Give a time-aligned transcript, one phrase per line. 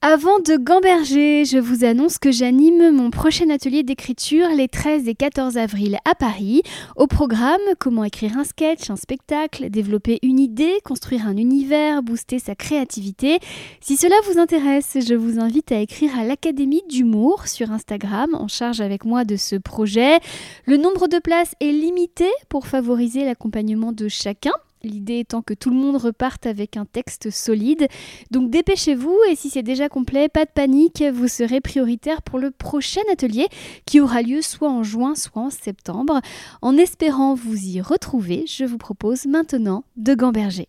[0.00, 5.16] Avant de gamberger, je vous annonce que j'anime mon prochain atelier d'écriture les 13 et
[5.16, 6.62] 14 avril à Paris.
[6.94, 12.38] Au programme, comment écrire un sketch, un spectacle, développer une idée, construire un univers, booster
[12.38, 13.40] sa créativité.
[13.80, 18.46] Si cela vous intéresse, je vous invite à écrire à l'Académie d'humour sur Instagram en
[18.46, 20.20] charge avec moi de ce projet.
[20.64, 24.52] Le nombre de places est limité pour favoriser l'accompagnement de chacun.
[24.82, 27.88] L'idée étant que tout le monde reparte avec un texte solide.
[28.30, 32.50] Donc dépêchez-vous et si c'est déjà complet, pas de panique, vous serez prioritaire pour le
[32.50, 33.48] prochain atelier
[33.86, 36.20] qui aura lieu soit en juin, soit en septembre.
[36.62, 40.68] En espérant vous y retrouver, je vous propose maintenant de gamberger.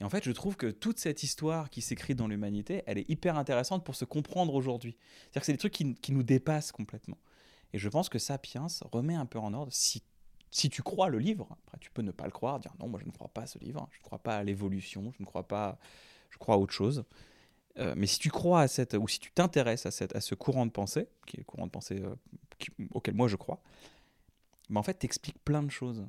[0.00, 3.08] Et en fait, je trouve que toute cette histoire qui s'écrit dans l'humanité, elle est
[3.08, 4.96] hyper intéressante pour se comprendre aujourd'hui.
[4.98, 7.18] C'est-à-dire que c'est des trucs qui, nous dépassent complètement.
[7.72, 10.02] Et je pense que Sapiens remet un peu en ordre, si
[10.54, 11.48] si tu crois le livre,
[11.80, 13.58] tu peux ne pas le croire, dire non, moi je ne crois pas à ce
[13.58, 15.80] livre, je ne crois pas à l'évolution, je ne crois pas,
[16.30, 17.04] je crois à autre chose.
[17.78, 20.36] Euh, mais si tu crois à cette, ou si tu t'intéresses à, cette, à ce
[20.36, 22.14] courant de pensée, qui est le courant de pensée euh,
[22.92, 23.60] auquel moi je crois,
[24.70, 26.04] mais en fait, t'expliques plein de choses.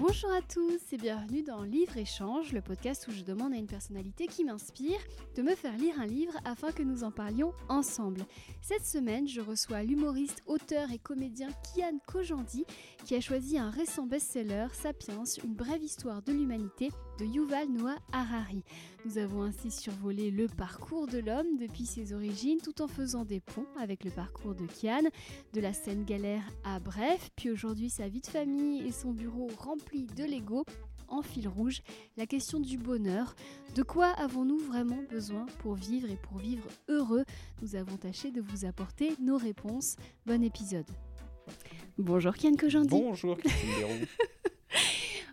[0.00, 3.66] Bonjour à tous et bienvenue dans Livre Échange, le podcast où je demande à une
[3.66, 4.98] personnalité qui m'inspire
[5.36, 8.22] de me faire lire un livre afin que nous en parlions ensemble.
[8.62, 12.64] Cette semaine, je reçois l'humoriste, auteur et comédien Kian Kojandi
[13.04, 16.88] qui a choisi un récent best-seller, Sapiens, une brève histoire de l'humanité
[17.20, 18.62] de Yuval Noah Harari.
[19.04, 23.40] Nous avons ainsi survolé le parcours de l'homme depuis ses origines tout en faisant des
[23.40, 25.02] ponts avec le parcours de Kian,
[25.52, 29.48] de la scène galère à bref, puis aujourd'hui sa vie de famille et son bureau
[29.58, 30.64] rempli de Lego
[31.08, 31.82] en fil rouge
[32.16, 33.34] la question du bonheur.
[33.74, 37.24] De quoi avons-nous vraiment besoin pour vivre et pour vivre heureux?
[37.60, 39.96] Nous avons tâché de vous apporter nos réponses.
[40.24, 40.86] Bon épisode.
[41.98, 42.88] Bonjour Kian Kojandi.
[42.88, 44.06] Bonjour Christine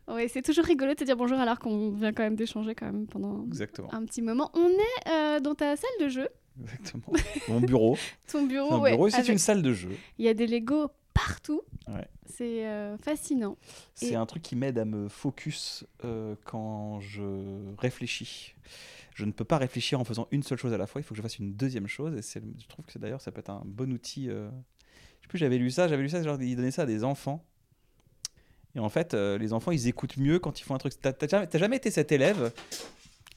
[0.08, 2.86] Oui, c'est toujours rigolo de te dire bonjour alors qu'on vient quand même d'échanger quand
[2.86, 3.46] même pendant
[3.92, 4.52] un petit moment.
[4.54, 6.30] On est euh, dans ta salle de jeu.
[6.62, 7.14] Exactement.
[7.50, 7.98] Mon bureau.
[8.28, 9.92] Ton bureau, Mon bureau, c'est une salle de jeu.
[10.18, 11.62] Il y a des Lego partout.
[12.26, 13.58] C'est euh, fascinant.
[13.96, 17.24] C'est un truc qui m'aide à me focus euh, quand je
[17.78, 18.56] réfléchis.
[19.14, 21.02] Je ne peux pas réfléchir en faisant une seule chose à la fois.
[21.02, 22.14] Il faut que je fasse une deuxième chose.
[22.16, 24.28] Et je trouve que d'ailleurs, ça peut être un bon outil.
[24.28, 24.50] Je
[25.22, 25.88] sais plus, j'avais lu ça.
[25.88, 26.22] J'avais lu ça.
[26.24, 27.44] Genre, ils donnaient ça à des enfants
[28.78, 30.94] et en fait, euh, les enfants, ils écoutent mieux quand ils font un truc.
[31.02, 32.54] T'as jamais, jamais, été cet élève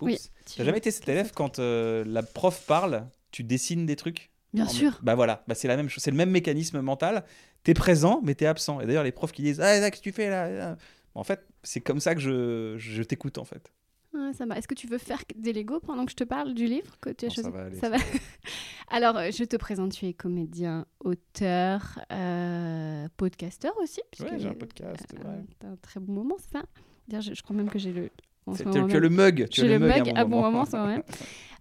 [0.03, 0.19] Oui.
[0.55, 4.69] T'as jamais été cet élève quand euh, la prof parle, tu dessines des trucs Bien
[4.69, 4.99] sûr.
[5.03, 7.25] Bah voilà, bah c'est la même chose, c'est le même mécanisme mental.
[7.63, 8.81] T'es présent, mais t'es absent.
[8.81, 10.77] Et d'ailleurs, les profs qui disent Ah, qu'est-ce que tu fais là?
[11.15, 13.73] En fait, c'est comme ça que je, je t'écoute en fait.
[14.13, 17.11] Est-ce que tu veux faire des Lego pendant que je te parle du livre que
[17.11, 17.97] tu as choisi Ça va.
[18.91, 24.01] Alors, euh, je te présente, tu es comédien, auteur, euh, podcasteur aussi.
[24.21, 25.07] Oui, j'ai un podcast.
[25.25, 26.65] Euh, un très bon moment, c'est ça?
[27.21, 28.11] Je, crois même que j'ai le.
[28.57, 29.49] tu as le mug.
[29.49, 31.05] Tu as le mug à bon moment, c'est vrai.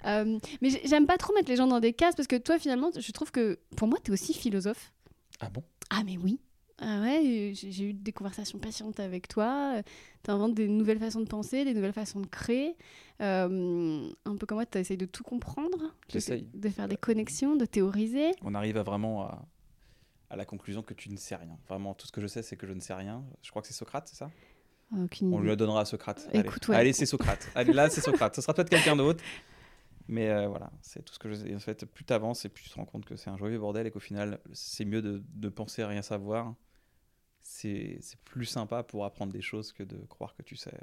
[0.62, 3.12] mais j'aime pas trop mettre les gens dans des cases parce que toi, finalement, je
[3.12, 4.92] trouve que pour moi, tu es aussi philosophe.
[5.40, 5.64] Ah bon?
[5.92, 6.40] Ah, mais oui.
[6.82, 9.82] Ah ouais, j'ai eu des conversations patientes avec toi.
[10.24, 12.76] Tu inventes des nouvelles façons de penser, des nouvelles façons de créer.
[13.22, 15.94] Euh, un peu comme moi, tu essayes de tout comprendre.
[16.08, 16.48] J'essaye.
[16.54, 18.32] De, faire des connexions, de théoriser.
[18.44, 19.46] On arrive à vraiment à,
[20.30, 21.58] à, la conclusion que tu ne sais rien.
[21.68, 23.24] Vraiment, tout ce que je sais, c'est que je ne sais rien.
[23.42, 24.30] Je crois que c'est Socrate, c'est ça?
[25.22, 26.30] On lui donnera à Socrate.
[26.34, 27.50] Écoute, Allez, c'est Socrate.
[27.56, 28.36] Allez, là, c'est Socrate.
[28.36, 29.24] Ce sera peut-être quelqu'un d'autre.
[30.08, 31.54] Mais euh, voilà, c'est tout ce que je sais.
[31.54, 33.60] En fait, plus tu avances et plus tu te rends compte que c'est un joyeux
[33.60, 36.56] bordel et qu'au final, c'est mieux de, de penser à rien savoir
[37.50, 40.74] c'est plus sympa pour apprendre des choses que de croire que tu sais.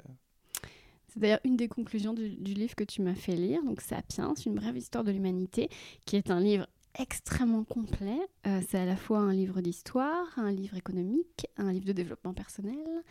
[1.07, 4.55] C'est d'ailleurs une des conclusions du, livre que tu m'as fait lire, donc Sapiens, une
[4.55, 5.69] brève histoire de l'humanité,
[6.05, 6.67] qui est un livre
[6.99, 8.19] extrêmement complet.
[8.45, 12.33] Euh, c'est à la fois un livre d'histoire, un livre économique, un livre de développement
[12.33, 13.03] personnel.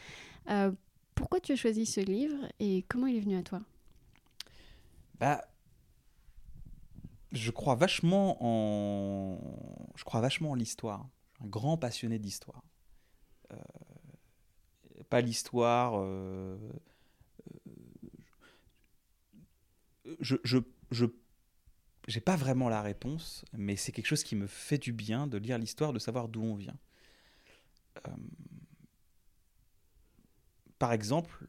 [0.50, 0.70] Euh,
[1.14, 3.62] pourquoi tu as choisi ce livre et comment il est venu à toi?
[5.18, 5.42] Bah,
[7.32, 9.38] je crois vachement en,
[9.94, 11.08] je crois vachement en l'histoire.
[11.42, 12.62] Un grand passionné d'histoire.
[13.52, 13.56] Euh,
[15.08, 15.94] pas l'histoire.
[15.96, 16.56] Euh,
[20.06, 20.58] euh, je, je,
[20.90, 21.06] je
[22.08, 25.38] j'ai pas vraiment la réponse, mais c'est quelque chose qui me fait du bien de
[25.38, 26.76] lire l'histoire, de savoir d'où on vient.
[30.78, 31.46] par exemple,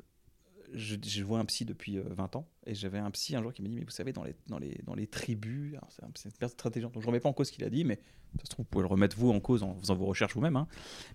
[0.74, 3.62] je, je, vois un psy depuis 20 ans, et j'avais un psy un jour qui
[3.62, 6.58] m'a dit, mais vous savez, dans les, dans les, dans les tribus, c'est une personne
[6.58, 8.00] très intelligente, donc je remets pas en cause ce qu'il a dit, mais
[8.38, 10.58] ça se trouve, vous pouvez le remettre vous en cause en faisant vos recherches vous-même.
[10.58, 10.68] Hein.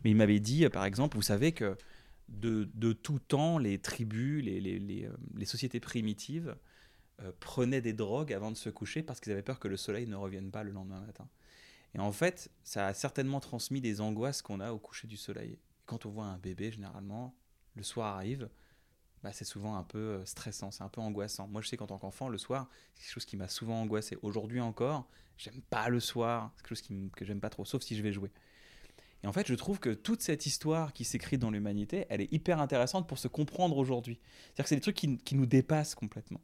[0.02, 1.76] Mais il m'avait dit, par exemple, vous savez que
[2.28, 6.56] de, de tout temps, les tribus, les, les, les, euh, sociétés primitives
[7.20, 10.06] euh, prenaient des drogues avant de se coucher parce qu'ils avaient peur que le soleil
[10.06, 11.28] ne revienne pas le lendemain matin.
[11.94, 15.58] Et en fait, ça a certainement transmis des angoisses qu'on a au coucher du soleil.
[15.84, 17.34] quand on voit un bébé, généralement,
[17.74, 18.48] le soir arrive,
[19.22, 21.46] bah, c'est souvent un peu euh, stressant, c'est un peu angoissant.
[21.48, 24.18] Moi, je sais qu'en tant qu'enfant, le soir, c'est quelque chose qui m'a souvent angoissé.
[24.22, 25.08] Aujourd'hui encore,
[25.38, 28.02] j'aime pas le soir, c'est quelque chose qui, que j'aime pas trop, sauf si je
[28.02, 28.30] vais jouer.
[29.22, 32.32] Et en fait, je trouve que toute cette histoire qui s'écrit dans l'humanité, elle est
[32.32, 34.18] hyper intéressante pour se comprendre aujourd'hui.
[34.46, 36.40] C'est-à-dire que c'est des trucs qui, nous dépassent complètement.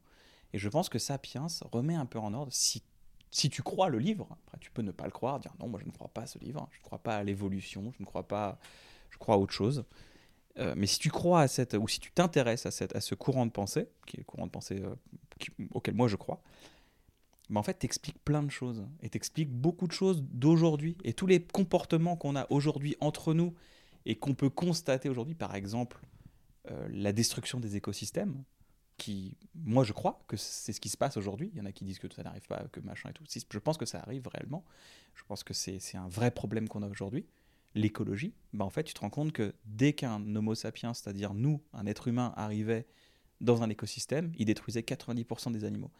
[0.53, 2.81] Et je pense que Sapiens remet un peu en ordre, si,
[3.31, 5.79] si tu crois le livre, après tu peux ne pas le croire, dire non, moi
[5.79, 8.05] je ne crois pas à ce livre, je ne crois pas à l'évolution, je ne
[8.05, 8.57] crois pas,
[9.09, 9.83] je crois à autre chose.
[10.57, 13.45] Euh, mais si tu crois à cette, ou si tu t'intéresses à, à ce courant
[13.45, 14.95] de pensée, qui est le courant de pensée euh,
[15.73, 16.41] auquel moi je crois,
[17.49, 18.85] bah en fait, t'expliques plein de choses.
[19.01, 20.97] Et t'expliques beaucoup de choses d'aujourd'hui.
[21.03, 23.55] Et tous les comportements qu'on a aujourd'hui entre nous
[24.05, 25.99] et qu'on peut constater aujourd'hui, par exemple,
[26.69, 28.43] euh, la destruction des écosystèmes,
[28.97, 31.49] qui, moi, je crois que c'est ce qui se passe aujourd'hui.
[31.53, 33.23] Il y en a qui disent que ça n'arrive pas, que machin et tout.
[33.25, 34.65] Je pense que ça arrive réellement.
[35.15, 37.25] Je pense que c'est un vrai problème qu'on a aujourd'hui
[37.75, 41.61] l'écologie, bah en fait, tu te rends compte que dès qu'un Homo sapiens, c'est-à-dire nous,
[41.73, 42.85] un être humain, arrivait
[43.41, 45.91] dans un écosystème, il détruisait 90% des animaux.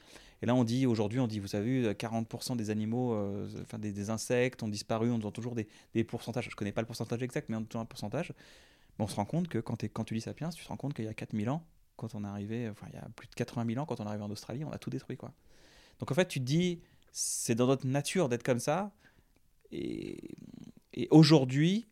[0.42, 4.10] Et là, on dit, aujourd'hui, on dit, vous savez, 40% des animaux, euh, enfin des,
[4.10, 7.22] insectes ont disparu, on entend toujours des, des pourcentages, je ne connais pas le pourcentage
[7.24, 8.34] exact, mais on entend un pourcentage.
[8.98, 11.06] on se rend compte que quand, quand tu dis sapiens, tu te rends compte qu'il
[11.06, 13.80] y a 4000 ans, quand on est arrivé, il y a plus de 80 000
[13.80, 15.34] ans, quand on est arrivé en Australie, on a tout détruit, quoi.
[16.00, 16.82] Donc en fait, tu te dis,
[17.12, 18.92] c'est dans notre nature d'être comme ça,
[19.72, 20.36] et
[21.00, 21.88] et aujourd'hui,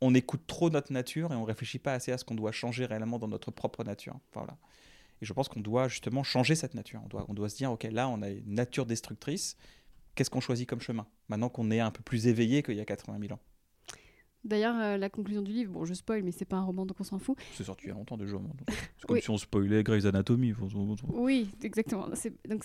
[0.00, 2.86] on écoute trop notre nature et on réfléchit pas assez à ce qu'on doit changer
[2.86, 4.16] réellement dans notre propre nature.
[4.34, 4.56] Voilà.
[5.20, 7.00] Et je pense qu'on doit justement changer cette nature.
[7.04, 9.56] On doit, on doit se dire, ok, là, on a une nature destructrice.
[10.14, 11.08] Qu'est-ce qu'on choisit comme chemin?
[11.28, 13.40] Maintenant qu'on est un peu plus éveillé qu'il y a 80 000 ans.
[14.46, 16.96] D'ailleurs, euh, la conclusion du livre, bon, je spoil, mais c'est pas un roman, donc
[17.00, 17.36] on s'en fout.
[17.54, 18.36] C'est sorti il y a longtemps déjà.
[18.96, 20.54] C'est comme si on spoilait Grey's Anatomy.
[21.08, 22.06] Oui, exactement.
[22.48, 22.64] Donc,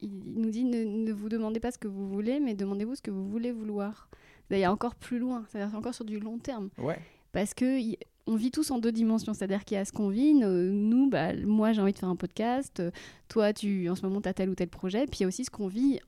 [0.00, 3.10] il nous dit ne, vous demandez pas ce que vous voulez, mais demandez-vous ce que
[3.10, 4.10] vous voulez vouloir.
[4.50, 6.68] D'ailleurs, encore plus loin, c'est-à-dire encore sur du long terme.
[6.76, 6.98] Ouais.
[7.32, 7.80] Parce que
[8.26, 11.32] on vit tous en deux dimensions, c'est-à-dire qu'il y a ce qu'on vit, nous, bah,
[11.34, 12.82] moi j'ai envie de faire un podcast,
[13.28, 15.28] toi tu en ce moment tu as tel ou tel projet, puis il y a
[15.28, 15.98] aussi ce qu'on vit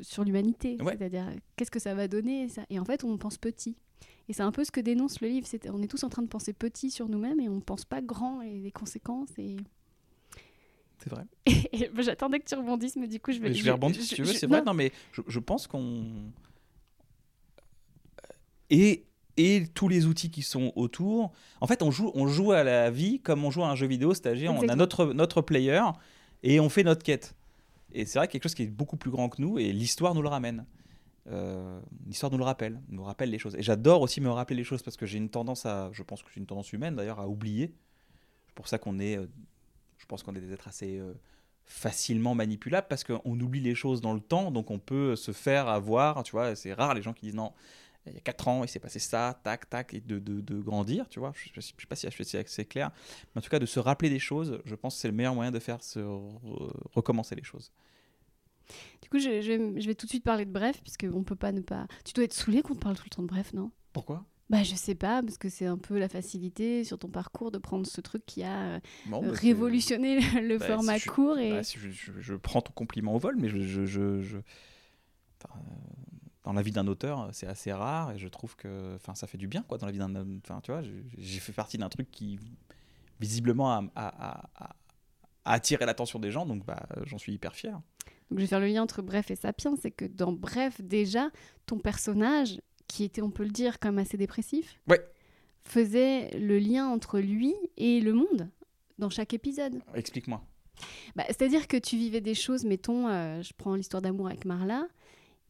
[0.00, 1.26] sur l'humanité, c'est-à-dire
[1.56, 2.62] qu'est-ce que ça va donner, ça.
[2.68, 3.76] et en fait on pense petit.
[4.30, 5.44] Et c'est un peu ce que dénonce le livre.
[5.48, 7.84] C'est, on est tous en train de penser petit sur nous-mêmes et on ne pense
[7.84, 9.30] pas grand et les conséquences.
[9.38, 9.56] Et...
[10.98, 11.24] C'est vrai.
[11.98, 13.52] j'attendais que tu rebondisses, mais du coup, je vais.
[13.52, 14.62] Je vais rebondir si tu veux, c'est vrai.
[14.62, 16.04] Non, mais je, je pense qu'on.
[18.70, 19.04] Et,
[19.36, 21.32] et tous les outils qui sont autour.
[21.60, 23.88] En fait, on joue, on joue à la vie comme on joue à un jeu
[23.88, 25.82] vidéo, c'est-à-dire on a notre, notre player
[26.44, 27.34] et on fait notre quête.
[27.90, 30.22] Et c'est vrai quelque chose qui est beaucoup plus grand que nous et l'histoire nous
[30.22, 30.66] le ramène.
[31.30, 33.54] Euh, l'histoire nous le rappelle, nous rappelle les choses.
[33.56, 36.22] Et j'adore aussi me rappeler les choses parce que j'ai une tendance à, je pense
[36.22, 37.74] que c'est une tendance humaine d'ailleurs, à oublier.
[38.46, 39.26] C'est pour ça qu'on est, euh,
[39.98, 41.14] je pense qu'on est des êtres assez euh,
[41.64, 45.68] facilement manipulables parce qu'on oublie les choses dans le temps, donc on peut se faire
[45.68, 46.56] avoir, tu vois.
[46.56, 47.52] C'est rare les gens qui disent non,
[48.06, 51.08] il y a 4 ans, il s'est passé ça, tac, tac, et de, de, grandir,
[51.08, 51.32] tu vois.
[51.36, 52.08] Je ne sais, pas si
[52.46, 52.90] c'est clair,
[53.34, 55.34] mais en tout cas, de se rappeler des choses, je pense que c'est le meilleur
[55.34, 56.00] moyen de faire se
[56.92, 57.70] recommencer les choses.
[59.02, 61.52] Du coup, je, je, vais tout de suite parler de Bref, puisque on peut pas
[61.52, 61.86] ne pas.
[62.04, 63.70] Tu dois être saoulé qu'on te parle tout le temps de Bref, non?
[63.92, 64.24] Pourquoi?
[64.50, 67.58] Bah, je sais pas, parce que c'est un peu la facilité sur ton parcours de
[67.58, 71.38] prendre ce truc qui a euh, bah, révolutionné le, bah, format court.
[71.38, 71.52] Et...
[71.52, 74.40] Bah, je, prends ton compliment au vol, mais je,
[76.42, 79.38] dans la vie d'un auteur, c'est assez rare et je trouve que enfin, ça fait
[79.38, 80.12] du bien quoi, dans la vie d'un.
[80.38, 82.40] Enfin, tu vois, j'ai fait partie d'un truc qui
[83.20, 84.74] visiblement a, a, a,
[85.44, 87.80] a attiré l'attention des gens, donc bah, j'en suis hyper fier.
[88.30, 91.30] Donc je vais faire le lien entre Bref et Sapiens, c'est que dans Bref, déjà,
[91.66, 94.80] ton personnage, qui était, on peut le dire, quand même assez dépressif,
[95.64, 98.48] faisait le lien entre lui et le monde
[98.98, 99.80] dans chaque épisode.
[99.94, 100.42] Explique-moi.
[101.16, 104.86] Bah, C'est-à-dire que tu vivais des choses, mettons, euh, je prends l'histoire d'amour avec Marla,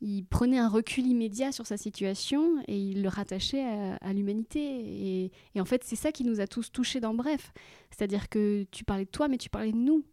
[0.01, 3.65] il prenait un recul immédiat sur sa situation et il le rattachait
[4.01, 4.61] à, l'humanité.
[4.61, 7.53] Et, et, en fait, c'est ça qui nous a tous touchés dans Bref.
[7.91, 10.05] C'est-à-dire que tu parlais de toi, mais tu parlais de nous.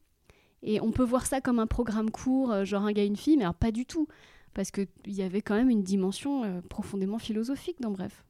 [0.68, 3.38] Et on peut voir ça comme un programme court, euh, genre un gars, une fille,
[3.38, 4.10] mais alors pas du tout.
[4.54, 8.26] Parce qu'il y avait quand même une dimension euh, profondément philosophique dans Bref.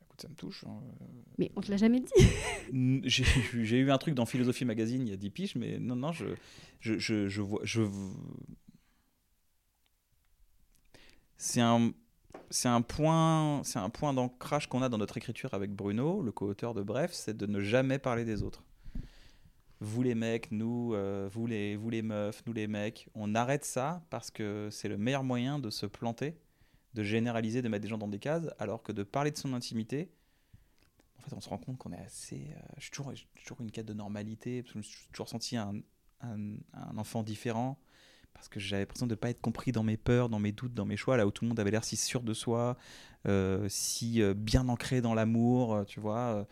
[0.00, 0.64] Écoute, ça me touche.
[0.64, 1.04] Hein, euh.
[1.38, 3.02] Mais on te l'a jamais dit.
[3.04, 6.12] J'ai eu un truc dans Philosophie Magazine il y a 10 piges, mais non, non,
[6.12, 6.26] je,
[6.78, 7.62] je, je, je vois.
[7.64, 7.82] Je...
[11.36, 11.90] C'est un,
[12.50, 16.30] c'est un point, c'est un point d'ancrage qu'on a dans notre écriture avec Bruno, le
[16.30, 18.62] co-auteur de Bref, c'est de ne jamais parler des autres
[19.82, 23.64] vous les mecs, nous, euh, vous, les, vous les meufs, nous les mecs, on arrête
[23.64, 26.38] ça parce que c'est le meilleur moyen de se planter,
[26.94, 29.52] de généraliser, de mettre des gens dans des cases, alors que de parler de son
[29.52, 30.12] intimité,
[31.18, 32.48] en fait, on se rend compte qu'on est assez.
[32.56, 35.74] Euh, je suis toujours, toujours, une quête de normalité, parce que je toujours senti un,
[36.20, 36.56] un,
[36.96, 37.76] enfant différent,
[38.34, 40.74] parce que j'avais l'impression de ne pas être compris dans mes peurs, dans mes doutes,
[40.74, 42.76] dans mes choix, là où tout le monde avait l'air si sûr de soi,
[43.26, 46.46] euh, si bien ancré dans l'amour, tu vois.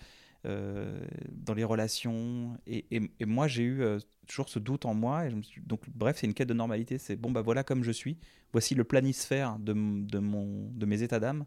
[0.47, 1.01] Euh,
[1.33, 2.57] dans les relations.
[2.67, 5.27] Et, moi, j'ai eu euh, toujours ce doute en moi.
[5.27, 5.33] Et
[5.63, 6.99] donc, bref, c'est une quête de normalité.
[6.99, 8.19] C'est bon, bah voilà comme je suis.
[8.53, 11.45] Voici le planisphère de, de, mon, de mes états d'âme.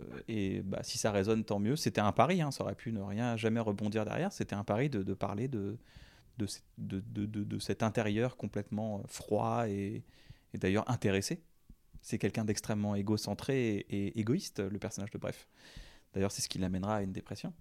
[0.00, 1.76] Euh, Et bah, si ça résonne, tant mieux.
[1.76, 4.32] C'était un pari, hein, ça aurait pu ne rien jamais rebondir derrière.
[4.32, 5.78] C'était un pari de, de parler de,
[6.38, 6.46] de,
[6.78, 10.02] de, de- cet intérieur complètement froid et,
[10.54, 11.42] d'ailleurs intéressé.
[12.02, 15.48] C'est quelqu'un d'extrêmement égocentré et égoïste, le personnage de Bref.
[16.12, 17.52] D'ailleurs, c'est ce qui l'amènera à une dépression.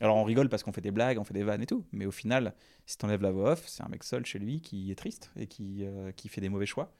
[0.00, 2.06] Alors on rigole parce qu'on fait des blagues, on fait des vannes et tout, mais
[2.06, 2.54] au final,
[2.86, 5.48] si t'enlèves la voix off, c'est un mec seul chez lui qui est triste et
[5.48, 6.92] qui, euh, qui fait des mauvais choix,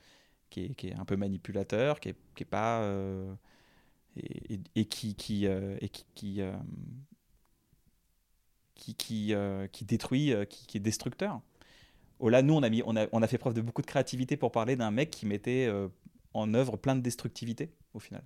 [0.51, 2.83] qui est, qui est un peu manipulateur, qui est, qui est pas...
[2.83, 3.33] euh,
[4.75, 6.43] et, qui, qui, euh, qui, qui,
[9.73, 11.41] qui, détruit, qui, est destructeur.
[12.19, 13.87] Oh là, nous, on a, mis, on, a, on a fait preuve de beaucoup de
[13.87, 15.71] créativité pour parler d'un mec qui mettait
[16.35, 18.25] en œuvre plein de destructivité, au final.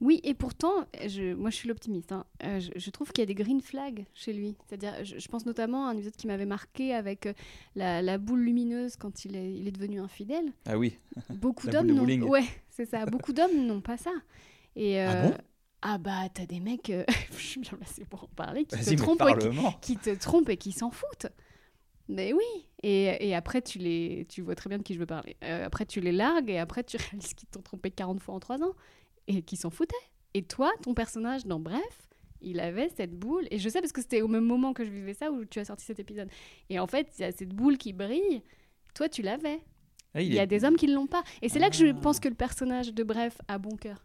[0.00, 0.72] Oui, et pourtant,
[1.06, 2.12] je, moi je suis l'optimiste.
[2.12, 2.24] hein.
[2.42, 4.56] Euh, je, je trouve qu'il y a des green flags chez lui.
[4.66, 7.32] C'est-à-dire, je, je pense notamment à un épisode qui m'avait marqué avec euh,
[7.76, 10.52] la, la boule lumineuse quand il est, il est devenu infidèle.
[10.66, 10.98] Ah oui,
[11.30, 11.90] Beaucoup d'hommes.
[12.28, 13.06] Ouais, c'est ça.
[13.06, 14.12] Beaucoup d'hommes n'ont pas ça.
[14.76, 15.36] Et, Ah euh, bon?
[15.86, 18.94] Ah bah, t'as des mecs, euh, je suis bien placée pour en parler, qui te
[18.96, 21.26] trompent et qui, te trompent et qui s'en foutent.
[22.08, 22.66] Mais oui.
[22.82, 25.36] Et, et après, tu les, tu vois très bien de qui je veux parler.
[25.44, 28.40] Euh, après, tu les largues et après, tu réalises qu'ils t'ont trompé 40 fois en
[28.40, 28.74] 3 ans
[29.28, 29.94] et qu'ils s'en foutaient.
[30.34, 32.08] Et toi, ton personnage dans Bref,
[32.40, 33.46] il avait cette boule.
[33.50, 35.58] Et je sais parce que c'était au même moment que je vivais ça où tu
[35.60, 36.28] as sorti cet épisode.
[36.70, 38.42] Et en fait, il y a cette boule qui brille.
[38.94, 39.60] Toi, tu l'avais.
[40.14, 41.22] Ah, Il y est- a des hommes qui ne l'ont pas.
[41.42, 41.94] Et c'est là que je Ah.
[41.94, 44.04] pense que le personnage de Bref a bon cœur.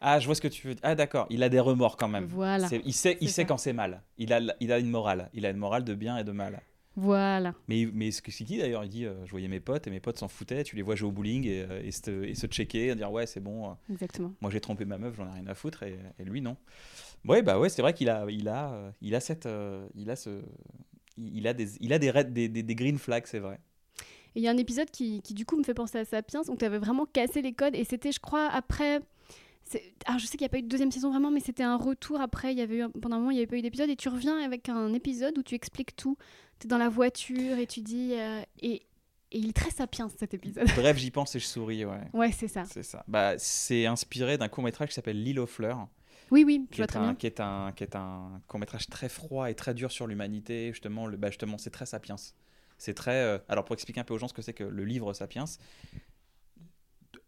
[0.00, 0.76] Ah, je vois ce que tu veux.
[0.82, 2.26] Ah, d'accord, il a des remords quand même.
[2.26, 2.68] Voilà.
[2.84, 3.44] Il sait, il sait ça.
[3.44, 4.02] quand c'est mal.
[4.18, 5.30] Il a, il a une morale.
[5.32, 6.60] Il a une morale de bien et de mal.
[6.96, 7.54] Voilà.
[7.68, 10.00] Mais, mais ce que dit d'ailleurs, il dit euh, Je voyais mes potes et mes
[10.00, 10.62] potes s'en foutaient.
[10.64, 13.10] Tu les vois jouer au bowling et, euh, et, se, et se checker, et dire
[13.10, 14.32] Ouais, c'est bon, euh, Exactement.
[14.40, 15.82] moi j'ai trompé ma meuf, j'en ai rien à foutre.
[15.82, 16.56] Et, et lui, non.
[17.26, 19.48] Ouais, bah ouais, c'est vrai qu'il a, il a, il a cette.
[19.94, 20.40] il a ce.
[21.16, 23.58] Il a des, il a des, red- des, des, des green flags, c'est vrai.
[24.36, 26.42] Et il y a un épisode qui, qui, du coup me fait penser à Sapiens,
[26.48, 29.00] où tu avais vraiment cassé les codes, et c'était, je crois, après.
[30.04, 31.76] Alors je sais qu'il n'y a pas eu de deuxième saison vraiment, mais c'était un
[31.76, 32.52] retour après.
[32.52, 34.08] Il y avait eu, pendant un moment, il n'y avait pas eu d'épisode, et tu
[34.08, 36.16] reviens avec un épisode où tu expliques tout.
[36.58, 38.12] Tu es dans la voiture et tu dis.
[38.14, 38.82] euh, et,
[39.32, 40.66] et il est très sapiens cet épisode.
[40.76, 42.00] Bref, j'y pense et je souris, ouais.
[42.12, 42.64] ouais, c'est ça.
[42.66, 43.04] C'est ça.
[43.08, 45.88] Bah, c'est inspiré d'un court métrage qui s'appelle L'île aux fleurs.
[46.30, 47.14] Oui, oui, je vois très un, bien.
[47.16, 50.68] qui est un qui est un court métrage très froid et très dur sur l'humanité
[50.72, 52.16] justement le bah justement c'est très sapiens
[52.78, 54.84] c'est très euh, alors pour expliquer un peu aux gens ce que c'est que le
[54.86, 55.44] livre sapiens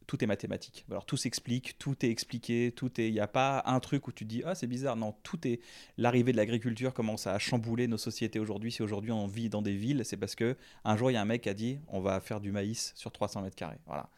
[0.06, 3.62] tout est mathématique alors tout s'explique tout est expliqué tout est il n'y a pas
[3.66, 5.60] un truc où tu te dis ah c'est bizarre non tout est
[5.98, 9.76] l'arrivée de l'agriculture commence à chambouler nos sociétés aujourd'hui si aujourd'hui on vit dans des
[9.76, 12.00] villes c'est parce que un jour il y a un mec qui a dit on
[12.00, 14.10] va faire du maïs sur 300 mètres carrés voilà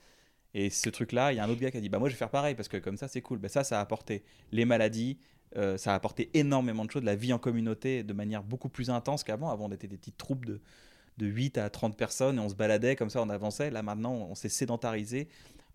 [0.55, 2.15] et ce truc-là, il y a un autre gars qui a dit bah moi je
[2.15, 3.39] vais faire pareil parce que comme ça c'est cool.
[3.39, 5.19] Bah, ça, ça a apporté les maladies,
[5.57, 8.91] euh, ça a apporté énormément de choses, la vie en communauté de manière beaucoup plus
[8.91, 9.51] intense qu'avant.
[9.51, 10.61] Avant, on était des petites troupes de,
[11.19, 13.71] de 8 à 30 personnes et on se baladait comme ça, on avançait.
[13.71, 15.29] Là maintenant, on s'est sédentarisé.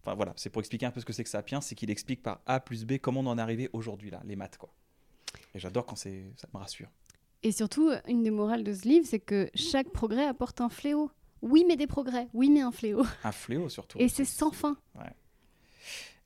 [0.06, 2.22] Enfin voilà, c'est pour expliquer un peu ce que c'est que Sapiens, c'est qu'il explique
[2.22, 4.74] par A plus B comment on en est arrivé aujourd'hui là, les maths quoi.
[5.56, 6.90] Et j'adore quand c'est, ça me rassure.
[7.42, 11.10] Et surtout, une des morales de ce livre, c'est que chaque progrès apporte un fléau.
[11.42, 12.28] Oui, mais des progrès.
[12.34, 13.04] Oui, mais un fléau.
[13.24, 13.98] Un fléau surtout.
[14.00, 14.78] Et c'est sans fin.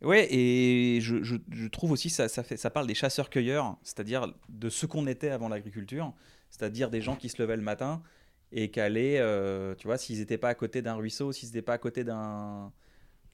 [0.01, 4.31] Ouais, et je, je- je trouve aussi ça, ça, fait, ça parle des chasseurs-cueilleurs, c'est-à-dire
[4.47, 6.13] de ce qu'on était avant l'agriculture,
[6.51, 8.03] c'est-à-dire des gens qui se levaient le matin
[8.51, 11.63] et qui allaient, euh, tu vois, s'ils n'étaient pas à côté d'un ruisseau, s'ils n'étaient
[11.63, 12.71] pas à côté d'un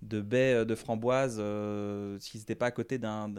[0.03, 3.33] de baies euh, de framboises, euh, s'ils n'étaient pas à côté d'un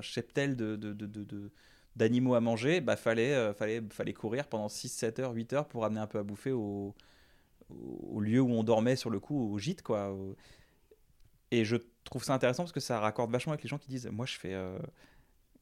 [0.00, 1.50] cheptel de, de, de- de- de-
[1.96, 5.66] d'animaux à manger, bah fallait, euh, fallait, fallait courir pendant 6, 7 heures, 8 heures
[5.68, 6.94] pour amener un peu à bouffer au,
[8.20, 10.12] lieu où on dormait sur le coup, au gîte, quoi.
[10.12, 10.36] au-
[11.50, 14.08] et je trouve ça intéressant parce que ça raccorde vachement avec les gens qui disent
[14.12, 14.78] Moi, je fais, euh,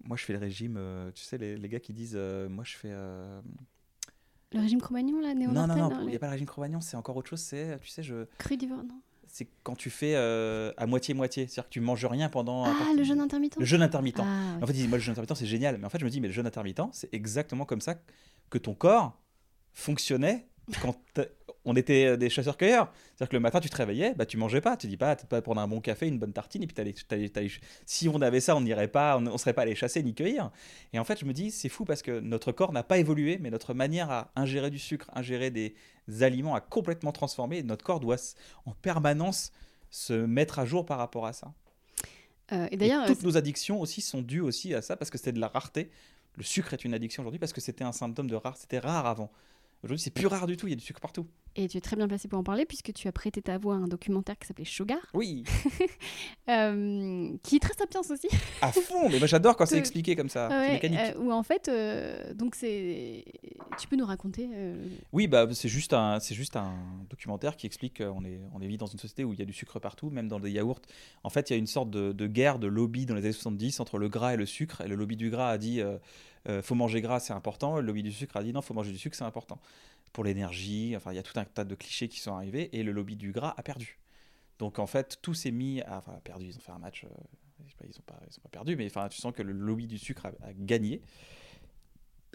[0.02, 0.76] moi, je fais le régime.
[0.78, 2.90] euh, tu sais, les, les gars qui disent Moi, je fais.
[4.52, 6.80] Le régime Cro-Magnon, là, néo Non, non, non, il n'y a pas le régime Cro-Magnon,
[6.80, 7.40] c'est encore autre chose.
[7.40, 9.00] C'est, tu sais, je, Crudivore, non
[9.34, 11.48] c'est quand tu fais euh, à moitié-moitié.
[11.48, 12.66] C'est-à-dire que tu manges rien pendant.
[12.66, 14.20] Ah, le jeûne intermittent Le jeûne intermittent.
[14.20, 15.76] Ah, En fait, ils disent Moi, le jeûne intermittent, c'est génial.
[15.76, 17.96] Mais en fait, je me dis Mais le jeûne intermittent, c'est exactement comme ça
[18.48, 19.20] que ton corps
[19.72, 20.46] fonctionnait
[20.80, 20.96] quand
[21.66, 22.92] on était euh, des chasseurs-cueilleurs.
[23.14, 24.76] C'est-à-dire que le matin, tu te réveillais, bah, tu mangeais pas.
[24.76, 26.94] Tu dis pas, tu pas prendre un bon café, une bonne tartine, et puis t'allais-
[27.08, 27.50] t'allais- t'allais-
[27.86, 30.50] si on avait ça, on n'irait pas, on ne serait pas allé chasser ni cueillir.
[30.92, 33.38] Et en fait, je me dis, c'est fou parce que notre corps n'a pas évolué,
[33.40, 35.74] mais notre manière à ingérer du sucre, ingérer des
[36.20, 37.58] aliments a complètement transformé.
[37.58, 38.16] Et notre corps doit
[38.66, 39.50] en permanence
[39.90, 41.52] se mettre à jour par rapport à ça.
[42.52, 45.16] Euh, et Et d'ailleurs, toutes nos addictions aussi sont dues aussi à ça parce que
[45.16, 45.90] c'était de la rareté.
[46.36, 48.56] Le sucre est une addiction aujourd'hui parce que c'était un symptôme de rare.
[48.58, 49.30] C'était rare avant.
[49.82, 51.26] Aujourd'hui, c'est plus rare du tout, il y a du sucre partout.
[51.56, 53.74] Et tu es très bien placé pour en parler puisque tu as prêté ta voix
[53.74, 55.44] à un documentaire qui s'appelait Sugar, Oui,
[56.48, 58.28] euh, qui est très sapiens aussi.
[58.60, 60.98] à fond, mais moi j'adore quand c'est expliqué comme ça, c'est Ouais, mécanique.
[60.98, 63.24] euh, où en fait, euh, donc c'est.
[63.78, 64.48] Tu peux nous raconter
[65.12, 66.74] Oui, bah, c'est juste, un, c'est juste un
[67.10, 69.46] documentaire qui explique qu'on est, on est vit dans une société où il y a
[69.46, 70.80] du sucre partout, même dans les yaourts.
[71.24, 73.32] En fait, il y a une sorte de, de guerre, de lobby dans les années
[73.32, 74.80] 70 entre le gras et le sucre.
[74.82, 75.80] Et le lobby du gras a dit
[76.48, 77.76] euh, faut manger gras, c'est important.
[77.76, 79.58] Le lobby du sucre a dit non, faut manger du sucre, c'est important.
[80.12, 82.82] Pour l'énergie, enfin, il y a tout un tas de clichés qui sont arrivés et
[82.82, 83.98] le lobby du gras a perdu.
[84.58, 85.98] Donc en fait, tout s'est mis à.
[85.98, 87.04] Enfin, perdu, ils ont fait un match.
[87.04, 87.08] euh,
[87.82, 90.52] ils n'ont pas, pas perdu, mais enfin, tu sens que le lobby du sucre a
[90.52, 91.02] gagné.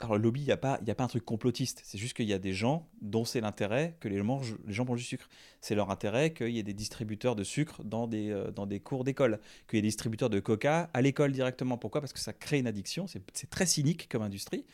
[0.02, 1.82] Alors le lobby, il n'y a, pas- a pas un truc complotiste.
[1.84, 4.86] C'est juste qu'il y a des gens dont c'est l'intérêt que les, mangent, les gens
[4.86, 5.28] mangent du sucre.
[5.62, 8.80] C'est leur intérêt qu'il y ait des distributeurs de sucre dans des, euh, dans des
[8.80, 11.78] cours d'école, qu'il y ait des distributeurs de coca à l'école directement.
[11.78, 12.02] Pourquoi?
[12.02, 13.08] Parce que ça crée une addiction.
[13.08, 14.66] C'est très cynique comme industrie.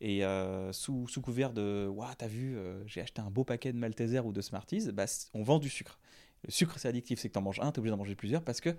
[0.00, 3.78] Et euh, sous, couvert de Waouh, t'as vu, euh, j'ai acheté un beau paquet de
[3.78, 5.98] Malteser ou de Smarties, bah, on vend du sucre.
[6.44, 8.60] Le sucre, c'est addictif, c'est que t'en manges un, t'es obligé d'en manger plusieurs parce
[8.60, 8.76] que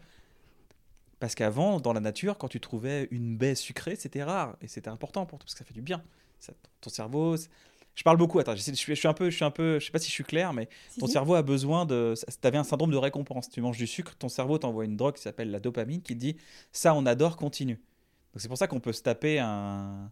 [1.19, 4.89] parce qu'avant, dans la nature, quand tu trouvais une baie sucrée, c'était rare et c'était
[4.89, 6.01] important pour toi parce que ça fait du bien.
[6.39, 7.35] Ça- ton cerveau.
[7.95, 8.39] Je parle beaucoup.
[8.39, 10.07] Attends, je suis, je suis un peu, je suis un peu, je sais pas si
[10.07, 11.13] je suis clair, mais si, ton si.
[11.13, 12.13] cerveau a besoin de.
[12.15, 13.49] Tu avais un syndrome de récompense.
[13.49, 16.19] Tu manges du sucre, ton cerveau t'envoie une drogue qui s'appelle la dopamine qui te
[16.19, 16.37] dit
[16.71, 17.75] ça, on adore, continue.
[17.75, 20.11] Donc c'est pour ça qu'on peut se taper un,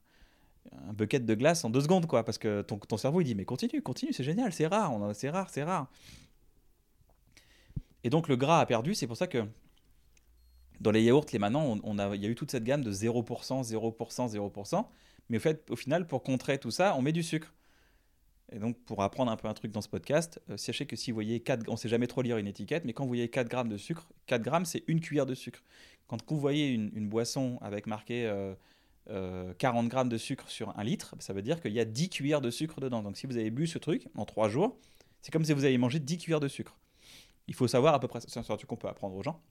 [0.90, 3.36] un bucket de glace en deux secondes, quoi, parce que ton, ton cerveau il dit
[3.36, 5.88] mais continue, continue, c'est génial, c'est rare, on c'est rare, c'est rare.
[8.04, 9.46] Et donc le gras a perdu, c'est pour ça que
[10.80, 12.92] dans les yaourts, les maintenant, on, a, il y a eu toute cette gamme de
[12.92, 14.86] 0%, 0%, 0%.
[15.30, 17.54] Mais au, fait, au final, pour contrer tout ça, on met du sucre.
[18.52, 21.12] Et donc, pour apprendre un peu un truc dans ce podcast, euh, sachez que si
[21.12, 23.50] vous voyez 4, on sait jamais trop lire une étiquette, mais quand vous voyez 4
[23.50, 25.62] grammes de sucre, 4 grammes, c'est une cuillère de sucre.
[26.08, 28.56] Quand vous voyez une, boisson avec marqué euh,
[29.10, 32.10] euh, 40 grammes de sucre sur un litre, ça veut dire qu'il y a 10
[32.10, 33.04] cuillères de sucre dedans.
[33.04, 34.78] Donc, si vous avez bu ce truc en 3 jours,
[35.22, 36.78] c'est comme si vous aviez mangé 10 cuillères de sucre.
[37.50, 39.42] Il faut savoir à peu près, c'est un truc qu'on peut apprendre aux gens.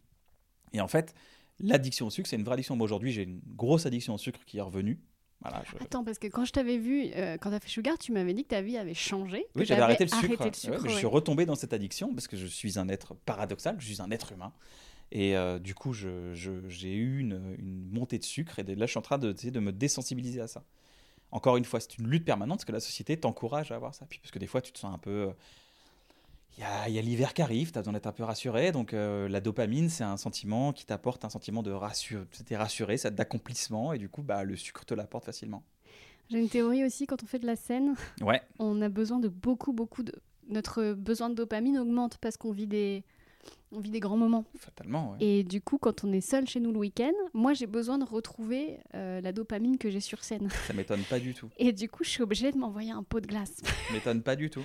[0.77, 1.15] Et en fait,
[1.59, 2.77] l'addiction au sucre, c'est une vraie addiction.
[2.77, 5.01] Moi, aujourd'hui, j'ai une grosse addiction au sucre qui est revenue.
[5.41, 8.13] Voilà, je- Attends, parce que quand je t'avais vu, euh, quand t'as fait Sugar, tu
[8.13, 9.45] m'avais dit que ta vie avait changé.
[9.55, 10.25] Oui, j'avais arrêté le sucre.
[10.41, 12.89] arrêté le Ouais, sucre, Je suis retombé dans cette addiction parce que je suis un
[12.89, 14.53] être paradoxal, je suis un être humain.
[15.13, 18.87] Et euh, du coup, je- je- j'ai eu une, une montée de sucre et là,
[18.87, 20.65] je suis en train de, de me désensibiliser à ça.
[21.31, 24.07] Encore une fois, c'est une lutte permanente parce que la société t'encourage à avoir ça.
[24.07, 25.31] Puis parce que des fois, tu te sens un peu.
[26.59, 28.23] Il y a, il y a l'hiver qui arrive, tu as besoin d'être un peu
[28.25, 28.73] rassuré.
[28.73, 32.97] Donc euh, la dopamine, c'est un sentiment qui t'apporte un sentiment de rassure, t'es rassuré,
[33.11, 33.93] d'accomplissement.
[33.93, 35.63] Et du coup, bah, le sucre te l'apporte facilement.
[36.31, 39.29] J'ai une théorie aussi, quand on fait de la scène, Ouais, on a besoin de
[39.29, 40.13] beaucoup, beaucoup de.
[40.49, 43.05] Notre besoin de dopamine augmente parce qu'on vit des.
[43.71, 44.45] On vit des grands moments.
[44.57, 45.13] fatalement.
[45.13, 45.19] ouais.
[45.21, 48.05] Et du coup, quand on est seul chez nous le week-end, moi j'ai besoin de
[48.05, 50.49] retrouver euh, la dopamine que j'ai sur scène.
[50.67, 51.49] Ça m'étonne pas du tout.
[51.59, 53.53] Et du coup, je suis obligée de m'envoyer un pot de glace.
[53.63, 54.63] Ça m'étonne pas du tout.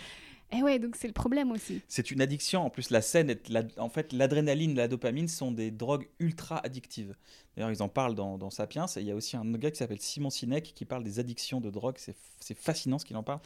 [0.51, 1.81] Et ouais, donc c'est le problème aussi.
[1.87, 2.65] C'est une addiction.
[2.65, 7.15] En plus, la scène, la- en fait, l'adrénaline, la dopamine sont des drogues ultra addictives.
[7.55, 8.85] D'ailleurs, ils en parlent dans, dans Sapiens.
[8.97, 11.61] Et il y a aussi un gars qui s'appelle Simon Sinek qui parle des addictions
[11.61, 11.95] de drogue.
[11.97, 13.39] C'est fascinant ce qu'il en parle.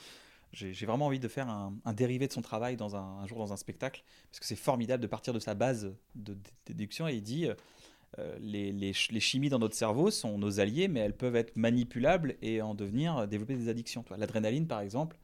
[0.51, 3.51] J'ai vraiment envie de faire un, un dérivé de son travail dans un, jour dans
[3.51, 7.07] un spectacle parce que c'est formidable de partir de sa base de, déduction.
[7.09, 7.47] Et il dit
[8.19, 11.55] euh, les, les les chimies dans notre cerveau sont nos alliés, mais elles peuvent être
[11.57, 14.05] manipulables et en devenir développer des addictions.
[14.17, 15.17] L'adrénaline, par exemple,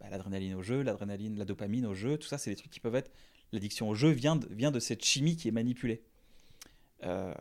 [0.00, 2.80] bah, l'adrénaline au jeu, l'adrénaline, la dopamine au jeu, tout ça, c'est des trucs qui
[2.80, 3.10] peuvent être.
[3.52, 6.02] L'addiction au jeu vient de, vient de cette chimie qui est manipulée.
[7.04, 7.32] Euh,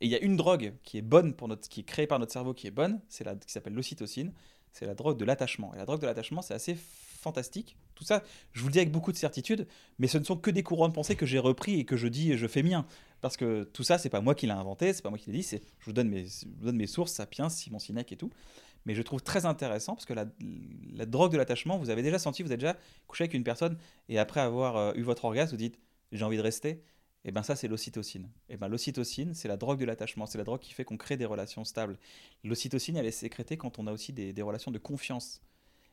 [0.00, 2.18] et il y a une drogue qui est bonne pour notre, qui est créée par
[2.18, 4.32] notre cerveau, qui est bonne, c'est la, qui s'appelle l'ocytocine.
[4.72, 5.74] C'est la drogue de l'attachement.
[5.74, 7.76] Et la drogue de l'attachement, c'est assez fantastique.
[7.94, 10.50] Tout ça, je vous le dis avec beaucoup de certitude, mais ce ne sont que
[10.50, 12.84] des courants de pensée que j'ai repris et que je dis et je fais mien.
[13.20, 15.38] Parce que tout ça, c'est pas moi qui l'ai inventé, c'est pas moi qui l'ai
[15.38, 18.16] dit, c'est je vous donne mes, je vous donne mes sources, Sapiens, Simon Sinek et
[18.16, 18.30] tout.
[18.84, 20.26] Mais je trouve très intéressant parce que la,
[21.06, 24.18] drogue de l'attachement, vous avez déjà senti, vous avez déjà couché avec une personne et
[24.18, 25.78] après avoir euh, eu votre orgasme, vous dites
[26.10, 26.82] j'ai envie de rester.
[27.24, 28.28] Et ben ça, c'est l'ocytocine.
[28.48, 31.16] Et ben l'ocytocine, c'est la drogue de l'attachement, c'est la drogue qui fait qu'on crée
[31.16, 31.96] des relations stables.
[32.42, 35.40] L'ocytocine, elle est sécrétée quand on a aussi des, des relations de confiance.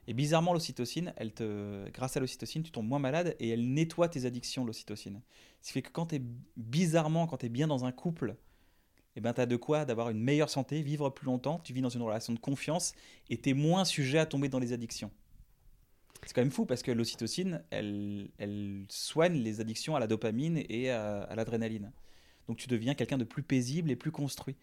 [0.07, 4.09] Et bizarrement, l'ocytocine, elle te, grâce à l'ocytocine, tu tombes moins malade et elle nettoie
[4.09, 5.21] tes addictions, l'ocytocine.
[5.61, 6.21] Ce qui fait que quand tu es
[6.57, 8.35] bizarrement, quand tu es bien dans un couple,
[9.15, 11.81] eh ben, tu as de quoi d'avoir une meilleure santé, vivre plus longtemps, tu vis
[11.81, 12.93] dans une relation de confiance
[13.29, 15.11] et tu es moins sujet à tomber dans les addictions.
[16.25, 20.63] C'est quand même fou parce que l'ocytocine, elle, elle soigne les addictions à la dopamine
[20.69, 21.91] et à, à l'adrénaline.
[22.47, 24.55] Donc tu deviens quelqu'un de plus paisible et plus construit.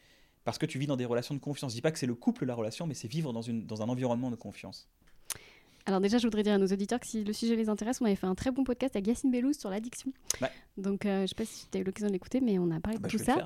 [0.44, 1.72] Parce que tu vis dans des relations de confiance.
[1.72, 3.82] Je dis pas que c'est le couple la relation, mais c'est vivre dans, une, dans
[3.82, 4.88] un environnement de confiance.
[5.88, 8.06] Alors déjà, je voudrais dire à nos auditeurs que si le sujet les intéresse, on
[8.06, 10.12] avait fait un très bon podcast avec Yacine Bellouz sur l'addiction.
[10.42, 10.50] Ouais.
[10.76, 12.80] Donc euh, je sais pas si tu as eu l'occasion de l'écouter, mais on a
[12.80, 13.36] parlé Bah, de je tout ça.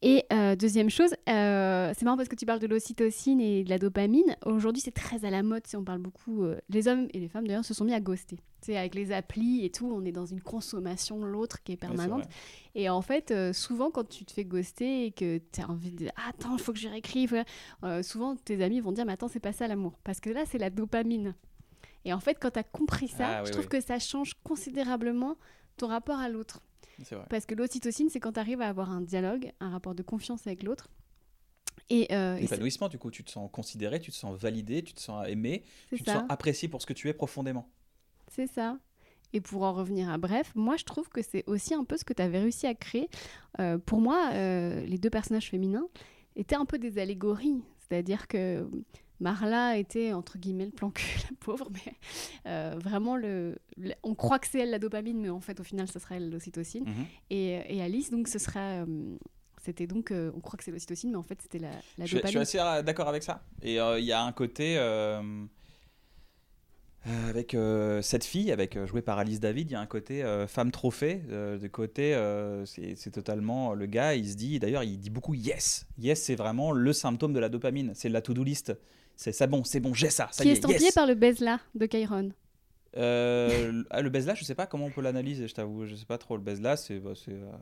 [0.00, 3.68] Et euh, deuxième chose, euh, c'est marrant parce que tu parles de l'ocytocine et de
[3.68, 4.36] la dopamine.
[4.46, 5.64] Aujourd'hui, c'est très à la mode.
[5.74, 6.46] On parle beaucoup.
[6.70, 8.38] les hommes et les femmes d'ailleurs se sont mis à ghoster.
[8.62, 11.90] Sais, avec les applis et tout, on est dans une consommation l'autre qui est Ouais,
[11.90, 12.24] c'est permanente.
[12.74, 16.08] et en fait, souvent, quand tu te fais ghoster et que tu as envie de
[16.16, 17.44] ah, attends, il faut que je réécrive,
[18.02, 19.98] souvent tes amis vont dire mais attends, c'est pas ça l'amour.
[20.04, 21.34] Parce que là, c'est la dopamine.
[22.06, 23.68] Et en fait, quand tu as compris ça, Ah, je oui, trouve oui.
[23.68, 25.36] que ça change considérablement
[25.76, 26.62] ton rapport à l'autre.
[27.28, 30.46] Parce que l'ocytocine, c'est quand tu arrives à avoir un dialogue, un rapport de confiance
[30.46, 30.88] avec l'autre.
[31.90, 34.94] Et, euh, et L'épanouissement, du coup, tu te sens considéré, tu te sens validé, tu
[34.94, 37.68] te sens aimé, tu te ça, sens apprécié pour ce que tu es profondément.
[38.28, 38.78] c'est ça.
[39.32, 42.04] Et pour en revenir à bref, moi je trouve que c'est aussi un peu ce
[42.04, 43.08] que tu avais réussi à créer.
[43.60, 45.86] Euh, pour moi, euh, les deux personnages féminins
[46.36, 47.60] étaient un peu des allégories.
[47.80, 48.66] C'est-à-dire que
[49.20, 51.94] Marla était entre guillemets le plan cul, la pauvre, mais
[52.46, 55.64] euh, vraiment le, le- on croit que c'est elle la dopamine, mais en fait au
[55.64, 56.84] final ce sera elle l'ocytocine.
[56.84, 57.04] Mhm.
[57.30, 59.16] Et, et Alice donc ce sera, euh,
[59.64, 62.08] c'était donc euh, on croit que c'est l'ocytocine, mais en fait c'était la, la Je,
[62.08, 62.44] suis- je dopamine.
[62.44, 63.42] suis assez d'accord avec ça.
[63.62, 64.76] Et il y a un côté.
[67.28, 70.46] avec euh, cette fille, avec, jouée par Alice David, il y a un côté euh,
[70.48, 71.22] femme trophée.
[71.30, 72.12] euh, de côté,
[72.66, 73.74] c'est c'est totalement.
[73.74, 74.58] Le gars, il se dit.
[74.58, 75.86] D'ailleurs, il dit beaucoup yes.
[75.98, 77.92] Yes, c'est vraiment le symptôme de la dopamine.
[77.94, 78.72] C'est la to-do list.
[79.16, 80.28] C'est ça, bon, c'est bon, j'ai ça.
[80.30, 80.94] Ça qui y est est, estampillé yes.
[80.94, 82.30] par le Besla de Chiron.
[82.96, 85.94] Euh, le- ah, le là, je sais pas comment on peut l'analyser, je t'avoue, je
[85.94, 86.36] sais pas trop.
[86.36, 86.98] Le là, c'est.
[86.98, 87.52] bah, euh,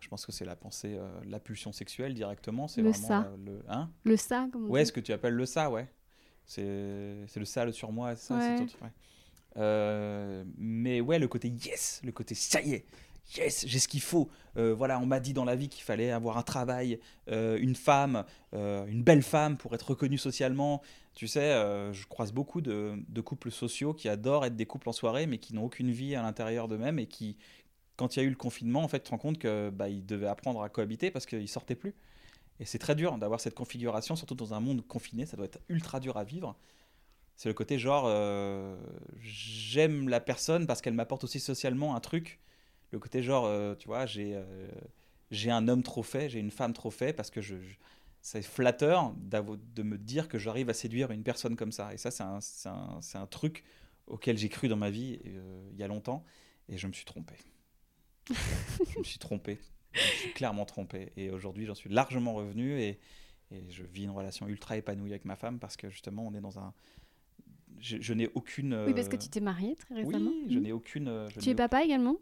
[0.00, 2.68] je pense que c'est la pensée, euh, la pulsion sexuelle directement.
[2.68, 3.30] C'est Le vraiment ça.
[3.44, 3.62] le.
[3.68, 3.90] Hein?
[4.04, 4.86] Le ça, comme on Ouais, dit.
[4.88, 5.88] ce que tu appelles le ça, ouais.
[6.46, 6.62] C'est
[7.36, 8.56] le ça, le surmoi, ça, Ouais.
[8.58, 8.84] c'est tout.
[8.84, 10.44] ouais.
[10.56, 12.86] Mais ouais, le côté yes, le côté ça y est,
[13.36, 14.28] yes, j'ai ce qu'il faut.
[14.56, 16.98] Euh, voilà, on m'a dit dans la vie qu'il fallait avoir un travail,
[17.30, 20.82] euh, une femme, euh, une belle femme pour être reconnue socialement.
[21.14, 21.50] Tu sais,
[21.92, 25.52] je croise beaucoup de, couples sociaux qui adorent être des couples en soirée, mais qui
[25.52, 27.36] n'ont aucune vie à l'intérieur d'eux-mêmes et qui,
[27.96, 30.06] quand il y a eu le confinement, en fait, te rends compte que bah, ils
[30.06, 31.96] devaient apprendre à cohabiter parce qu'ils sortaient plus.
[32.60, 35.58] Et c'est très dur d'avoir cette configuration, surtout dans un monde confiné, ça doit être
[35.68, 36.56] ultra dur à vivre.
[37.34, 38.08] C'est le côté genre,
[39.20, 42.38] j'aime la personne parce qu'elle m'apporte aussi socialement un truc.
[42.90, 44.68] Le côté genre, euh, tu vois, j'ai euh,
[45.30, 47.76] j'ai un homme trop fait, j'ai une femme trop fait parce que je, je-
[48.22, 51.92] c'est flatteur de me dire que j'arrive à séduire une personne comme ça.
[51.94, 53.64] Et ça, c'est un, un, un truc
[54.06, 56.24] auquel j'ai cru dans ma vie euh, il y a longtemps
[56.68, 57.34] et je me suis trompé.
[58.28, 59.58] je me suis trompé.
[59.94, 61.12] Je me suis clairement trompé.
[61.16, 62.98] Et aujourd'hui, j'en suis largement revenu et,
[63.50, 66.40] et je vis une relation ultra épanouie avec ma femme parce que justement, on est
[66.40, 66.72] dans un.
[67.80, 68.74] Je, je n'ai aucune.
[68.86, 70.30] Oui, parce que tu t'es mariée très récemment.
[70.30, 70.62] Oui, je Mm.
[70.62, 71.28] n'ai aucune.
[71.34, 72.16] je Tu es papa également?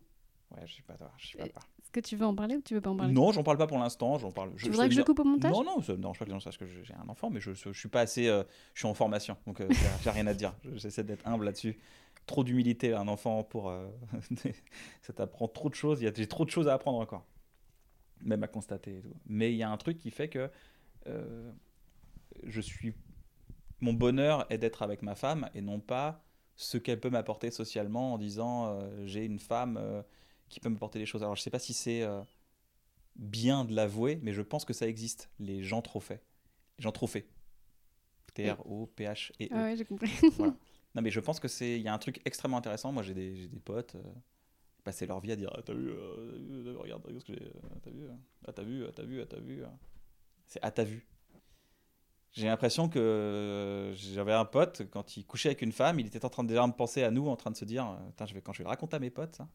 [0.53, 0.97] Ouais, je suis pas.
[1.19, 1.67] Je suis Euh, papa.
[1.83, 3.13] Est-ce que tu veux en parler ou tu veux pas en parler?
[3.13, 4.19] Non, j'en parle pas pour l'instant.
[4.19, 4.55] J'en parle.
[4.57, 5.51] Tu voudrais que je coupe au montage?
[5.53, 7.31] Non, non, ça me dérange pas que les gens sachent que je- j'ai un enfant,
[7.31, 8.29] mais je, je, je suis pas assez.
[8.29, 9.69] euh, je suis en formation, donc euh,
[10.03, 10.55] j'ai- rien à dire.
[10.65, 11.79] Je- J'essaie d'être humble là-dessus.
[12.27, 13.69] Trop d'humilité à un enfant pour.
[13.71, 13.89] euh,
[15.03, 16.01] ça t'apprend trop de choses.
[16.01, 17.25] J'ai trop de choses à apprendre encore,
[18.23, 19.15] même à constater et tout.
[19.27, 20.51] Mais il y a un truc qui fait que
[21.07, 21.53] euh,
[22.45, 22.95] je suis.
[23.81, 26.25] Mon bonheur est d'être avec ma femme et non pas
[26.57, 30.03] ce qu'elle peut m'apporter socialement en disant euh, j'ai une femme euh,
[30.49, 31.23] qui peut m'apporter des choses.
[31.23, 32.23] Alors je sais pas si c'est euh,
[33.17, 36.23] bien de l'avouer, mais je pense que ça existe, les gens trop faits.
[36.79, 37.27] Les gens trop faits.
[38.35, 39.49] T-R-O-P-H-E-E.
[39.51, 40.11] Ah ouais, j'ai compris.
[40.37, 40.55] Voilà.
[40.95, 41.77] Non, mais je pense que c'est.
[41.77, 42.91] Il y a un truc extrêmement intéressant.
[42.91, 43.97] Moi, j'ai des, des potes.
[43.97, 44.03] Euh,
[44.77, 47.35] qui passaient leur vie à dire Ah, T'as vu, euh, euh, Regarde, regarde ce que
[47.35, 47.45] j'ai.
[47.45, 48.13] euh, T'as vu, euh,
[48.49, 49.63] ah, t'as vu, ah, t'as vu, ah, t'as vu.
[49.63, 49.67] euh.
[50.47, 51.07] C'est Ah, t'as vu.
[52.33, 56.25] J'ai l'impression que euh, j'avais un pote, quand il couchait avec une femme, il était
[56.25, 58.33] en train de déjà me penser à nous, en train de se dire euh, je
[58.33, 59.49] vais, quand je vais le raconter à mes potes, ça.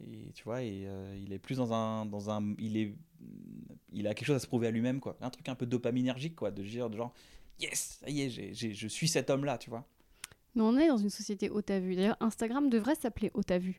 [0.00, 2.54] Et tu vois, et, euh, il est plus dans un, dans un.
[2.58, 2.94] Il est.
[3.92, 5.16] Il a quelque chose à se prouver à lui-même, quoi.
[5.20, 6.50] Un truc un peu dopaminergique, quoi.
[6.50, 7.12] De dire, de genre
[7.60, 9.86] Yes, ça y est, j'ai- j'ai- je suis cet homme-là, tu vois.
[10.56, 11.94] Mais on est dans une société haute à vue.
[11.94, 13.78] D'ailleurs, Instagram devrait s'appeler haute à vue.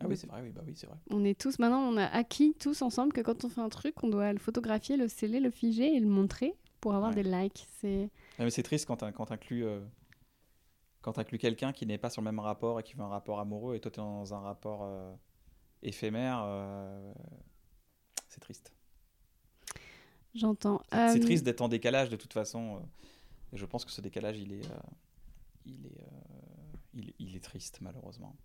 [0.00, 0.96] Ah oui, c'est vrai, oui, bah oui, c'est vrai.
[1.10, 4.02] On est tous, maintenant, on a acquis tous ensemble que quand on fait un truc,
[4.02, 7.22] on doit le photographier, le sceller, le figer et le montrer pour avoir Ouais.
[7.22, 7.66] des likes.
[7.80, 9.64] C'est Ah, mais c'est triste quand tu quand inclus,
[11.02, 13.40] quand inclus quelqu'un qui n'est pas sur le même rapport et qui veut un rapport
[13.40, 15.12] amoureux et toi tu es dans un rapport euh,
[15.82, 16.42] éphémère.
[16.44, 17.12] euh,
[18.28, 18.72] c'est triste.
[20.34, 20.82] J'entends.
[20.92, 22.76] C'est Euh, triste d'être en décalage de toute façon.
[22.76, 22.80] euh,
[23.52, 24.62] et je pense que ce décalage, il est,
[25.66, 26.06] il est,
[26.94, 28.36] il, il est triste malheureusement.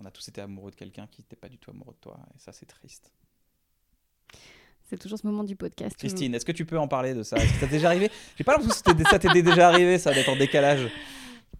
[0.00, 2.18] On a tous été amoureux de quelqu'un qui n'était pas du tout amoureux de toi
[2.34, 3.12] et ça c'est triste.
[4.88, 5.96] C'est toujours ce moment du podcast.
[5.96, 7.36] Christine, est-ce que tu peux en parler de ça?
[7.36, 8.10] Est-ce que ça t'est déjà arrivé?
[8.36, 10.90] J'ai pas l'impression que ça t'était déjà arrivé ça d'être en décalage.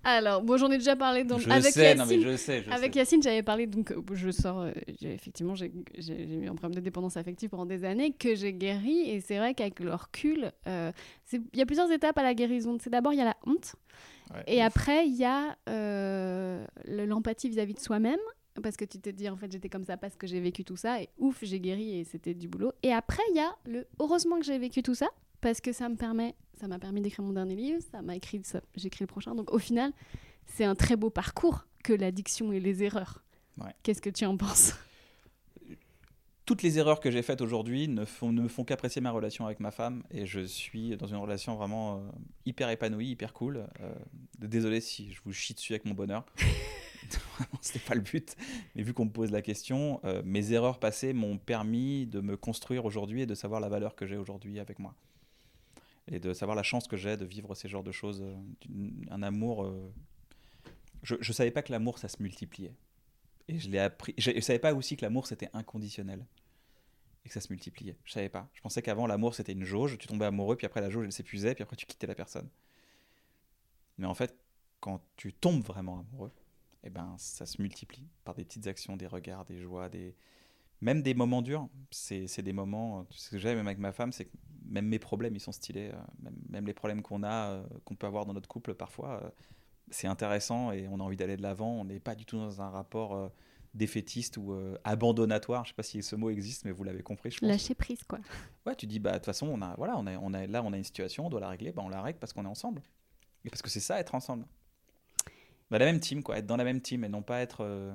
[0.05, 2.31] Alors, bon, j'en ai déjà parlé je avec sais, non mais Yacine.
[2.33, 2.63] je sais.
[2.63, 2.99] Je Avec sais.
[3.01, 4.71] Yacine, j'avais parlé, donc euh, je sors, euh,
[5.03, 5.71] effectivement, j'ai
[6.07, 9.01] eu un problème de dépendance affective pendant des années que j'ai guéri.
[9.11, 10.93] Et c'est vrai qu'avec le recul, euh,
[11.33, 12.79] il y a plusieurs étapes à la guérison.
[12.81, 13.75] C'est d'abord, il y a la honte.
[14.33, 14.67] Ouais, Et ouf.
[14.67, 18.19] après, il y a euh, le- l'empathie vis-à-vis de soi-même,
[18.63, 20.77] parce que tu te dis, en fait, j'étais comme ça parce que j'ai vécu tout
[20.77, 22.73] ça, et ouf, j'ai guéri et c'était du boulot.
[22.83, 25.09] Et après, il y a le heureusement que j'ai vécu tout ça,
[25.41, 28.43] parce que ça me permet, ça m'a permis d'écrire mon dernier livre, ça m'a écrit,
[28.85, 29.35] écrit le prochain.
[29.35, 29.93] Donc au final,
[30.47, 33.23] c'est un très beau parcours que l'addiction et les erreurs.
[33.59, 33.75] Ouais.
[33.83, 34.75] Qu'est-ce que tu en penses?
[36.47, 39.45] Toutes les erreurs que j'ai faites aujourd'hui ne, font- ne me font qu'apprécier ma relation
[39.45, 42.01] avec ma femme et je suis dans une relation vraiment euh,
[42.47, 43.67] hyper épanouie, hyper cool.
[43.81, 43.93] Euh,
[44.39, 46.25] désolé si je vous chie dessus avec mon bonheur.
[47.39, 48.35] Vraiment, C'était pas le but.
[48.75, 52.37] Mais vu qu'on me pose la question, euh, mes erreurs passées m'ont permis de me
[52.37, 54.95] construire aujourd'hui et de savoir la valeur que j'ai aujourd'hui avec moi.
[56.11, 58.23] Et de savoir la chance que j'ai de vivre ces genres de choses.
[58.23, 59.65] euh, un amour.
[59.65, 59.93] euh,
[61.03, 62.75] Je ne savais pas que l'amour, ça se multipliait.
[63.49, 64.15] Et je l'ai appris.
[64.19, 66.25] Je ne savais pas aussi que l'amour, c'était inconditionnel.
[67.25, 67.97] Et que ça se multipliait.
[68.05, 68.49] Je savais pas.
[68.55, 69.99] Je pensais qu'avant, l'amour, c'était une jauge.
[69.99, 72.49] Tu tombais amoureux, puis après, la jauge, elle s'épuisait, puis après, tu quittais la personne.
[73.99, 74.35] Mais en fait,
[74.81, 76.33] quand tu tombes vraiment amoureux,
[76.85, 80.15] eh ben, ça se multiplie par des petites actions, des regards, des joies, des...
[80.81, 81.69] même des moments durs.
[81.91, 83.07] C'est des moments.
[83.11, 85.91] Ce que j'aime même avec ma femme, c'est que même mes problèmes, ils sont stylés.
[85.93, 89.23] euh, Même, même les problèmes qu'on a, euh, qu'on peut avoir dans notre couple, parfois,
[89.25, 89.31] euh,
[89.91, 91.71] c'est intéressant et on a envie d'aller de l'avant.
[91.81, 93.29] On n'est pas du tout dans un rapport euh,
[93.75, 95.65] défaitiste ou euh, abandonnatoire.
[95.65, 97.49] Je sais pas si ce mot existe, mais vous l'avez compris, je pense.
[97.49, 98.19] Lâcher prise, quoi.
[98.67, 100.63] Ouais, tu dis bah de toute façon on a voilà on a, on a là
[100.63, 102.49] on a une situation, on doit la régler, bah on la règle parce qu'on est
[102.49, 102.83] ensemble.
[103.45, 104.45] Et parce que c'est ça être ensemble.
[105.71, 107.95] Bah, la même team quoi, être dans la même team et non pas être euh,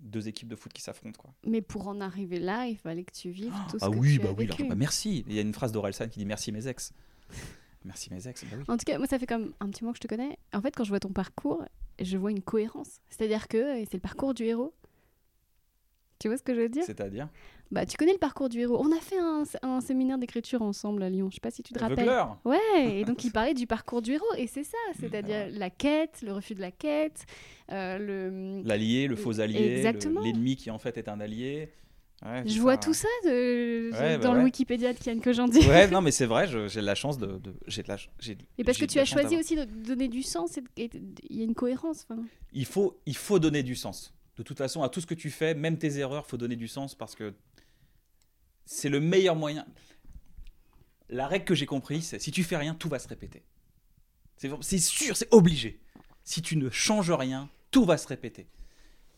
[0.00, 1.32] deux équipes de foot qui s'affrontent quoi.
[1.46, 4.14] Mais pour en arriver là, il fallait que tu vives tout ce ah que oui
[4.14, 4.64] tu bah as oui, vécu.
[4.64, 5.24] bah, merci.
[5.26, 6.92] Il y a une phrase d'Orelsan qui dit merci mes ex.
[7.84, 8.44] merci mes ex.
[8.44, 8.64] Bah oui.
[8.68, 10.38] En tout cas, moi, ça fait comme un petit moment que je te connais.
[10.52, 11.64] En fait, quand je vois ton parcours,
[12.00, 13.00] je vois une cohérence.
[13.10, 14.74] C'est-à-dire que c'est le parcours du héros.
[16.18, 16.84] Tu vois ce que je veux dire?
[16.84, 17.28] C'est-à-dire?
[17.70, 18.78] Bah, tu connais le parcours du héros.
[18.84, 21.28] On a fait un, un séminaire d'écriture ensemble à Lyon.
[21.30, 22.00] Je sais pas si tu te rappelles.
[22.00, 22.38] Aveugleur.
[22.44, 22.58] Ouais,
[23.00, 24.34] et donc il parlait du parcours du héros.
[24.36, 27.24] Et c'est ça, c'est-à-dire la quête, le refus de la quête,
[27.70, 28.62] euh, le...
[28.68, 31.68] L'allié, le faux allié, le- l'ennemi qui en fait est un allié.
[32.24, 33.90] Ouais, Je vois ça, tout ça de...
[33.92, 34.44] Ouais, bah dans le ouais.
[34.46, 35.60] Wikipédia de Kian que j'en dis.
[35.66, 37.96] Ouais, non mais c'est vrai, j'ai de la chance de, de- j'ai de la
[38.58, 40.88] Et parce que tu as choisi aussi de donner du sens, il
[41.30, 42.06] y a une cohérence.
[42.52, 44.12] il faut, il faut donner du sens.
[44.36, 46.68] De toute façon, à tout ce que tu fais, même tes erreurs, faut donner du
[46.68, 47.32] sens parce que
[48.70, 49.66] c'est le meilleur moyen.
[51.08, 53.42] La règle que j'ai compris, c'est si tu fais rien, tout va se répéter.
[54.36, 55.80] C'est sûr, c'est obligé.
[56.22, 58.46] Si tu ne changes rien, tout va se répéter.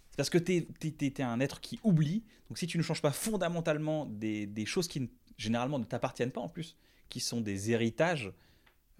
[0.09, 2.25] C'est parce que tu es, un être qui oublie.
[2.49, 6.41] Donc si tu ne changes pas fondamentalement des, des choses qui généralement ne t'appartiennent pas
[6.41, 6.75] en plus,
[7.11, 8.33] qui sont des héritages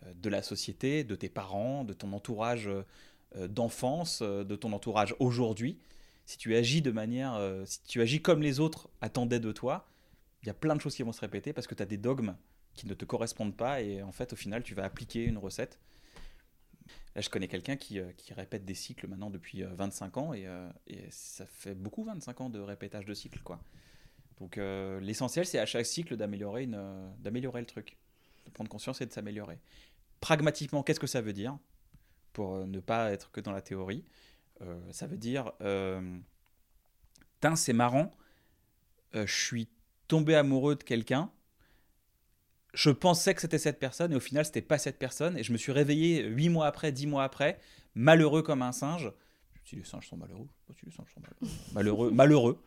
[0.05, 2.85] euh, de la société, de tes parents, de ton entourage euh,
[3.37, 5.79] euh, d'enfance, de ton entourage aujourd'hui,
[6.27, 9.92] si tu agis de manière, si tu agis comme les autres attendaient de toi,
[10.43, 11.97] il y a plein de choses qui vont se répéter parce que tu as des
[11.97, 12.37] dogmes
[12.75, 15.79] qui ne te correspondent pas et en fait au final tu vas appliquer une recette.
[17.15, 20.33] Là je connais quelqu'un qui, euh, qui répète des cycles maintenant depuis euh, 25 ans
[20.35, 23.61] et, euh, et ça fait beaucoup 25 ans de répétage de cycles quoi.
[24.41, 27.97] Donc euh, l'essentiel c'est à chaque cycle d'améliorer une, euh, d'améliorer le truc,
[28.47, 29.59] de prendre conscience et de s'améliorer.
[30.21, 31.57] Pragmatiquement qu'est-ce que ça veut dire?
[32.33, 34.05] Pour euh, ne pas être que dans la théorie
[34.63, 36.19] Euh, Ça veut dire, euh,
[37.57, 38.13] c'est marrant,
[39.15, 39.69] euh, je suis
[40.13, 41.31] tombé amoureux de quelqu'un,
[42.75, 45.55] je pensais que c'était cette personne et au final c'était pas cette personne et je
[45.55, 47.59] me suis réveillé huit mois après, dix mois après,
[47.95, 49.11] malheureux comme un singe.
[49.65, 50.49] Si les singes sont malheureux,
[50.79, 52.63] si les singes sont malheureux, malheureux, malheureux.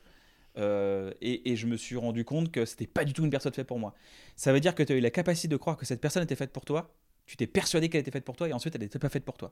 [0.58, 3.54] Euh, et, et je me suis rendu compte que c'était pas du tout une personne
[3.54, 3.94] faite pour moi.
[4.36, 6.36] Ça veut dire que tu as eu la capacité de croire que cette personne était
[6.36, 6.96] faite pour toi,
[7.28, 9.38] tu t'es persuadé qu'elle était faite pour toi et ensuite elle n'était pas faite pour
[9.38, 9.52] toi.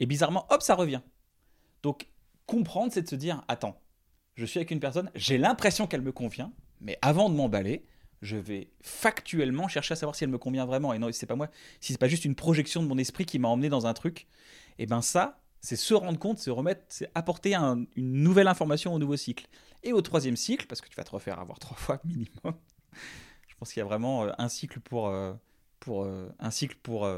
[0.00, 1.02] Et bizarrement, hop, ça revient.
[1.84, 2.08] Donc,
[2.46, 3.80] comprendre, c'est de se dire attends,
[4.40, 6.50] je suis avec une personne, j'ai l'impression qu'elle me convient,
[6.80, 7.84] mais avant de m'emballer,
[8.22, 10.92] je vais factuellement chercher à savoir si elle me convient vraiment.
[10.92, 11.48] Et non, c'est pas moi,
[11.80, 14.26] si c'est pas juste une projection de mon esprit qui m'a emmené dans un truc,
[14.78, 18.94] et ben ça, c'est se rendre compte, se remettre, c'est apporter un- une nouvelle information
[18.94, 19.46] au nouveau cycle.
[19.82, 22.54] Et au troisième cycle, parce que tu vas te refaire avoir trois fois minimum,
[23.46, 25.34] je pense qu'il y a vraiment euh, un cycle pour, euh,
[25.80, 27.08] pour euh, un cycle pour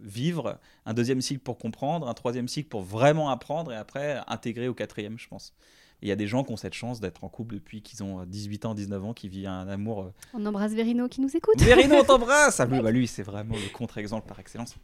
[0.00, 4.68] vivre, un deuxième cycle pour comprendre, un troisième cycle pour vraiment apprendre, et après intégrer
[4.68, 5.54] au quatrième, je pense.
[6.02, 8.02] Et Il y a des gens qui ont cette chance d'être en couple depuis qu'ils
[8.02, 10.02] ont euh, 18 ans, 19 ans, qui vivent un amour.
[10.02, 11.60] euh, On embrasse Verino qui nous écoute.
[11.60, 14.76] Verino, on t'embrasse Ah, lui, bah, lui, c'est vraiment le contre-exemple par excellence.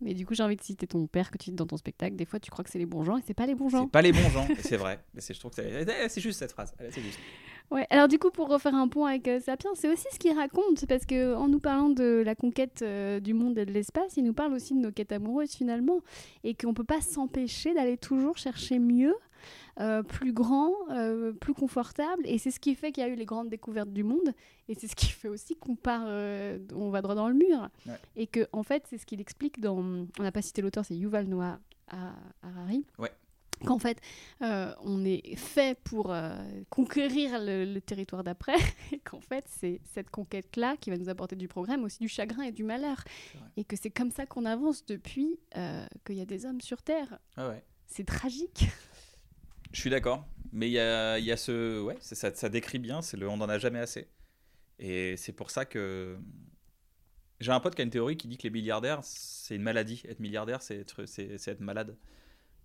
[0.00, 2.14] Mais du coup, j'ai envie de citer ton père que tu cites dans ton spectacle.
[2.14, 3.82] Des fois, tu crois que c'est les bons gens et c'est pas les bons gens.
[3.86, 5.00] C'est pas les bons gens, c'est vrai.
[5.12, 6.72] Mais c'est- je trouve que c'est eh, c'est juste cette phrase.
[6.94, 7.18] Juste.
[7.72, 7.84] Ouais.
[7.90, 10.86] Alors du coup, pour refaire un pont avec euh, Sapiens, c'est aussi ce qu'il raconte,
[10.86, 14.22] parce que en nous parlant de la conquête euh, du monde et de l'espace, il
[14.22, 15.98] nous parle aussi de nos quêtes amoureuses finalement,
[16.44, 19.14] et qu'on peut pas s'empêcher d'aller toujours chercher mieux
[19.80, 22.22] euh, plus grand, euh, plus confortable.
[22.24, 24.34] Et c'est ce qui fait qu'il y a eu les grandes découvertes du monde.
[24.68, 27.68] Et c'est ce qui fait aussi qu'on part, euh, on va droit dans le mur.
[27.86, 27.94] Ouais.
[28.16, 29.78] Et que, en fait, c'est ce qu'il explique dans.
[30.18, 31.58] On n'a pas cité l'auteur, c'est Yuval Noah
[32.42, 32.84] Harari.
[32.98, 33.12] Ouais.
[33.64, 34.00] Qu'en fait,
[34.40, 36.14] on est fait pour
[36.70, 38.54] conquérir le, le territoire d'après,
[38.92, 42.08] et qu'en fait, c'est cette conquête-là qui va nous apporter du progrès, mais aussi du
[42.08, 43.02] chagrin et du malheur.
[43.56, 45.40] Et que c'est comme ça qu'on avance depuis
[46.04, 47.18] qu'il y a des hommes sur Terre.
[47.36, 47.64] Ah ouais.
[47.88, 48.66] C'est tragique.
[49.72, 50.26] Je suis d'accord.
[50.52, 51.80] Mais il y a, y a ce.
[51.82, 54.08] Ouais, ça, décrit bien, c'est le on n'en a jamais assez.
[54.78, 56.18] Et c'est pour ça que.
[57.40, 60.02] J'ai un pote qui a une théorie qui dit que les milliardaires, c'est une maladie.
[60.08, 61.96] Être milliardaire, c'est être, être malade.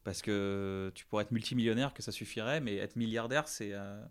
[0.03, 3.73] Parce que tu pourrais être multimillionnaire, que ça suffirait, mais être milliardaire, c'est.
[3.73, 4.03] euh,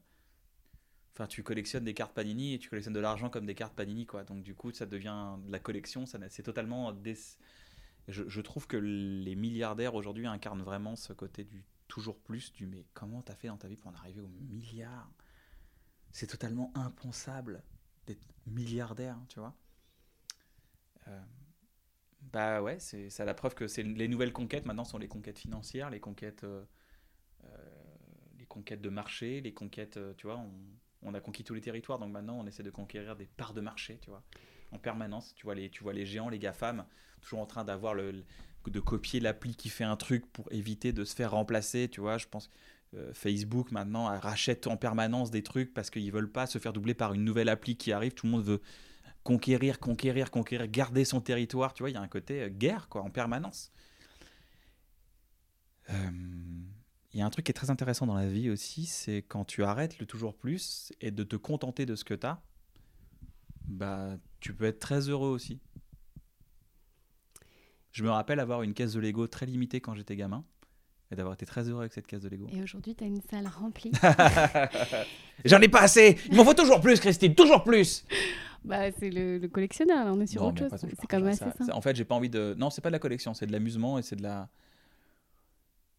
[1.14, 4.07] Enfin, tu collectionnes des cartes Panini et tu collectionnes de l'argent comme des cartes Panini,
[4.07, 4.24] quoi.
[4.24, 6.07] Donc, du coup, ça devient de la collection.
[6.07, 6.94] Ça, c'est totalement.
[8.09, 12.87] je trouve que les milliardaires aujourd'hui incarnent vraiment ce côté du toujours plus, du mais
[12.94, 15.12] comment t'as fait dans ta vie pour en arriver au milliard?
[16.11, 17.62] C'est totalement impensable
[18.07, 19.55] d'être milliardaire, tu vois.
[21.09, 21.20] Euh,
[22.22, 25.38] bah ouais, c'est ça la preuve que c'est les nouvelles conquêtes maintenant sont les conquêtes
[25.38, 26.64] financières, les conquêtes, euh,
[27.44, 27.48] euh,
[28.38, 30.42] les conquêtes de marché, les conquêtes, tu vois,
[31.02, 33.61] on, a conquis tous les territoires, donc maintenant on essaie de conquérir des parts de
[33.61, 34.22] marché, tu vois,
[34.70, 35.35] en permanence.
[35.35, 36.87] Tu vois les, tu vois les géants, les GAFAM,
[37.20, 38.24] toujours en train d'avoir le-
[38.70, 42.18] de copier l'appli qui fait un truc pour éviter de se faire remplacer, tu vois.
[42.18, 42.51] Je pense
[42.94, 46.94] euh, Facebook maintenant rachète en permanence des trucs parce qu'ils veulent pas se faire doubler
[46.94, 48.12] par une nouvelle appli qui arrive.
[48.12, 48.61] Tout le monde veut
[49.22, 51.75] conquérir, conquérir, conquérir, garder son territoire.
[51.75, 53.72] Tu vois, il y a un côté euh, guerre quoi en permanence.
[55.90, 56.11] Euh,
[57.12, 59.44] Il y a un truc qui est très intéressant dans la vie aussi, c'est quand
[59.44, 62.42] tu arrêtes le toujours plus et de te contenter de ce que tu as,
[63.66, 65.61] bah, tu peux être très heureux aussi.
[67.92, 70.44] Je me rappelle avoir une caisse de Lego très limitée quand j'étais gamin
[71.11, 72.46] et d'avoir été très heureux avec cette caisse de Lego.
[72.50, 73.92] Et aujourd'hui, tu as une salle remplie.
[75.44, 78.05] J'en ai pas assez Il m'en faut toujours plus, Christine, toujours plus
[78.64, 80.70] bah, c'est le, le collectionneur, là, on est sur Non, autre chose.
[80.81, 81.64] C'est quand même partage assez ça.
[81.64, 81.76] ça.
[81.76, 82.55] En fait, j'ai pas envie de.
[82.57, 84.48] Non, c'est pas de la collection, c'est de l'amusement et c'est de la.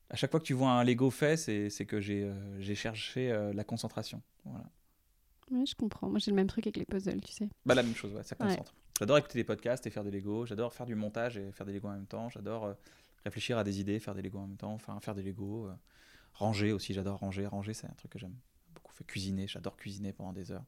[0.09, 3.51] À chaque fois que tu vois un Lego fait, c'est que j'ai euh, cherché euh,
[3.51, 4.21] la concentration.
[4.45, 4.63] Voilà.
[5.51, 6.09] Ouais, je comprends.
[6.09, 7.49] Moi, j'ai le même truc avec les puzzles, tu sais.
[7.65, 8.47] Bah, la même chose, ouais, ça Ouais.
[8.47, 8.73] concentre.
[8.99, 10.45] J'adore écouter des podcasts et faire des Lego.
[10.45, 12.29] J'adore faire du montage et faire des Lego en même temps.
[12.29, 12.73] J'adore euh,
[13.23, 14.73] réfléchir à des idées, faire des Lego en même temps.
[14.73, 15.67] Enfin, faire des Lego.
[15.67, 15.73] euh,
[16.33, 17.45] ranger aussi, j'adore ranger.
[17.47, 18.35] Ranger, c'est un truc que j'aime
[18.73, 18.93] beaucoup.
[18.93, 20.63] Fait cuisiner, j'adore cuisiner pendant des heures.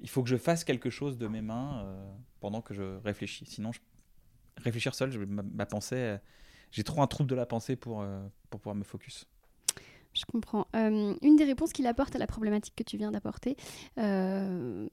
[0.00, 3.44] Il faut que je fasse quelque chose de mes mains euh, pendant que je réfléchis.
[3.46, 3.80] Sinon, je...
[4.56, 6.16] réfléchir seul, je- ma, ma pensée,
[6.72, 8.04] j'ai trop un trouble de la pensée pour,
[8.50, 9.26] pour pouvoir me focus.
[10.14, 10.66] Je comprends.
[10.76, 13.56] Euh, une des réponses qu'il apporte à la problématique que tu viens d'apporter,
[13.98, 14.88] euh,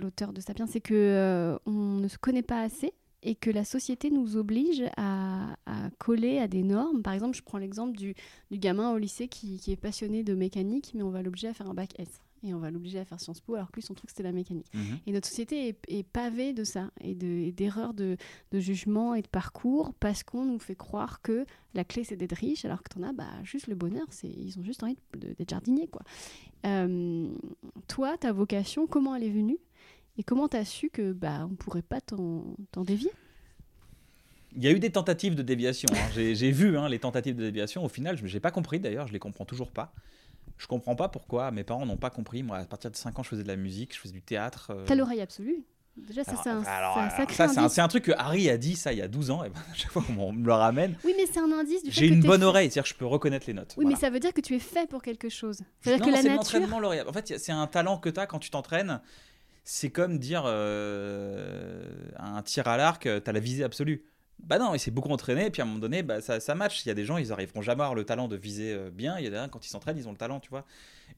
[0.00, 3.64] l'auteur de Sapiens, c'est que euh, on ne se connaît pas assez et que la
[3.64, 5.56] société nous oblige à,
[5.98, 7.02] coller à des normes.
[7.02, 8.14] Par exemple, je prends l'exemple du,
[8.50, 11.54] du gamin au lycée qui, qui est passionné de mécanique, mais on va l'obliger à
[11.54, 12.20] faire un bac S.
[12.46, 14.32] Et on va l'obliger à faire Sciences Po, alors que lui, son truc, c'était la
[14.32, 14.66] mécanique.
[15.06, 18.18] Et notre société est, est pavée de ça, et de- et d'erreurs de,
[18.52, 22.36] de jugement et de parcours, parce qu'on nous fait croire que la clé, c'est d'être
[22.36, 25.88] riche, alors que t'en as bah, juste le bonheur, ils ont juste envie d'être jardiniers.
[25.88, 26.02] Quoi.
[26.66, 27.28] Euh,
[27.88, 29.58] toi, ta vocation, comment elle est venue?
[30.18, 32.54] Et comment t'as su que bah, on pourrait pas t'en
[32.84, 33.10] dévier?
[34.54, 35.88] Il y a eu des tentatives de déviation.
[35.92, 36.10] hein.
[36.14, 37.84] J'ai vu hein, les tentatives de déviation.
[37.84, 39.92] Au final, je n'ai pas compris d'ailleurs, je les comprends toujours pas.
[40.56, 42.42] Je comprends pas pourquoi mes parents n'ont pas compris.
[42.42, 44.70] Moi, à partir de 5 ans, je faisais de la musique, je faisais du théâtre.
[44.70, 45.64] euh, T'as l'oreille absolue
[45.96, 49.06] Déjà, ça, c'est un, un un, truc que Harry a dit ça il y a
[49.06, 49.44] 12 ans.
[49.44, 51.92] Et ben, à chaque fois qu'on me le ramène, Oui, mais c'est un indice du
[51.92, 53.74] fait j'ai une bonne fait- oreille, c'est-à-dire que je peux reconnaître les notes.
[53.76, 53.96] Oui, Voilà.
[53.96, 55.60] mais ça veut dire que tu es fait pour quelque chose.
[55.82, 57.08] C'est-à-dire que la nature.
[57.08, 59.00] En fait, c'est un talent que tu as quand tu t'entraînes.
[59.62, 61.84] C'est comme dire euh,
[62.18, 64.04] un tir à l'arc, tu as la visée absolue.
[64.40, 66.54] Bah non, il s'est beaucoup entraîné, et puis à un moment donné, bah, ça, ça
[66.54, 66.84] match.
[66.84, 68.90] Il y a des gens, ils arriveront jamais à avoir le talent de viser euh,
[68.90, 69.18] bien.
[69.18, 70.66] Il y a des gens, quand ils s'entraînent, ils ont le talent, tu vois.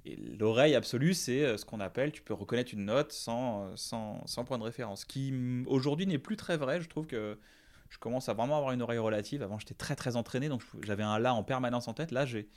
[0.04, 3.72] Et l'oreille absolue, c'est euh, ce qu'on appelle, tu peux reconnaître une note sans, euh,
[3.74, 5.00] sans, sans point de référence.
[5.00, 5.34] Ce qui,
[5.66, 6.80] aujourd'hui, n'est plus très vrai.
[6.80, 7.36] Je trouve que
[7.88, 9.42] je commence à vraiment avoir une oreille relative.
[9.42, 12.12] Avant, j'étais très, très entraîné, donc j'avais un la en permanence en tête.
[12.12, 12.48] Là, j'ai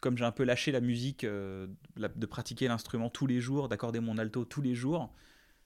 [0.00, 4.18] comme j'ai un peu lâché la musique, de pratiquer l'instrument tous les jours, d'accorder mon
[4.18, 5.10] alto tous les jours,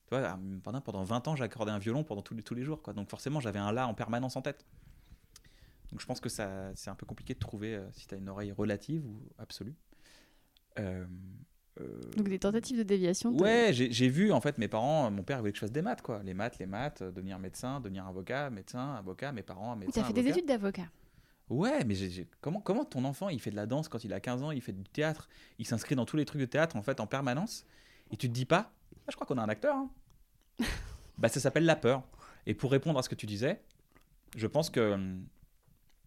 [0.08, 2.54] tu vois, ah, pendant, pendant 20 ans, j'ai accordé un violon pendant tous les, tous
[2.54, 2.80] les jours.
[2.80, 2.94] Quoi.
[2.94, 4.64] Donc forcément, j'avais un la en permanence en tête.
[5.92, 8.18] Donc je pense que ça, c'est un peu compliqué de trouver euh, si tu as
[8.18, 9.74] une oreille relative ou absolue.
[10.78, 11.04] Euh,
[11.80, 13.36] euh, Donc des tentatives de déviation.
[13.36, 16.00] Ouais, j'ai vu en fait mes parents, mon père voulait que je fasse des maths
[16.00, 20.00] quoi, les maths, les maths, devenir médecin, devenir avocat, médecin, avocat, mes parents Tu médecin.
[20.00, 20.88] as fait des études d'avocat.
[21.50, 21.94] Ouais, mais
[22.40, 24.60] comment, comment ton enfant, il fait de la danse quand il a 15 ans, il
[24.60, 27.64] fait du théâtre, il s'inscrit dans tous les trucs de théâtre en fait en permanence,
[28.10, 28.72] et tu te dis pas,
[29.08, 29.74] Ah, je crois qu'on a un acteur.
[29.74, 29.90] hein.
[31.18, 32.02] bah ça s'appelle la peur.
[32.46, 33.62] Et pour répondre à ce que tu disais,
[34.36, 35.26] je pense que hum,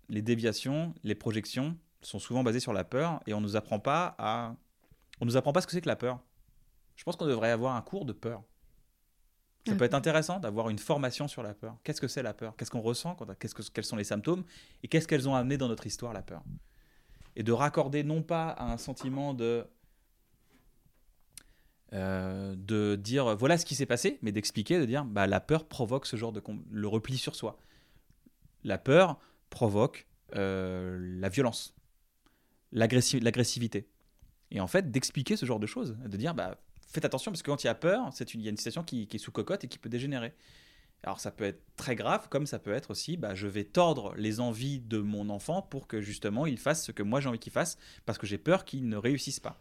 [0.08, 4.16] les déviations, les projections, sont souvent basées sur la peur et on nous apprend pas
[4.18, 4.56] à,
[5.20, 6.20] on nous apprend pas ce que c'est que la peur.
[6.96, 8.44] Je pense qu'on devrait avoir un cours de peur.
[9.68, 11.78] Ça peut être intéressant d'avoir une formation sur la peur.
[11.84, 12.56] Qu'est-ce que c'est la peur?
[12.56, 14.44] Qu'est-ce qu'on ressent Qu'est-ce que, Quels sont les symptômes
[14.82, 16.42] Et qu'est-ce qu'elles ont amené dans notre histoire, la peur?
[17.36, 19.68] Et de raccorder non pas à un sentiment de
[21.94, 25.66] euh, de dire voilà ce qui s'est passé, mais d'expliquer, de dire bah, la peur
[25.66, 27.58] provoque ce genre de le repli sur soi.
[28.64, 29.20] La peur
[29.50, 31.76] provoque euh, la violence,
[32.72, 33.88] l'agressivité.
[34.52, 37.52] Et en fait, d'expliquer ce genre de choses, de dire bah, faites attention parce que
[37.52, 39.32] quand il y a peur, c'est il y a une situation qui, qui, est sous
[39.32, 40.34] cocotte et qui peut dégénérer.
[41.04, 44.14] Alors ça peut être très grave, comme ça peut être aussi, bah, je vais tordre
[44.16, 47.40] les envies de mon enfant pour que justement il fasse ce que moi j'ai envie
[47.40, 49.60] qu'il fasse, parce que j'ai peur qu'il ne réussisse pas.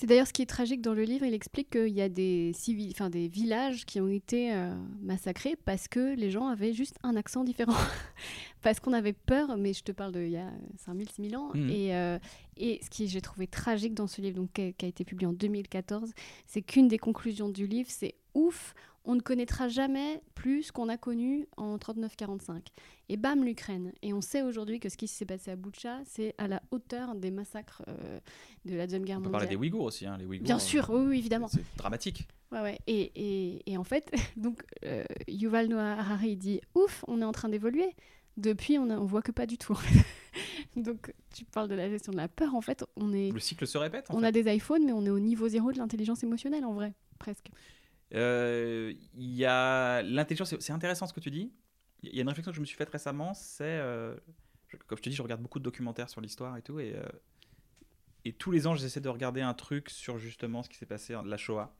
[0.00, 1.26] C'est d'ailleurs ce qui est tragique dans le livre.
[1.26, 5.56] Il explique qu'il y a des, civils, enfin, des villages qui ont été euh, massacrés
[5.66, 7.74] parce que les gens avaient juste un accent différent.
[8.62, 11.50] parce qu'on avait peur, mais je te parle d'il y a 5000, 6000 ans.
[11.52, 11.68] Mmh.
[11.68, 12.18] Et, euh,
[12.56, 15.34] et ce que j'ai trouvé tragique dans ce livre, donc, qui a été publié en
[15.34, 16.14] 2014,
[16.46, 18.74] c'est qu'une des conclusions du livre, c'est ouf,
[19.04, 22.60] on ne connaîtra jamais plus ce qu'on a connu en 39-45.
[23.08, 23.92] Et bam, l'Ukraine.
[24.02, 27.14] Et on sait aujourd'hui que ce qui s'est passé à Boucha, c'est à la hauteur
[27.14, 28.20] des massacres euh,
[28.64, 29.34] de la Deuxième Guerre mondiale.
[29.34, 30.06] On parler des Ouïghours aussi.
[30.06, 31.48] Hein, les Ouïghours, Bien sûr, oui, évidemment.
[31.48, 32.28] C'est dramatique.
[32.52, 32.78] Ouais, ouais.
[32.86, 37.32] Et, et, et en fait, donc, euh, Yuval Noah Harari dit Ouf, on est en
[37.32, 37.94] train d'évoluer.
[38.36, 39.78] Depuis, on ne voit que pas du tout.
[40.76, 42.54] donc, tu parles de la gestion de la peur.
[42.54, 43.30] En fait, on est.
[43.30, 44.06] Le cycle se répète.
[44.10, 46.94] on a des iPhones, mais on est au niveau zéro de l'intelligence émotionnelle, en vrai,
[47.18, 47.48] presque.
[48.14, 51.52] Euh, il y a l'intelligence, c'est intéressant ce que tu dis.
[52.02, 54.16] Il y a une réflexion que je me suis faite récemment, c'est, euh,
[54.86, 57.04] comme je te dis, je regarde beaucoup de documentaires sur l'histoire et tout, euh,
[58.24, 61.14] et tous les ans, j'essaie de regarder un truc sur justement ce qui s'est passé
[61.14, 61.74] de la Shoah.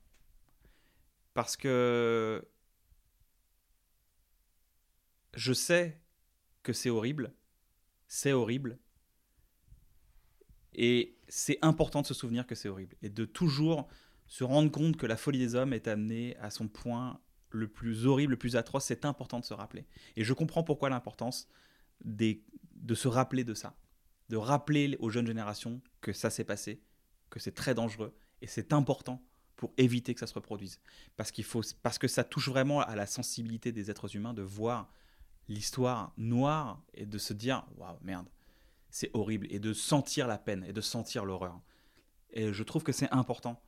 [1.34, 2.46] Parce que
[5.34, 6.00] je sais
[6.62, 7.32] que c'est horrible,
[8.08, 8.78] c'est horrible,
[10.74, 13.88] et c'est important de se souvenir que c'est horrible, et de toujours
[14.30, 17.20] se rendre compte que la folie des hommes est amenée à son point
[17.50, 19.86] le plus horrible, le plus atroce, c'est important de se rappeler.
[20.14, 21.48] Et je comprends pourquoi l'importance
[22.04, 23.76] de se rappeler de ça,
[24.28, 26.80] de rappeler aux jeunes générations que ça s'est passé,
[27.28, 29.20] que c'est très dangereux, et c'est important
[29.56, 30.80] pour éviter que ça se reproduise.
[31.16, 34.92] Parce, faut, parce que ça touche vraiment à la sensibilité des êtres humains de voir
[35.48, 38.28] l'histoire noire et de se dire, waouh, merde,
[38.90, 41.60] c'est horrible, et de sentir la peine, et de sentir l'horreur.
[42.32, 43.60] Et je trouve que c'est important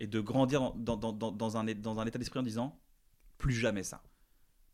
[0.00, 2.80] et de grandir dans, un, état d'esprit en disant
[3.38, 4.02] plus jamais ça.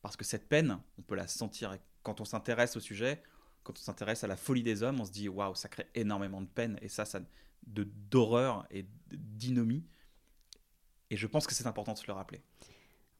[0.01, 1.77] Parce que cette peine, on peut la sentir.
[2.03, 3.23] quand on s'intéresse au sujet,
[3.65, 6.41] quand on s'intéresse à la folie des hommes, on se dit waouh, ça crée énormément
[6.41, 7.21] de peine et ça, ça
[7.67, 9.85] d'horreur et d'inomie.
[11.11, 12.41] Et je pense que c'est important de se le rappeler.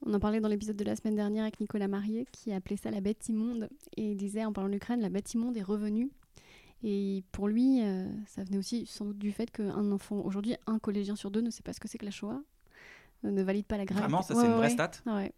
[0.05, 2.91] On en parlait dans l'épisode de la semaine dernière avec Nicolas Marié qui appelait ça
[2.91, 6.11] la bête immonde et disait en parlant de l'Ukraine, la bête immonde est revenue
[6.83, 10.79] et pour lui, euh, ça venait aussi sans doute du fait qu'un enfant, aujourd'hui, un
[10.79, 12.41] collégien sur deux ne sait pas ce que c'est que la Shoah,
[13.25, 14.07] euh, ne valide pas la gravité.
[14.07, 15.33] Vraiment, ça c'est une vraie stat ouais.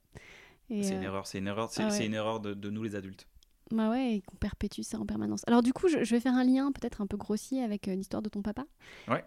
[0.69, 2.95] C'est une euh, erreur, c'est une erreur, c'est ah une erreur de, de, nous les
[2.95, 3.27] adultes.
[3.71, 5.41] Bah ouais, et qu'on perpétue ça en permanence.
[5.47, 8.29] Alors du coup, je, vais faire un lien peut-être un peu grossier avec l'histoire de
[8.29, 8.65] ton papa,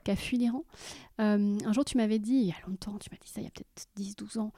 [0.05, 0.65] qui a fui l'Iran.
[1.19, 3.47] un jour, tu m'avais dit, il y a longtemps, tu m'as dit ça, il y
[3.47, 4.53] a peut-être 10-12 ans,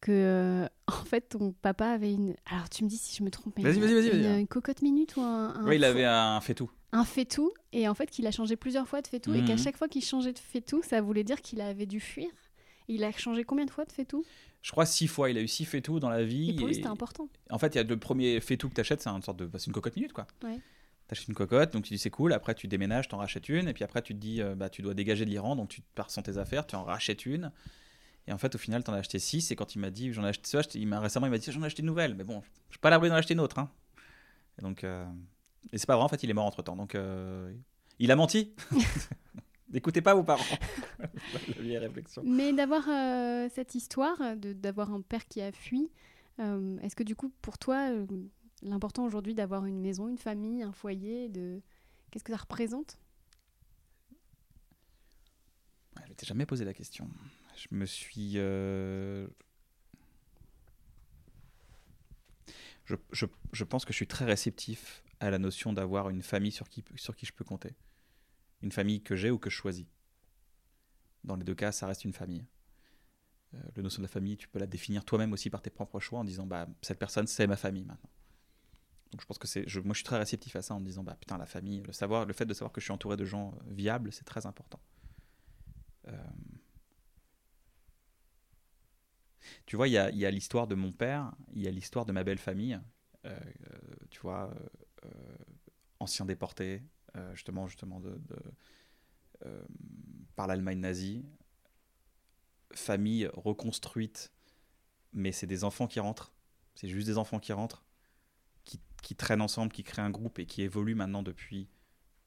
[0.00, 3.58] que en fait ton papa avait une alors tu me dis si je me trompe
[3.60, 7.52] vas-y, vas-y, vas-y, une, cocotte minute ou un, oui il avait un faitout un faitout
[7.72, 9.58] et en fait qu'il a changé plusieurs fois de faitout et qu'à mhm.
[9.58, 12.28] chaque fois qu'il changeait de faitout ça voulait dire qu'il avait dû fuir
[12.88, 14.24] il a changé combien de fois de faitout
[14.62, 16.74] je crois six fois il a eu six faitous dans la vie et pour lui
[16.74, 19.22] c'était important en fait il y a le premier faitout que tu achètes c'est une
[19.22, 20.58] sorte de bah, c'est une cocotte minute quoi ouais.
[21.08, 22.34] T'achètes une cocotte, donc tu dis c'est cool.
[22.34, 23.66] Après, tu déménages, t'en rachètes une.
[23.66, 25.80] Et puis après, tu te dis, euh, bah, tu dois dégager de l'Iran, donc tu
[25.94, 27.50] pars sans tes affaires, tu en rachètes une.
[28.28, 29.50] Et en fait, au final, tu en as acheté 6.
[29.50, 31.50] Et quand il m'a dit, j'en ai acheté ça, il m'a récemment, il m'a dit,
[31.50, 32.14] j'en ai acheté une nouvelle.
[32.14, 33.58] Mais bon, je suis pas l'abri d'en acheter une autre.
[33.58, 33.70] Hein.
[34.58, 35.06] Et donc, euh...
[35.72, 36.76] et c'est pas vrai, en fait, il est mort entre temps.
[36.76, 37.50] Donc, euh...
[37.98, 38.54] il a menti.
[39.70, 40.44] N'écoutez pas vos parents.
[40.98, 42.22] La vieille réflexion.
[42.22, 45.90] Mais d'avoir euh, cette histoire, d'avoir un père qui a fui,
[46.38, 47.88] euh, est-ce que du coup, pour toi,
[48.62, 51.62] l'important aujourd'hui d'avoir une maison, une famille, un foyer, de...
[52.10, 52.98] qu'est-ce que ça représente?
[56.04, 57.08] Je ne t'ai jamais posé la question
[57.58, 58.34] je me suis.
[58.36, 59.26] Euh,
[62.84, 66.52] je, je, je, pense que je suis très réceptif à la notion d'avoir une famille
[66.52, 67.74] sur qui, sur qui je peux compter.
[68.62, 69.86] Une famille que j'ai ou que je choisis.
[71.24, 72.46] Dans les deux cas, ça reste une famille.
[73.54, 76.00] Euh, la notion de la famille, tu peux la définir toi-même aussi par tes propres
[76.00, 78.10] choix en disant bah, cette personne, c'est ma famille maintenant.
[79.10, 79.66] Donc je pense que c'est.
[79.66, 81.82] Je, moi, je suis très réceptif à ça en me disant bah, putain, la famille,
[81.82, 84.46] le, savoir, le fait de savoir que je suis entouré de gens viables, c'est très
[84.46, 84.80] important.
[86.08, 86.12] Euh,
[89.66, 92.24] Tu vois, il y a, l'histoire de mon père, il y a l'histoire de ma
[92.24, 92.78] belle famille,
[93.24, 93.38] euh,
[94.10, 94.50] tu vois,
[95.04, 95.10] euh,
[96.00, 96.82] ancien déporté,
[97.16, 98.20] euh, justement, justement de,
[99.46, 99.62] euh,
[100.36, 101.24] par l'Allemagne nazie.
[102.72, 104.32] Famille reconstruite,
[105.12, 106.32] mais c'est des enfants qui rentrent.
[106.74, 107.84] C'est juste des enfants qui rentrent,
[108.64, 111.68] qui, qui traînent ensemble, qui créent un groupe et qui évoluent maintenant depuis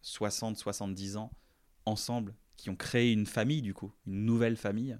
[0.01, 1.31] 60, 70 ans
[1.85, 4.97] ensemble, qui ont créé une famille du coup, une nouvelle famille.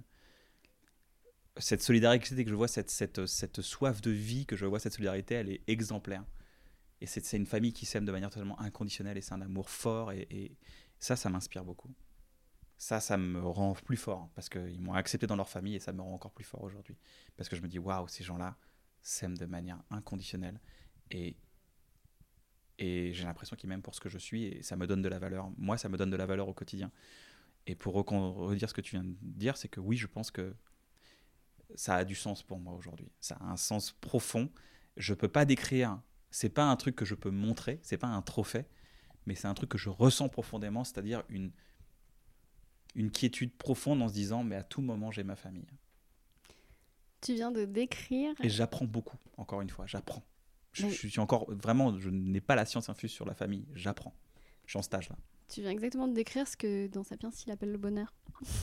[1.58, 4.94] Cette solidarité que je vois, cette, cette, cette soif de vie que je vois, cette
[4.94, 6.24] solidarité, elle est exemplaire.
[7.02, 10.12] Et c'est une famille qui s'aime de manière totalement inconditionnelle et c'est un amour fort.
[10.12, 10.56] Et,
[11.00, 11.92] ça, ça m'inspire beaucoup.
[12.78, 15.92] Ça, ça me rend plus fort parce qu'ils m'ont accepté dans leur famille et ça
[15.92, 16.96] me rend encore plus fort aujourd'hui.
[17.36, 18.56] Parce que je me dis, waouh, ces gens-là
[19.00, 20.60] s'aiment de manière inconditionnelle.
[21.10, 21.36] Et,
[22.78, 25.08] et j'ai l'impression qu'ils m'aiment pour ce que je suis et ça me donne de
[25.08, 25.50] la valeur.
[25.58, 26.92] Moi, ça me donne de la valeur au quotidien.
[27.66, 30.54] Et pour redire ce que tu viens de dire, c'est que oui, je pense que
[31.74, 33.10] ça a du sens pour moi aujourd'hui.
[33.20, 34.50] Ça a un sens profond.
[34.96, 36.00] Je peux pas décrire.
[36.30, 37.78] C'est pas un truc que je peux montrer.
[37.82, 38.64] C'est pas un trophée,
[39.26, 41.50] mais c'est un truc que je ressens profondément, c'est-à-dire une
[42.94, 45.66] une quiétude profonde en se disant mais à tout moment j'ai ma famille.
[47.22, 48.34] Tu viens de décrire.
[48.42, 49.16] Et j'apprends beaucoup.
[49.36, 50.22] Encore une fois, j'apprends.
[50.72, 53.66] Je, Mais- je suis encore vraiment, je n'ai pas la science infuse sur la famille.
[53.74, 54.12] J'apprends.
[54.66, 55.16] Je suis en stage là.
[55.52, 58.12] Tu viens exactement de décrire ce que dans Sapiens il appelle le bonheur.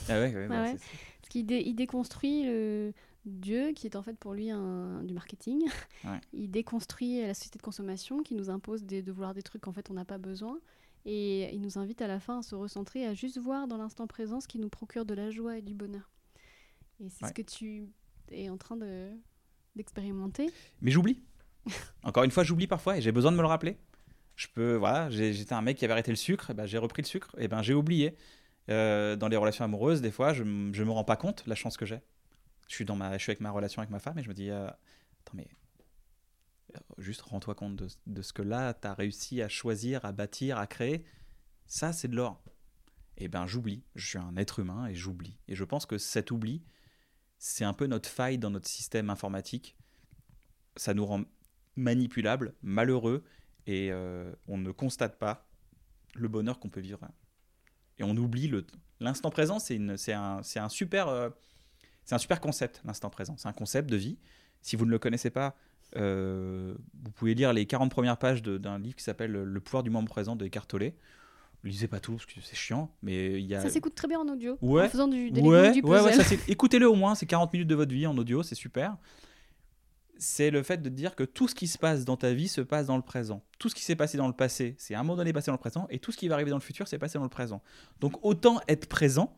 [0.08, 0.72] Ah ouais, ouais, bah, ouais.
[0.74, 2.92] Parce qu'il dé- il déconstruit le
[3.26, 5.62] Dieu, qui est en fait pour lui un, du marketing.
[6.04, 6.20] Ouais.
[6.32, 9.72] Il déconstruit la société de consommation qui nous impose des- de vouloir des trucs qu'en
[9.72, 10.58] fait on n'a pas besoin.
[11.06, 14.06] Et il nous invite à la fin à se recentrer, à juste voir dans l'instant
[14.06, 16.10] présent ce qui nous procure de la joie et du bonheur.
[17.02, 17.88] Et c'est ce que tu
[18.32, 19.10] es en train de-
[19.76, 20.50] d'expérimenter.
[20.82, 21.18] Mais j'oublie.
[22.02, 23.76] Encore une fois, j'oublie parfois et j'ai besoin de me le rappeler.
[24.40, 27.06] Je peux, voilà, j'étais un mec qui avait arrêté le sucre, ben j'ai repris le
[27.06, 28.16] sucre, et ben j'ai oublié.
[28.70, 31.76] Euh, dans les relations amoureuses, des fois, je, je me rends pas compte la chance
[31.76, 32.00] que j'ai.
[32.66, 34.32] Je suis dans ma, je suis avec ma relation avec ma femme et je me
[34.32, 35.46] dis, euh, attends mais
[36.74, 40.12] euh, juste rends-toi compte de, de ce que là tu as réussi à choisir, à
[40.12, 41.04] bâtir, à créer.
[41.66, 42.42] Ça, c'est de l'or.
[43.18, 43.84] Et ben j'oublie.
[43.94, 45.36] Je suis un être humain et j'oublie.
[45.48, 46.62] Et je pense que cet oubli,
[47.36, 49.76] c'est un peu notre faille dans notre système informatique.
[50.76, 51.24] Ça nous rend
[51.76, 53.22] manipulables, malheureux,
[53.66, 55.46] et euh, on ne constate pas
[56.14, 57.00] le bonheur qu'on peut vivre.
[57.98, 58.64] Et on oublie le
[59.00, 59.58] l'instant présent.
[59.58, 61.28] C'est une, c'est un, c'est un super, euh,
[62.04, 62.80] c'est un super concept.
[62.84, 64.18] L'instant présent, c'est un concept de vie.
[64.62, 65.54] Si vous ne le connaissez pas,
[65.96, 69.90] euh, vous pouvez lire les 40 premières pages d'un livre qui s'appelle Le pouvoir du
[69.90, 70.92] moment présent de Eckhart Tolle.
[71.62, 74.18] Lisez pas tout parce que c'est chiant, mais il y a Ça s'écoute très bien
[74.20, 74.86] en audio, Ouais.
[74.86, 76.18] en faisant du, de l'écoute Ouais, du puzzle.
[76.18, 78.96] ouais, écoutez-le au moins, c'est 40 minutes de votre vie en audio, c'est super.
[80.22, 82.60] C'est le fait de dire que tout ce qui se passe dans ta vie se
[82.60, 83.42] passe dans le présent.
[83.58, 85.54] Tout ce qui s'est passé dans le passé, c'est à un moment donné passé dans
[85.54, 87.30] le présent, et tout ce qui va arriver dans le futur, c'est passé dans le
[87.30, 87.62] présent.
[88.00, 89.34] Donc autant être présent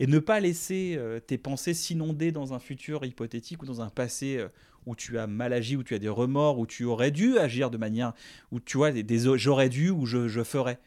[0.00, 3.88] et ne pas laisser euh, tes pensées s'inonder dans un futur hypothétique ou dans un
[3.88, 4.48] passé euh,
[4.84, 7.70] où tu as mal agi, où tu as des remords, où tu aurais dû agir
[7.70, 8.12] de manière,
[8.50, 10.80] où tu vois des, j'aurais dû ou je, je ferais.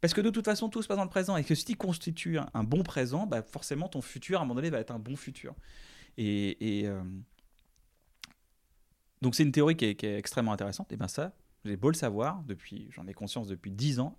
[0.00, 1.76] Parce que de toute façon, tout se passe dans le présent et que si tu
[1.76, 4.98] constitues un, bon présent, bah forcément ton futur, à un moment donné, va être un
[4.98, 5.54] bon futur.
[6.18, 7.02] Et, et, euh,
[9.24, 10.92] donc c'est une théorie qui est, qui est extrêmement intéressante.
[10.92, 11.32] Et bien ça,
[11.64, 14.14] j'ai beau le savoir, depuis, j'en ai conscience depuis 10 ans,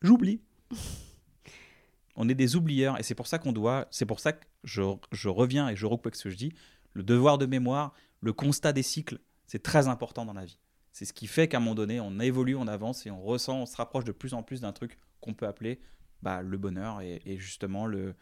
[0.00, 0.40] j'oublie.
[2.16, 4.82] On est des oublieurs et c'est pour ça qu'on doit, c'est pour ça que je,
[5.12, 6.54] je reviens et je recoupe ce que je dis,
[6.94, 7.92] le devoir de mémoire,
[8.22, 10.58] le constat des cycles, c'est très important dans la vie.
[10.92, 13.60] C'est ce qui fait qu'à un moment donné, on évolue, on avance et on ressent,
[13.60, 15.78] on se rapproche de plus en plus d'un truc qu'on peut appeler
[16.22, 18.14] bah, le bonheur et, et justement le,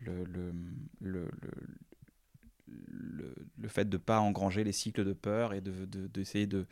[0.00, 0.54] le, le,
[1.02, 1.28] le,
[2.86, 6.46] le, le- fait de ne pas engranger les cycles de peur et d'essayer de, d'essayer
[6.46, 6.66] de,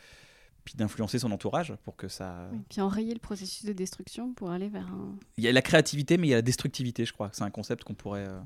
[0.64, 2.48] puis d'influencer son entourage pour que ça...
[2.52, 5.14] Oui, Puis enrayer le processus de destruction pour aller vers un.
[5.36, 7.30] Il y a la créativité, mais il y a la destructivité, je crois.
[7.32, 8.38] C'est un concept qu'on pourrait euh,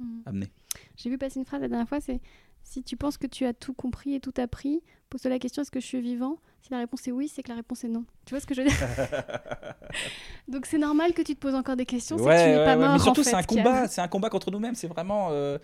[0.00, 0.22] Mhm.
[0.26, 0.48] amener.
[0.96, 2.20] J'ai vu passer une phrase la dernière fois, c'est
[2.64, 5.70] si tu penses que tu as tout compris et tout appris, pose-toi la question est-ce
[5.70, 6.38] que je suis vivant?
[6.62, 8.04] Si la réponse est oui, c'est que la réponse est non.
[8.24, 8.76] Tu vois ce que je veux dire?
[10.48, 12.76] Donc c'est normal que tu te poses encore des questions, c'est que tu n'es pas
[12.76, 12.92] mort.
[12.94, 14.74] mais surtout en fait, c'est un combat, c'est un combat contre nous-mêmes.
[14.74, 15.58] C'est vraiment euh,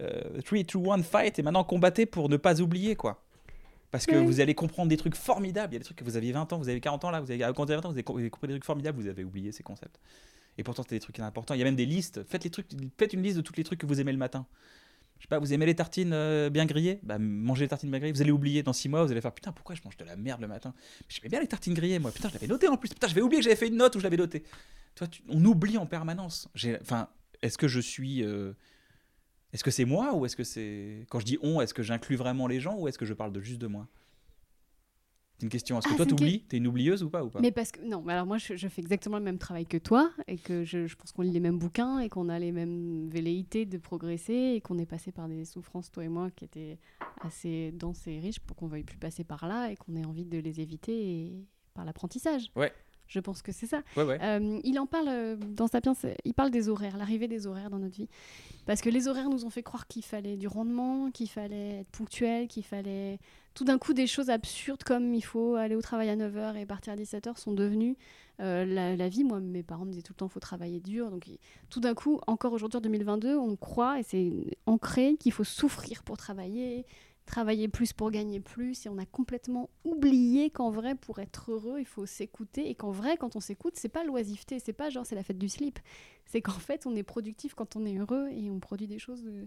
[0.00, 1.38] euh, three, two, one, fight.
[1.38, 3.22] Et maintenant combattez pour ne pas oublier quoi.
[3.90, 4.26] Parce que Oui.
[4.26, 5.72] vous allez comprendre des trucs formidables.
[5.72, 7.20] Il y a des trucs que vous aviez 20 ans, vous avez 40 ans là,
[7.20, 9.00] vous avez, quand vous avez 20 ans, vous avez, vous avez compris des trucs formidables,
[9.00, 9.98] vous avez oublié ces concepts.
[10.58, 11.54] Et pourtant, c'est des trucs importants.
[11.54, 12.24] Il y a même des listes.
[12.24, 12.66] Faites, les trucs,
[12.98, 14.46] faites une liste de tous les trucs que vous aimez le matin.
[15.18, 16.98] Je sais pas, vous aimez les tartines euh, bien grillées?
[17.02, 18.12] Bah, Mangez les tartines bien grillées.
[18.12, 20.16] Vous allez oublier dans 6 mois, vous allez faire Putain, pourquoi je mange de la
[20.16, 20.74] merde le matin?
[21.08, 22.10] J'aimais bien les tartines grillées, moi.
[22.10, 22.88] Putain, je l'avais noté en plus.
[22.90, 24.42] Putain, j'avais oublié que j'avais fait une note où je l'avais noté.
[24.94, 26.48] Toi, tu- on oublie en permanence.
[26.54, 27.08] J'ai- Enfin,
[27.42, 28.22] est-ce que je suis.
[28.24, 28.52] euh,
[29.56, 31.06] Est-ce que c'est moi ou est-ce que c'est.
[31.08, 33.32] Quand je dis on, est-ce que j'inclus vraiment les gens ou est-ce que je parle
[33.32, 33.88] de juste de moi?
[35.38, 35.78] C'est une question.
[35.78, 36.40] Est-ce que Ah, toi, c'est une t'oublies?
[36.46, 37.40] T'es une oublieuse ou pas, ou pas?
[37.40, 39.78] Mais parce que non, mais alors moi je, je fais exactement le même travail que
[39.78, 42.52] toi et que je, je pense qu'on lit les mêmes bouquins et qu'on a les
[42.52, 46.44] mêmes velléités de progresser et qu'on est passé par des souffrances toi et moi qui
[46.44, 46.78] étaient
[47.22, 50.26] assez denses et riches pour qu'on veuille plus passer par là et qu'on ait envie
[50.26, 52.50] de les éviter et- par l'apprentissage.
[52.56, 52.72] Ouais.
[53.08, 53.82] Je pense que c'est ça.
[53.96, 54.18] Ouais, ouais.
[54.22, 55.94] Euh, il en parle euh, dans Sapiens,
[56.24, 58.08] il parle des horaires, l'arrivée des horaires dans notre vie.
[58.66, 61.90] Parce que les horaires nous ont fait croire qu'il fallait du rendement, qu'il fallait être
[61.90, 63.18] ponctuel, qu'il fallait.
[63.54, 66.66] Tout d'un coup, des choses absurdes comme il faut aller au travail à 9h et
[66.66, 67.96] partir à 17h sont devenues
[68.40, 69.22] euh, la, la vie.
[69.24, 71.10] Moi, mes parents me disaient tout le temps qu'il faut travailler dur.
[71.10, 71.38] Donc, il-
[71.70, 74.32] tout d'un coup, encore aujourd'hui en 2022, on croit, et c'est
[74.66, 76.84] ancré, qu'il faut souffrir pour travailler,
[77.26, 78.86] travailler plus pour gagner plus.
[78.86, 82.70] Et on a complètement oublié qu'en vrai, pour être heureux, il faut s'écouter.
[82.70, 85.38] Et qu'en vrai, quand on s'écoute, c'est pas l'oisiveté, c'est pas genre c'est la fête
[85.38, 85.78] du slip.
[86.24, 89.24] C'est qu'en fait, on est productif quand on est heureux et on produit des choses
[89.26, 89.44] euh,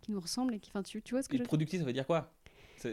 [0.00, 0.54] qui nous ressemblent.
[0.54, 2.32] Et qui, enfin, tu, tu vois ce que Et je productif, ça veut dire quoi?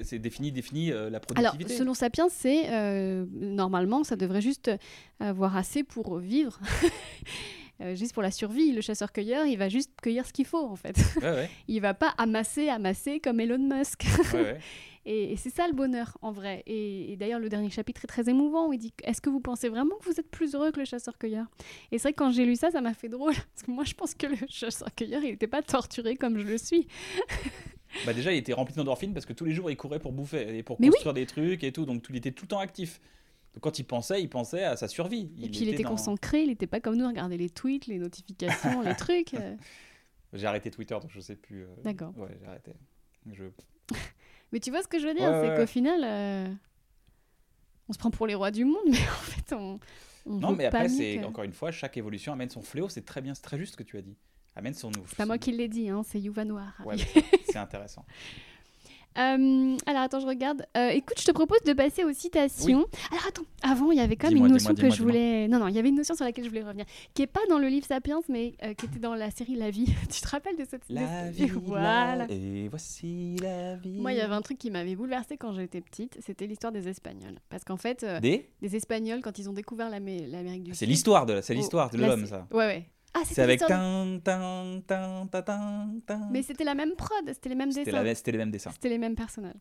[0.01, 1.77] C'est défini, défini euh, la alors, productivité.
[1.77, 4.71] selon Sapiens, c'est euh, normalement, ça devrait juste
[5.19, 6.59] avoir assez pour vivre,
[7.81, 8.71] Euh, juste pour la survie.
[8.71, 10.95] Le chasseur-cueilleur, il va juste cueillir ce qu'il faut, en fait.
[11.17, 14.05] Ouais, ouais, Il va pas amasser, amasser comme Elon Musk.
[14.33, 14.59] ouais.
[15.07, 16.63] Et, et c'est ça le bonheur, en vrai.
[16.65, 19.39] Et, et d'ailleurs, le dernier chapitre est très émouvant où il dit Est-ce que vous
[19.39, 21.45] pensez vraiment que vous êtes plus heureux que le chasseur-cueilleur?
[21.91, 23.35] Et c'est vrai que quand j'ai lu ça, ça m'a fait drôle.
[23.35, 26.57] Parce que moi, je pense que le chasseur-cueilleur, il n'était pas torturé comme je le
[26.57, 26.87] suis.
[28.05, 30.57] Bah déjà, il était rempli d'endorphines parce que tous les jours, il courait pour bouffer
[30.57, 30.93] et pour Mais oui.
[30.93, 31.85] construire des trucs et tout.
[31.85, 32.99] Donc, il était tout le temps actif.
[33.61, 35.31] Quand il pensait, il pensait à sa survie.
[35.41, 37.97] et puis il était dans- concentré, il n'était pas comme nous regarder les tweets, les
[37.99, 39.33] notifications, les trucs.
[39.33, 39.55] euh.
[40.33, 41.63] J'ai arrêté Twitter, donc je sais plus.
[41.63, 42.11] euh, D'accord.
[42.17, 42.73] Ouais, j'ai arrêté.
[43.31, 43.45] Je...
[44.51, 46.53] Mais tu vois ce que je veux dire Ouais, C'est ouais, qu'au final, euh,
[47.87, 49.79] on se prend pour les rois du monde, mais en fait, on.
[50.25, 52.89] on Non, mais après, c'est encore une fois, chaque évolution amène son fléau.
[52.89, 54.17] C'est très bien, c'est très juste ce que tu as dit.
[54.55, 54.91] Amène son.
[55.07, 56.73] C'est pas moi qui l'ai dit, hein, c'est Yuva Noir.
[56.85, 56.95] Ouais,
[57.45, 58.05] c'est intéressant.
[59.17, 60.65] Euh, alors attends, je regarde.
[60.75, 62.85] Euh, écoute, je te propose de passer aux citations.
[63.11, 65.47] Alors attends, avant, il y avait quand même une notion que je voulais.
[65.47, 67.39] Non, non, il y avait une notion sur laquelle je voulais revenir, qui est pas
[67.49, 69.85] dans le livre Sapiens, mais euh, qui était dans la série La Vie.
[70.13, 72.15] tu te rappelles de cette La vie, Voilà.
[72.15, 73.99] la- et voici la vie.
[74.01, 76.87] Moi, il y avait un truc qui m'avait bouleversée quand j'étais petite, c'était l'histoire des
[76.87, 77.39] Espagnols.
[77.49, 80.79] Parce qu'en fait, Des des Espagnols, quand ils ont découvert l'Amé- l'Amérique du Sud.
[80.79, 82.47] C'est l'histoire de, la- c'est Oh, de l'homme, ça.
[82.51, 82.85] Ouais, ouais.
[83.17, 86.29] Ah, C'est avec tan tan tan tan tan tan.
[86.31, 88.13] Mais c'était la même prod, c'était les mêmes dessins.
[88.13, 88.71] c'était les mêmes dessins.
[88.71, 89.55] C'était les mêmes personnages.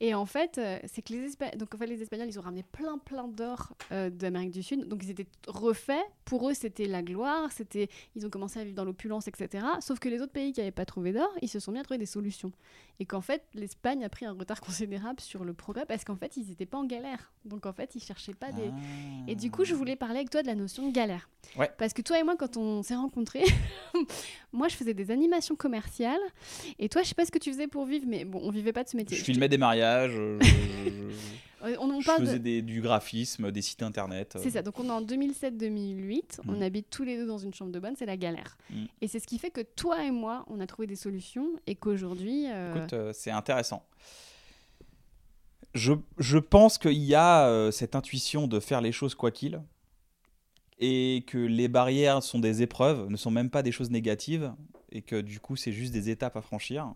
[0.00, 2.42] Et en fait, euh, c'est que les, Espa- Donc, en fait, les Espagnols, ils ont
[2.42, 4.88] ramené plein, plein d'or euh, d'Amérique du Sud.
[4.88, 6.04] Donc, ils étaient refaits.
[6.24, 7.50] Pour eux, c'était la gloire.
[7.52, 7.88] C'était...
[8.16, 9.64] Ils ont commencé à vivre dans l'opulence, etc.
[9.80, 11.82] Sauf que les autres pays qui n'avaient pas trouvé d'or, ils se sont mis à
[11.84, 12.52] trouver des solutions.
[12.98, 16.36] Et qu'en fait, l'Espagne a pris un retard considérable sur le progrès parce qu'en fait,
[16.36, 17.32] ils n'étaient pas en galère.
[17.44, 18.70] Donc, en fait, ils cherchaient pas des...
[19.28, 21.28] Et du coup, je voulais parler avec toi de la notion de galère.
[21.56, 21.70] Ouais.
[21.78, 23.44] Parce que toi et moi, quand on s'est rencontrés,
[24.52, 26.20] moi, je faisais des animations commerciales.
[26.78, 28.72] Et toi, je sais pas ce que tu faisais pour vivre, mais bon, on vivait
[28.72, 29.16] pas de ce métier.
[29.16, 31.10] Je filmais des mariages, je, Euh,
[31.62, 34.36] On en je parle de- faisais des- du graphisme, des sites internet.
[34.36, 34.40] euh.
[34.42, 36.62] C'est ça, donc on est en 2007-2008, on Mm.
[36.62, 38.56] habite tous les deux dans une chambre de bonne, c'est la galère.
[38.70, 38.84] Mm.
[39.00, 41.74] Et c'est ce qui fait que toi et moi, on a trouvé des solutions et
[41.74, 42.46] qu'aujourd'hui...
[42.50, 43.84] euh, Écoute, euh, c'est intéressant.
[45.74, 49.60] Je, je pense qu'il y a euh, cette intuition de faire les choses quoi qu'il,
[50.78, 54.52] et que les barrières sont des épreuves, ne sont même pas des choses négatives,
[54.92, 56.92] et que du coup c'est juste des étapes à franchir.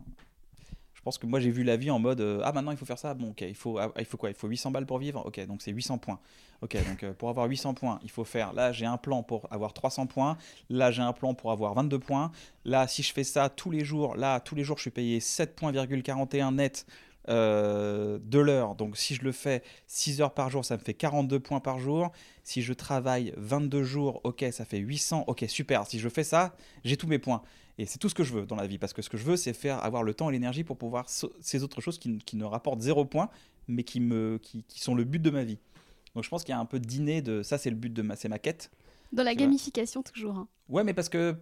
[1.01, 2.85] Je pense que moi j'ai vu la vie en mode euh, ah maintenant il faut
[2.85, 3.15] faire ça.
[3.15, 4.29] Bon ok il faut ah, il faut quoi?
[4.29, 5.25] Il faut 800 balles pour vivre?
[5.25, 6.21] Ok donc c'est 800 points.
[6.61, 9.49] Ok donc euh, pour avoir 800 points il faut faire là j'ai un plan pour
[9.51, 10.37] avoir 300 points.
[10.69, 12.31] Là j'ai un plan pour avoir 22 points.
[12.67, 15.21] Là si je fais ça tous les jours là tous les jours je suis payé
[15.21, 16.85] 7,41 net
[17.31, 18.75] euh, de l'heure.
[18.75, 21.79] Donc si je le fais 6 heures par jour ça me fait 42 points par
[21.79, 22.13] jour.
[22.45, 25.87] Si je travaille 22 jours ok ça fait 800 ok super.
[25.87, 27.41] Si je fais ça j'ai tous mes points
[27.81, 29.25] et c'est tout ce que je veux dans la vie, parce que ce que je
[29.25, 32.19] veux, c'est faire avoir le temps et l'énergie pour pouvoir so- ces autres choses qui,
[32.19, 33.31] qui ne rapportent zéro point,
[33.69, 35.59] mais qui, me, qui, qui sont le but de ma vie.
[36.15, 38.03] Donc je pense qu'il y a un peu d'inné de ça, c'est le but de
[38.03, 38.71] ma, c'est ma quête.
[39.13, 39.41] Dans la vois.
[39.41, 40.37] gamification toujours.
[40.37, 40.49] hein.
[40.69, 41.35] Ouais, mais parce que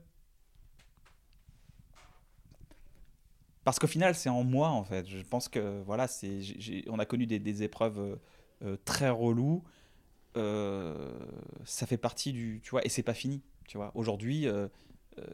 [3.65, 5.07] parce qu'au final, c'est en moi en fait.
[5.09, 6.41] Je pense que voilà, c'est
[6.89, 8.17] on a connu des, des épreuves euh,
[8.63, 9.63] euh, très reloues.
[10.37, 10.95] Euh,
[11.65, 13.43] ça fait partie du, tu vois, et c'est pas fini.
[13.67, 14.69] Tu vois, aujourd'hui, euh,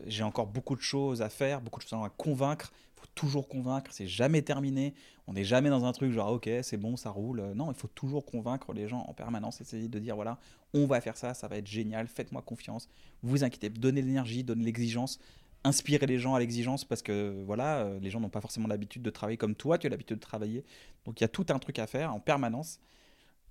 [0.06, 2.72] j'ai encore beaucoup de choses à faire, beaucoup de choses à convaincre.
[2.96, 3.90] Il faut toujours convaincre.
[3.92, 4.94] C'est jamais terminé.
[5.26, 7.40] On n'est jamais dans un truc genre ok, c'est bon, ça roule.
[7.40, 9.60] Euh, Non, il faut toujours convaincre les gens en permanence.
[9.60, 10.38] Essayer de dire voilà,
[10.72, 12.06] on va faire ça, ça va être génial.
[12.08, 12.88] Faites-moi confiance.
[13.22, 15.18] Vous inquiétez, donnez l'énergie, donnez l'exigence
[15.64, 19.02] inspirer les gens à l'exigence parce que voilà, euh, les gens n'ont pas forcément l'habitude
[19.02, 20.62] de travailler comme toi, tu as l'habitude de travailler.
[21.06, 22.80] Donc il y a tout un truc à faire en permanence.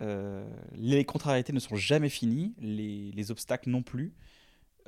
[0.01, 4.13] Euh, les contrariétés ne sont jamais finies, les obstacles non plus.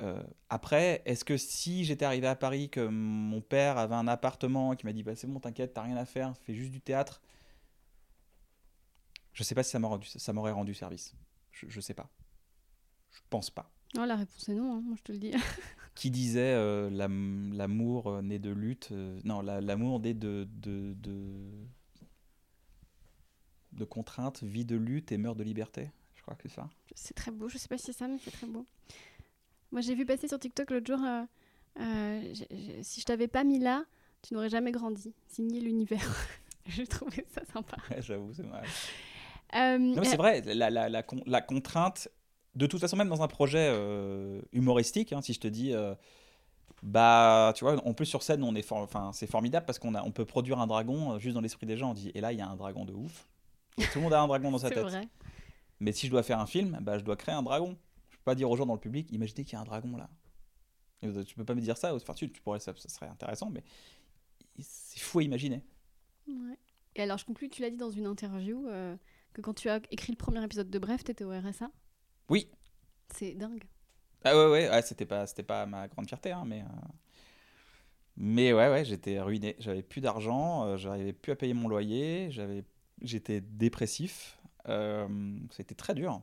[0.00, 4.74] Euh, après, est-ce que si j'étais arrivé à Paris, que mon père avait un appartement,
[4.76, 7.22] qui m'a dit bah, c'est bon, t'inquiète, t'as rien à faire, fais juste du théâtre,
[9.32, 11.14] je sais pas si ça m'aurait rendu, ça m'aurait rendu service.
[11.52, 12.10] Je, je sais pas.
[13.10, 13.70] Je pense pas.
[13.94, 15.32] Non, la réponse est non, hein, moi je te le dis.
[15.94, 20.46] qui disait euh, l'am- l'amour euh, né de lutte, euh, non, la- l'amour né de,
[20.50, 21.22] de, de,
[23.72, 25.90] de contrainte, vit de lutte et meurt de liberté.
[26.14, 26.68] Je crois que c'est ça.
[26.94, 27.48] C'est très beau.
[27.48, 28.66] Je sais pas si c'est ça, mais c'est très beau.
[29.72, 31.00] Moi, j'ai vu passer sur TikTok l'autre jour.
[31.04, 31.22] euh,
[31.80, 32.34] euh,
[32.82, 33.84] si je t'avais pas mis là,
[34.22, 35.12] tu n'aurais jamais grandi.
[35.28, 36.00] Signé l'univers.
[36.66, 37.76] j'ai trouvé ça sympa.
[37.90, 38.62] Ouais, J'avoue, c'est vrai.
[39.54, 42.08] Euh, Non, mais c'est vrai, la, la, la, con- la contrainte,
[42.54, 43.72] de toute façon, même dans un projet
[44.52, 45.72] humoristique, hein, si je te dis,
[46.82, 49.94] bah, tu vois, en plus sur scène, on est for- enfin, c'est formidable parce qu'on
[49.94, 51.90] a, on peut produire un dragon juste dans l'esprit des gens.
[51.90, 53.26] On dit, et là, il y a un dragon de ouf.
[53.78, 54.84] Et tout le monde a un dragon dans sa tête.
[54.84, 55.08] vrai.
[55.80, 57.76] Mais si je dois faire un film, bah, je dois créer un dragon.
[58.26, 60.10] Pas dire aux gens dans le public, imaginez qu'il y a un dragon là.
[61.24, 63.64] Tu peux pas me dire ça, enfin, tu, tu pourrais, ça, ça serait intéressant, mais
[64.60, 65.62] c'est fou à imaginer.
[66.28, 66.58] Ouais.
[66.96, 68.96] Et alors, je conclus, tu l'as dit dans une interview euh,
[69.32, 71.70] que quand tu as écrit le premier épisode de Bref, t'étais au RSA.
[72.28, 72.50] Oui.
[73.14, 73.64] C'est dingue.
[74.24, 76.62] Ah ouais, ouais, ouais, c'était pas, c'était pas ma grande fierté, hein, mais.
[76.62, 76.66] euh,
[78.16, 79.56] Mais ouais, ouais, j'étais ruiné.
[79.58, 82.64] J'avais plus d'argent, euh, j'arrivais plus à payer mon loyer, j'avais,
[83.02, 84.38] j'étais dépressif.
[84.68, 86.22] Euh, c'était très dur.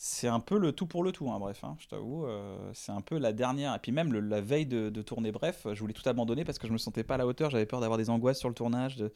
[0.00, 2.24] C'est un peu le tout pour le tout, hein, bref, hein, je t'avoue.
[2.26, 3.74] euh, c'est un peu la dernière.
[3.74, 6.72] Et puis même la veille de, tourner, bref, je voulais tout abandonner parce que je
[6.72, 7.50] me sentais pas à la hauteur.
[7.50, 9.12] J'avais peur d'avoir des angoisses sur le tournage, de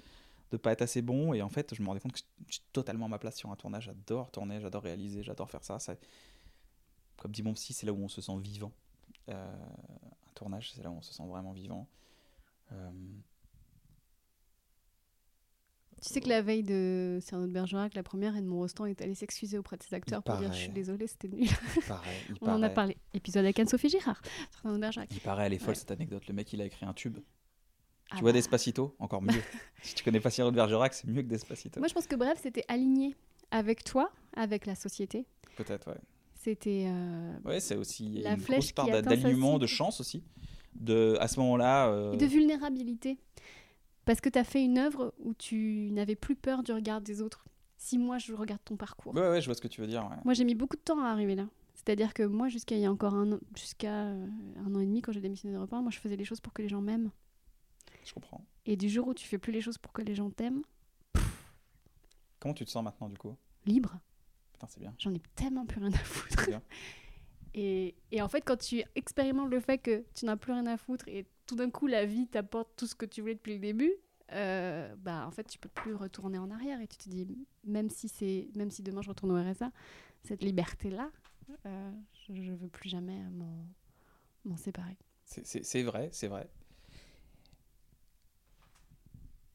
[0.52, 1.34] de pas être assez bon.
[1.34, 3.50] Et en fait, je me rendais compte que je suis totalement à ma place sur
[3.50, 3.84] un tournage.
[3.84, 5.78] J'adore tourner, j'adore réaliser, j'adore faire ça.
[5.78, 5.94] ça
[7.16, 8.72] comme dit mon psy, c'est là où on se sent vivant.
[9.28, 11.86] Euh, un tournage, c'est là où on se sent vraiment vivant.
[12.72, 12.90] Euh,
[16.02, 19.14] Tu sais que la veille de Cyrano de Bergerac, la première, Edmond Rostand est allé
[19.14, 20.52] s'excuser auprès de ses acteurs pour dire.
[20.52, 21.46] Je suis désolé, c'était nul.
[21.76, 22.96] il paraît, il On en a parlé.
[23.14, 24.20] Épisode avec Anne-Sophie Girard.
[24.50, 25.08] Cyrano de Bergerac.
[25.12, 25.74] Il paraît, elle est folle Ouais.
[25.76, 26.26] cette anecdote.
[26.26, 27.18] Le mec, il a écrit un tube.
[28.10, 28.38] Ah tu vois bah.
[28.38, 28.94] Despacito?
[28.98, 29.40] Encore mieux.
[29.82, 31.78] si tu connais pas Cyrano de Bergerac, c'est mieux que Despacito.
[31.80, 33.14] Moi, je pense que Bref, c'était aligné
[33.52, 35.24] avec toi, avec la société.
[35.56, 35.98] Peut-être, ouais.
[36.34, 36.86] C'était.
[36.88, 40.24] euh, Ouais, c'est aussi La une flèche grosse part d'alignement, de chance aussi.
[40.74, 41.88] De, à ce moment-là.
[41.90, 43.18] euh, Et de vulnérabilité.
[44.04, 47.22] Parce que tu as fait une œuvre où tu n'avais plus peur du regard des
[47.22, 47.44] autres.
[47.76, 49.14] Si moi, je regarde ton parcours.
[49.14, 50.04] Ouais, ouais, je vois ce que tu veux dire.
[50.04, 50.16] ouais.
[50.24, 51.46] Moi, j'ai mis beaucoup de temps à arriver là.
[51.74, 54.26] C'est-à-dire que moi, jusqu'à il y a encore un an, jusqu'à euh,
[54.64, 56.40] un an et demi, quand j'ai démissionné de Europe 1, moi, je faisais les choses
[56.40, 57.10] pour que les gens m'aiment.
[58.04, 58.44] Je comprends.
[58.66, 60.62] Et du jour où tu fais plus les choses pour que les gens t'aiment,
[62.38, 63.36] Comment tu te sens maintenant, du coup?
[63.66, 63.98] libre,
[64.52, 64.92] Putain, c'est bien.
[64.98, 66.48] j'en ai tellement plus rien à foutre.
[67.54, 70.76] Et, et en fait, quand tu expérimentes le fait que tu n'as plus rien à
[70.76, 73.60] foutre et tout d'un coup la vie t'apporte tout ce que tu voulais depuis le
[73.60, 73.92] début,
[74.32, 77.26] euh, bah en fait tu peux plus retourner en arrière et tu te dis
[77.64, 79.70] même si c'est même si demain je retourne au RSA,
[80.22, 81.10] cette liberté là,
[81.64, 83.18] je, je veux plus jamais
[84.44, 84.96] m'en séparer.
[85.24, 86.48] C'est vrai, c'est vrai.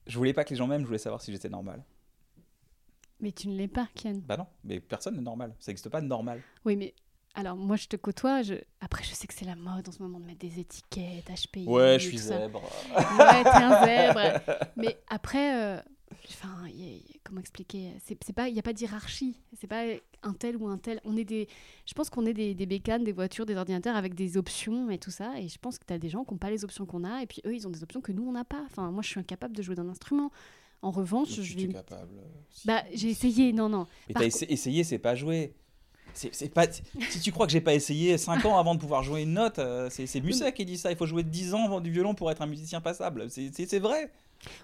[0.08, 1.84] Je voulais pas que les gens m'aiment, je voulais savoir si j'étais normal.
[3.20, 4.22] Mais tu ne l'es pas, Ken.
[4.22, 5.56] Bah non, mais personne n'est normal.
[5.60, 6.42] Ça n'existe pas de normal.
[6.66, 6.94] Oui, mais
[7.38, 8.42] alors moi je te côtoie.
[8.42, 8.56] Je...
[8.82, 11.66] Après, je sais que c'est la mode en ce moment de mettre des étiquettes, HPI.
[11.66, 12.38] Ouais, je suis ça.
[12.40, 12.62] zèbre.
[12.96, 14.42] Ouais, t'es un zèbre.
[14.76, 15.82] Mais après, euh,
[16.30, 19.36] enfin, y a- y a- comment expliquer C'est pas, il y a pas d'hierarchie.
[19.60, 19.84] C'est pas
[20.24, 21.00] un tel ou un tel.
[21.06, 21.48] On est des,
[21.86, 24.98] je pense qu'on est des, des bécanes, des voitures, des ordinateurs avec des options et
[24.98, 25.40] tout ça.
[25.40, 27.28] Et je pense que t'as des gens qui n'ont pas les options qu'on a, et
[27.28, 28.64] puis eux, ils ont des options que nous on n'a pas.
[28.66, 30.32] Enfin, moi, je suis incapable de jouer d'un instrument.
[30.84, 31.74] En revanche, je tu es vais.
[31.74, 32.14] capable.
[32.52, 32.68] Si.
[32.68, 33.52] Bah, j'ai essayé.
[33.52, 33.88] Non, non.
[34.08, 35.54] Mais t'as essayé, c'est pas jouer.
[36.18, 36.66] C'est c'est pas...
[37.10, 39.60] Si tu crois que j'ai pas essayé 5 ans avant de pouvoir jouer une note,
[39.60, 40.92] euh, c'est c'est Musset qui dit ça.
[40.92, 43.30] Il faut jouer 10 ans avant du violon pour être un musicien passable.
[43.30, 44.12] C'est- C'est c'est vrai.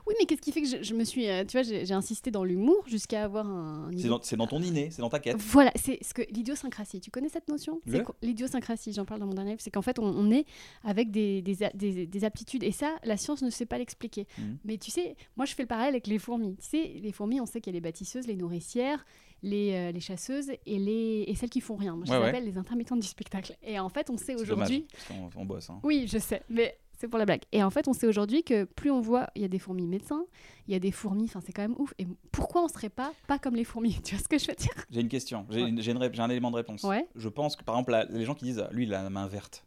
[0.05, 2.29] Oui, mais qu'est-ce qui fait que je, je me suis, euh, tu vois, j'ai insisté
[2.29, 3.87] dans l'humour jusqu'à avoir un.
[3.89, 5.35] C'est niveau dans, c'est dans ton inné, c'est dans ta quête.
[5.37, 6.99] Voilà, c'est ce que l'idiosyncrasie.
[7.01, 7.81] Tu connais cette notion?
[8.21, 10.45] L'idiosyncrasie, j'en parle dans mon dernier livre, c'est qu'en fait, on, on est
[10.83, 12.63] avec des, des- des aptitudes.
[12.63, 14.27] Et ça, la science ne sait pas l'expliquer.
[14.37, 14.57] Mhm.
[14.65, 16.55] Mais tu sais, moi, je fais le parallèle avec les fourmis.
[16.61, 19.05] Tu sais, les fourmis, on sait qu'il y a les bâtisseuses, les nourricières,
[19.43, 21.95] les, euh, les chasseuses et, les, et celles qui font rien.
[21.95, 22.29] Moi, je Ouais, les ouais.
[22.29, 23.55] appelle les intermittentes du spectacle.
[23.61, 24.87] Et en fait, on sait aujourd'hui.
[25.35, 25.69] on bosse.
[25.69, 25.79] hein.
[25.83, 27.41] Oui, je sais, mais c'est pour la blague.
[27.51, 29.85] Et en fait, on sait aujourd'hui que plus on voit, il y a des fourmis
[29.85, 30.25] médecins,
[30.67, 31.93] il y a des fourmis, enfin c'est quand même ouf.
[31.99, 33.99] Et pourquoi on serait pas pas comme les fourmis?
[34.03, 34.73] Tu vois ce que je veux dire?
[34.89, 36.19] J'ai une question, j'ai Ouais.
[36.19, 36.83] un élément de réponse.
[36.83, 37.05] Ouais.
[37.15, 39.27] Je pense que par exemple, la- les gens qui disent lui, il a la main
[39.27, 39.65] verte.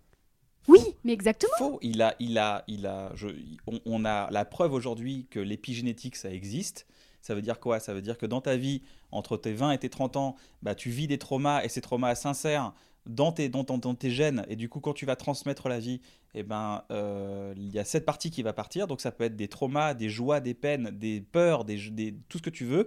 [0.69, 1.53] Oui, mais exactement.
[1.59, 3.29] Faux, il a, il a, il a, je-
[3.69, 6.87] on, on a la preuve aujourd'hui que l'épigénétique, ça existe.
[7.27, 7.81] Ça veut dire quoi?
[7.81, 10.77] Ça veut dire que dans ta vie, entre tes 20 et tes 30 ans, bah,
[10.77, 12.73] tu vis des traumas et ces traumas s'insèrent
[13.05, 13.51] dans tes,
[14.11, 14.47] gènes.
[14.49, 16.01] Et du coup, quand tu vas transmettre la vie,
[16.35, 18.87] eh ben, euh, il y a cette partie qui va partir.
[18.87, 22.43] Donc ça peut être des traumas, des joies, des peines, des peurs, des, tout ce
[22.45, 22.85] que tu veux.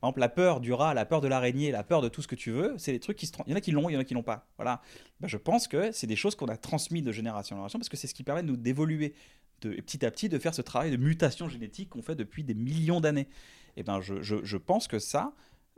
[0.00, 2.28] Par exemple, la peur du rat, la peur de l'araignée, la peur de tout ce
[2.28, 3.32] que tu veux, c'est des trucs qui se...
[3.46, 4.46] Il y en a qui l'ont, il y en a qui l'ont pas.
[4.58, 4.82] Voilà.
[5.18, 7.88] Bah, je pense que c'est des choses qu'on a transmises de génération en génération parce
[7.88, 9.14] que c'est ce qui permet de nous d'évoluer
[9.62, 12.44] de, et petit à petit, de faire ce travail de mutation génétique qu'on fait depuis
[12.44, 13.28] des millions d'années.
[13.78, 15.32] Et ben, je, je, je pense que ça,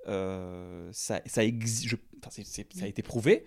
[0.08, 3.44] euh, ça, ça, a été prouvé.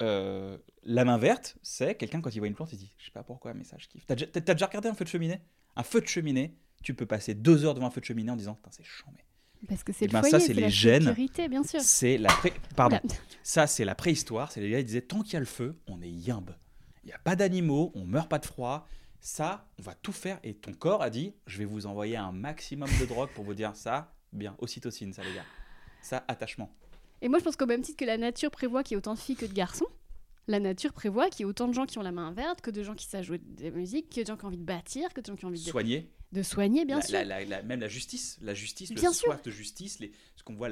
[0.00, 3.10] Euh, la main verte, c'est quelqu'un quand il voit une plante, il dit, je sais
[3.10, 4.06] pas pourquoi, mais ça, je kiffe.
[4.06, 5.40] T'as déjà, déjà regardé un feu de cheminée?
[5.74, 8.36] Un feu de cheminée, tu peux passer deux heures devant un feu de cheminée en
[8.36, 10.68] disant, Putain, c'est chiant, mais Parce que c'est Eh le ben, ça, c'est les la
[10.68, 11.02] gènes.
[11.02, 11.80] sécurité, bien sûr.
[11.80, 12.52] C'est la pré...
[12.76, 13.00] Pardon.
[13.42, 14.52] Ça, c'est la préhistoire.
[14.52, 16.54] C'est les gars, ils disaient tant qu'il y a le feu, on est yimbe.
[17.02, 18.86] Il n'y a pas d'animaux, on meurt pas de froid.
[19.20, 20.38] Ça, on va tout faire.
[20.42, 23.54] Et ton corps a dit je vais vous envoyer un maximum de drogue pour vous
[23.54, 25.44] dire ça, bien, ocytocine, ça, les gars.
[26.02, 26.74] Ça, attachement.
[27.20, 29.12] Et moi, je pense qu'au même titre que la nature prévoit qu'il y ait autant
[29.14, 29.86] de filles que de garçons,
[30.46, 32.70] la nature prévoit qu'il y ait autant de gens qui ont la main verte, que
[32.70, 34.64] de gens qui savent jouer de la musique, que de gens qui ont envie de
[34.64, 36.10] bâtir, que de gens qui ont envie de, Soigner.
[36.32, 37.12] de soigner, bien La- sûr.
[37.18, 38.38] la- la- la- même la justice.
[38.40, 39.26] La justice, Bien le sûr.
[39.28, 39.98] soif de justice.
[40.00, 40.12] Les...
[40.36, 40.70] Ce qu'on voit,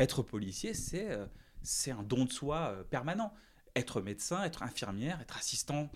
[0.00, 1.26] être policier, c'est euh,
[1.62, 3.32] c'est un don de soi euh, permanent.
[3.76, 5.88] Être médecin, être infirmière, être assistant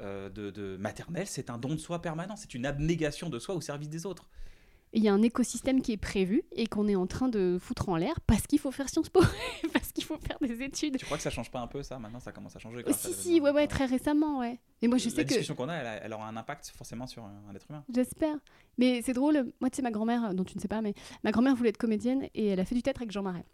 [0.00, 2.36] euh, de, de maternelle, c'est un don de soi permanent.
[2.36, 4.28] C'est une abnégation de soi au service des autres.
[4.94, 7.88] Il y a un écosystème qui est prévu et qu'on est en train de foutre
[7.88, 9.22] en l'air parce qu'il faut faire Sciences Po,
[9.72, 10.98] parce qu'il faut faire des études.
[10.98, 11.98] Tu crois que ça change pas un peu ça?
[11.98, 12.78] Maintenant, ça commence à changer.
[12.80, 13.68] Oh, grâce à si, la si, ouais, ouais, technologie.
[13.68, 14.60] très récemment, ouais.
[14.82, 15.28] Et moi, je la sais que.
[15.28, 17.82] discussion qu'on a, elle, a- elle aura un impact forcément sur un, un être humain.
[17.94, 18.36] J'espère.
[18.76, 20.92] Mais c'est drôle, moi, tu sais, ma grand-mère, euh, dont tu ne sais pas, mais
[21.24, 23.46] ma grand-mère voulait être comédienne et elle a fait du théâtre avec Jean Marais.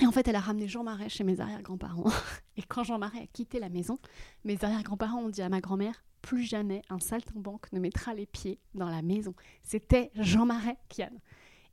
[0.00, 2.10] Et en fait, elle a ramené Jean Marais chez mes arrière-grands-parents.
[2.56, 3.98] Et quand Jean Marais a quitté la maison,
[4.44, 8.58] mes arrière-grands-parents ont dit à ma grand-mère plus jamais un saltimbanque ne mettra les pieds
[8.74, 9.34] dans la maison.
[9.62, 11.12] C'était Jean Marais, Kian.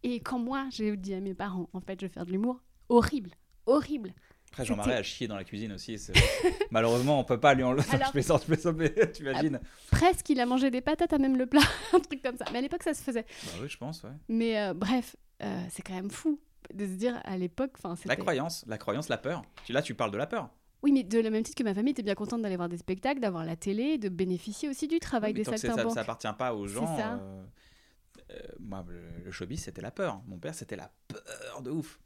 [0.03, 2.61] Et quand moi, j'ai dit à mes parents, en fait, je vais faire de l'humour,
[2.89, 3.31] horrible,
[3.65, 4.13] horrible.
[4.51, 5.97] Après, Jean Marais a chié dans la cuisine aussi.
[6.71, 7.83] Malheureusement, on peut pas lui enlever.
[7.91, 9.59] Alors- je plaisante, je plaisante, mais tu imagines
[9.89, 11.61] Presque, il a mangé des patates à même le plat,
[11.93, 12.45] un truc comme ça.
[12.51, 13.25] Mais à l'époque, ça se faisait.
[13.45, 14.11] Bah oui, je pense, ouais.
[14.27, 16.39] Mais euh, bref, euh, c'est quand même fou
[16.73, 17.73] de se dire à l'époque,
[18.05, 19.43] La croyance, la croyance, la peur.
[19.65, 20.49] Tu- Là, tu parles de la peur.
[20.83, 22.77] Oui, mais de la même titre que ma famille était bien contente d'aller voir des
[22.77, 25.93] spectacles, d'avoir la télé, de bénéficier aussi du travail Oui, mais des c'est- ça, saltimbanques.
[25.93, 26.97] ça appartient pas aux gens.
[26.97, 27.13] ça.
[27.15, 27.43] euh,
[28.31, 30.21] euh, moi, le, le showbiz, c'était la peur.
[30.27, 31.99] Mon père, c'était la peur de ouf.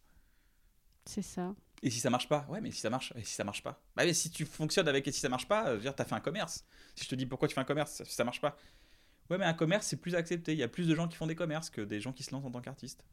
[1.05, 1.55] C'est ça.
[1.83, 3.81] Et si ça marche pas Ouais, mais si ça marche, et si ça marche pas
[3.95, 5.95] Bah, mais si tu fonctionnes avec et si ça marche pas, euh, je veux dire,
[5.95, 6.65] t'as fait un commerce.
[6.95, 8.57] Si je te dis pourquoi tu fais un commerce, si ça marche pas.
[9.29, 10.53] Ouais, mais un commerce, c'est plus accepté.
[10.53, 12.31] Il y a plus de gens qui font des commerces que des gens qui se
[12.31, 13.03] lancent en tant qu'artiste.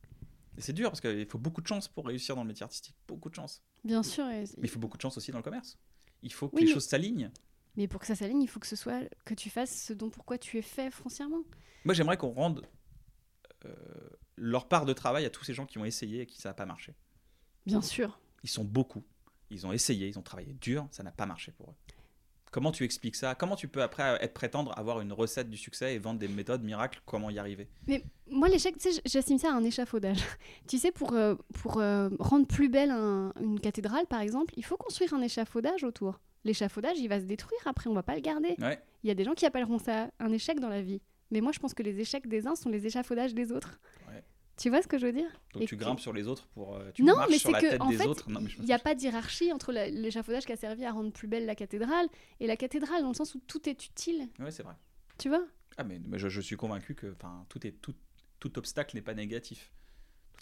[0.56, 2.94] Et c'est dur parce qu'il faut beaucoup de chance pour réussir dans le métier artistique.
[3.08, 3.62] Beaucoup de chance.
[3.84, 4.24] Bien sûr.
[4.28, 5.78] et- Mais il faut beaucoup de chance aussi dans le commerce.
[6.22, 7.30] Il faut que Oui, les mais- choses s'alignent.
[7.76, 10.08] Mais pour que ça s'aligne, il faut que ce soit que tu fasses ce dont
[10.10, 11.42] pourquoi tu es fait foncièrement.
[11.84, 12.66] Moi, j'aimerais qu'on rende
[13.64, 13.74] euh,
[14.36, 16.54] leur part de travail à tous ces gens qui ont essayé et qui ça n'a
[16.54, 16.94] pas marché.
[17.66, 18.20] Bien sûr.
[18.42, 19.04] Ils sont beaucoup.
[19.50, 21.74] Ils ont essayé, ils ont travaillé dur, ça n'a pas marché pour eux.
[22.54, 23.34] Comment tu expliques ça?
[23.34, 26.62] Comment tu peux après être prétendre avoir une recette du succès et vendre des méthodes
[26.62, 27.00] miracles?
[27.04, 27.66] Comment y arriver?
[27.88, 30.18] Mais moi, l'échec, tu sais, j'assume ça à un échafaudage.
[30.68, 34.64] tu sais, pour, euh, pour euh, rendre plus belle un- une cathédrale, par exemple, il
[34.64, 36.20] faut construire un échafaudage autour.
[36.44, 38.54] L'échafaudage, il va se détruire après, on va pas le garder.
[38.60, 38.78] Ouais.
[39.02, 41.02] Il y a des gens qui appelleront ça un échec dans la vie.
[41.32, 43.80] Mais moi, je pense que les échecs des uns sont les échafaudages des autres.
[44.56, 45.28] Tu vois ce que je veux dire?
[45.52, 46.76] Donc Et tu que- grimpes sur les autres pour.
[46.76, 48.24] euh, tu Non, mais c'est que, en fait,
[48.58, 51.54] il n'y a pas d'hirarchie entre l'échafaudage qui a servi à rendre plus belle la
[51.56, 52.06] cathédrale
[52.40, 54.28] et la cathédrale, dans le sens où tout est utile.
[54.38, 54.74] Ouais, c'est vrai.
[55.18, 55.44] Tu vois?
[55.76, 57.94] Ah, mais, mais je, je suis convaincu que enfin, tout, est, tout,
[58.38, 59.72] tout obstacle n'est pas négatif.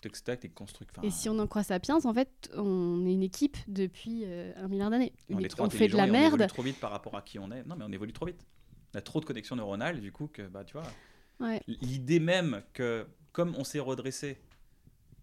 [0.00, 0.86] Tout obstacle est construit.
[0.90, 4.52] enfin, Et si on en croit Sapiens, en fait, on est une équipe depuis euh,
[4.56, 5.12] un milliard d'années.
[5.30, 6.46] on, est trop on fait de la et On évolue merde.
[6.48, 7.64] trop vite par rapport à qui on est.
[7.64, 8.44] Non, mais on évolue trop vite.
[8.94, 10.82] On a trop de connexions neuronales, du coup, que, bah, tu vois.
[11.40, 11.62] Ouais.
[11.66, 14.38] L'idée même que, comme on s'est redressé,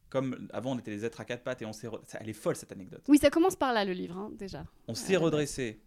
[0.09, 1.87] comme avant on était des êtres à quatre pattes et on s'est.
[1.87, 3.03] re- ça- Elle est folle cette anecdote.
[3.07, 4.65] Oui, ça commence par là, le livre, hein, déjà.
[4.87, 5.25] On à s'est la base.
[5.25, 5.81] redressé.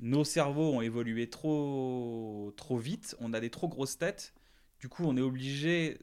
[0.00, 3.14] Nos cerveaux ont évolué trop, trop vite.
[3.20, 4.34] On a des trop grosses têtes.
[4.80, 5.98] Du coup, on est obligé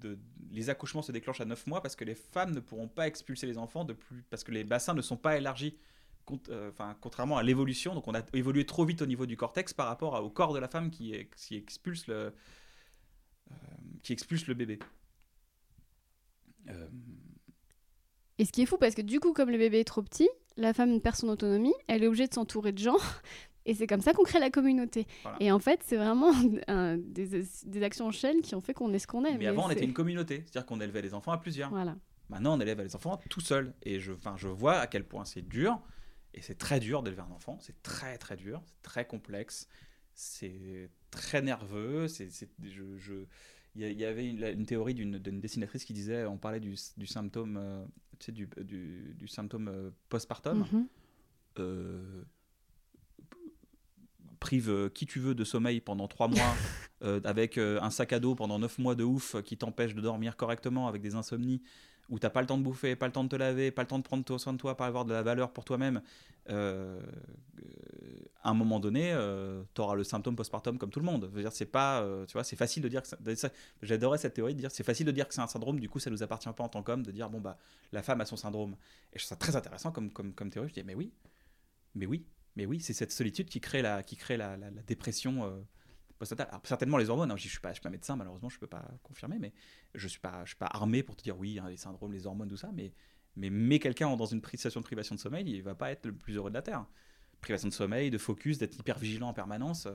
[0.00, 0.18] de.
[0.50, 3.46] Les accouchements se déclenchent à 9 mois parce que les femmes ne pourront pas expulser
[3.46, 5.76] les enfants de plus, parce que les bassins ne sont pas élargis.
[6.24, 9.36] Cont- euh, Enfin, contrairement à l'évolution, donc on a évolué trop vite au niveau du
[9.36, 12.30] cortex par rapport à- au corps de la femme qui, ex- qui expulse le, euh,
[14.02, 14.78] qui expulse le bébé.
[16.68, 16.88] Euh,
[18.38, 20.28] Et ce qui est fou, parce que du coup, comme le bébé est trop petit,
[20.56, 22.96] la femme perd son autonomie, elle est obligée de s'entourer de gens,
[23.66, 25.06] et c'est comme ça qu'on crée la communauté.
[25.22, 25.36] Voilà.
[25.40, 26.32] Et en fait, c'est vraiment
[26.68, 29.36] un- des, des actions en chaîne qui ont fait qu'on est ce qu'on est.
[29.38, 31.70] mais avant, on était une communauté, c'est-à-dire qu'on élevait les enfants à plusieurs.
[31.70, 31.96] Voilà.
[32.28, 33.72] Maintenant, on élève les enfants tout seul.
[33.82, 35.80] Et je, je vois à quel point c'est dur.
[36.34, 37.56] Et c'est très dur d'élever un enfant.
[37.60, 38.60] C'est très, très dur.
[38.66, 39.66] C'est très complexe.
[40.20, 42.08] C'est très nerveux.
[42.08, 43.24] C'est, c'est- je, je-
[43.76, 47.06] il y, avait une, une théorie d'une, d'une dessinatrice qui disait, on parlait du, du
[47.06, 47.84] symptôme, euh,
[48.18, 50.64] tu sais, du, du, du symptôme euh, postpartum.
[51.60, 52.24] Euh,
[54.40, 56.54] prive qui tu veux de sommeil pendant trois mois
[57.02, 60.36] euh, avec un sac à dos pendant neuf mois de ouf qui t'empêche de dormir
[60.36, 61.62] correctement avec des insomnies
[62.08, 63.88] où t'as pas le temps de bouffer, pas le temps de te laver, pas le
[63.88, 66.00] temps de prendre soin de toi, pas avoir de la valeur pour toi-même,
[66.48, 67.00] euh,
[67.62, 69.14] euh, à un moment donné,
[69.74, 71.30] tu auras le symptôme postpartum comme tout le monde.
[71.52, 73.02] C'est pas, euh, tu vois, c'est facile de dire
[73.82, 75.98] j'adorais cette théorie de dire c'est facile de dire que c'est un syndrome, du coup
[75.98, 77.58] ça nous appartient pas en tant qu'homme de dire bon bah
[77.92, 78.76] la femme a son syndrome.
[79.12, 80.68] Et je trouve ça très intéressant comme théorie.
[80.68, 81.12] Je dis mais oui,
[81.94, 82.24] mais oui,
[82.58, 84.56] mais oui, c'est cette solitude qui crée la qui crée la
[84.86, 85.60] dépression euh,
[86.18, 86.48] postnatal.
[86.50, 88.56] Alors, certainement les hormones, hein, je ne suis, pas- je suis pas médecin, malheureusement, je
[88.56, 89.52] ne peux pas confirmer, mais
[89.94, 92.12] je ne suis, pas, je suis pas armé pour te dire oui, hein, les syndromes,
[92.12, 92.92] les hormones, tout ça, mais,
[93.36, 96.06] mais mets quelqu'un dans une situation de privation de sommeil, il ne va pas être
[96.06, 96.84] le plus heureux de la Terre.
[97.40, 99.86] Privation de sommeil, de focus, d'être hyper vigilant en permanence,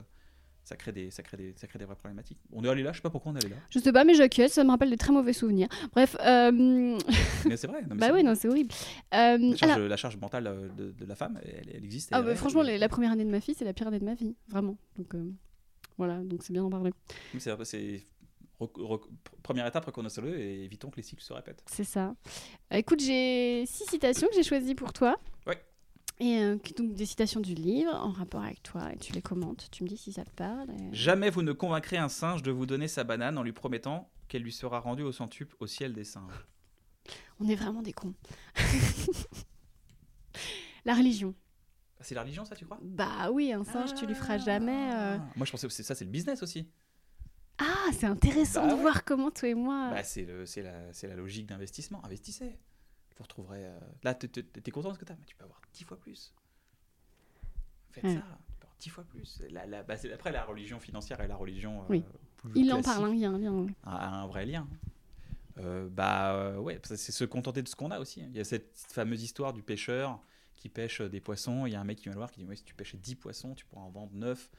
[0.63, 2.39] ça crée des, ça crée des, ça crée des vraies problématiques.
[2.53, 3.57] On est allé là, je sais pas pourquoi on est allé là.
[3.69, 5.67] Je sais pas, mais j'acquiesce, ça me rappelle de très mauvais souvenirs.
[5.91, 6.51] Bref, euh,
[7.45, 7.81] Mais c'est vrai.
[7.81, 8.73] non, mais bah oui, non, c'est horrible.
[9.13, 12.11] Euh, La charge, alors, la charge mentale euh, de, de la femme, elle, elle existe.
[12.13, 14.05] ah elle bah, franchement, la première année de ma fille, c'est la pire année de
[14.05, 14.77] ma vie, vraiment.
[14.97, 15.29] Donc euh,
[15.97, 16.91] voilà, donc c'est bien d'en parler.
[17.39, 18.05] C'est-
[19.41, 21.63] première étape, reconnaissons-le et évitons que les cycles se répètent.
[21.65, 22.15] C'est ça.
[22.71, 25.17] Euh, écoute, j'ai six citations que j'ai choisies pour toi.
[25.47, 25.61] Ouais.
[26.19, 29.67] Et euh, donc des citations du livre en rapport avec toi, et tu les commentes.
[29.71, 30.69] Tu me dis si ça te parle.
[30.71, 34.09] et- Jamais vous ne convaincrez un singe de vous donner sa banane en lui promettant
[34.29, 36.45] qu'elle lui sera rendue au centuple au ciel des singes.
[37.41, 38.13] On est vraiment des cons.
[40.85, 41.33] la religion.
[42.03, 42.77] C'est la religion, ça, tu crois?
[42.81, 44.93] Bah oui, un singe, tu lui feras jamais.
[44.93, 45.17] euh.
[45.19, 45.25] Ah.
[45.35, 46.67] Moi, je pensais que c'est- ça, c'est le business aussi.
[47.57, 48.81] Ah, c'est intéressant Bah de ouais.
[48.81, 49.89] voir comment toi et moi.
[49.91, 52.03] Bah, c'est le- c'est la, c'est la logique d'investissement.
[52.05, 52.57] Investissez.
[53.17, 53.65] Vous retrouverez.
[53.65, 55.83] euh, Là, t'es- t'es t'es content de ce que t'as, mais tu peux avoir dix
[55.83, 56.33] fois plus.
[57.91, 58.15] Faites Ouais.
[58.15, 59.41] ça, tu peux avoir dix fois plus.
[59.51, 61.81] La- la- bah, c'est- après, la religion financière et la religion.
[61.81, 62.03] euh, Oui.
[62.37, 63.67] plus Il en parle, hein, il y a un lien.
[63.85, 64.67] un vrai lien.
[65.59, 68.21] Euh, bah euh, ouais, c'est se contenter de ce qu'on a aussi.
[68.21, 70.19] Il y a cette fameuse histoire du pêcheur
[70.63, 71.65] qui pêche euh, des poissons.
[71.65, 72.97] Il y a un mec qui vient le voir qui dit ouais, si tu pêchais
[72.97, 74.49] 10 poissons, tu pourras en vendre 9.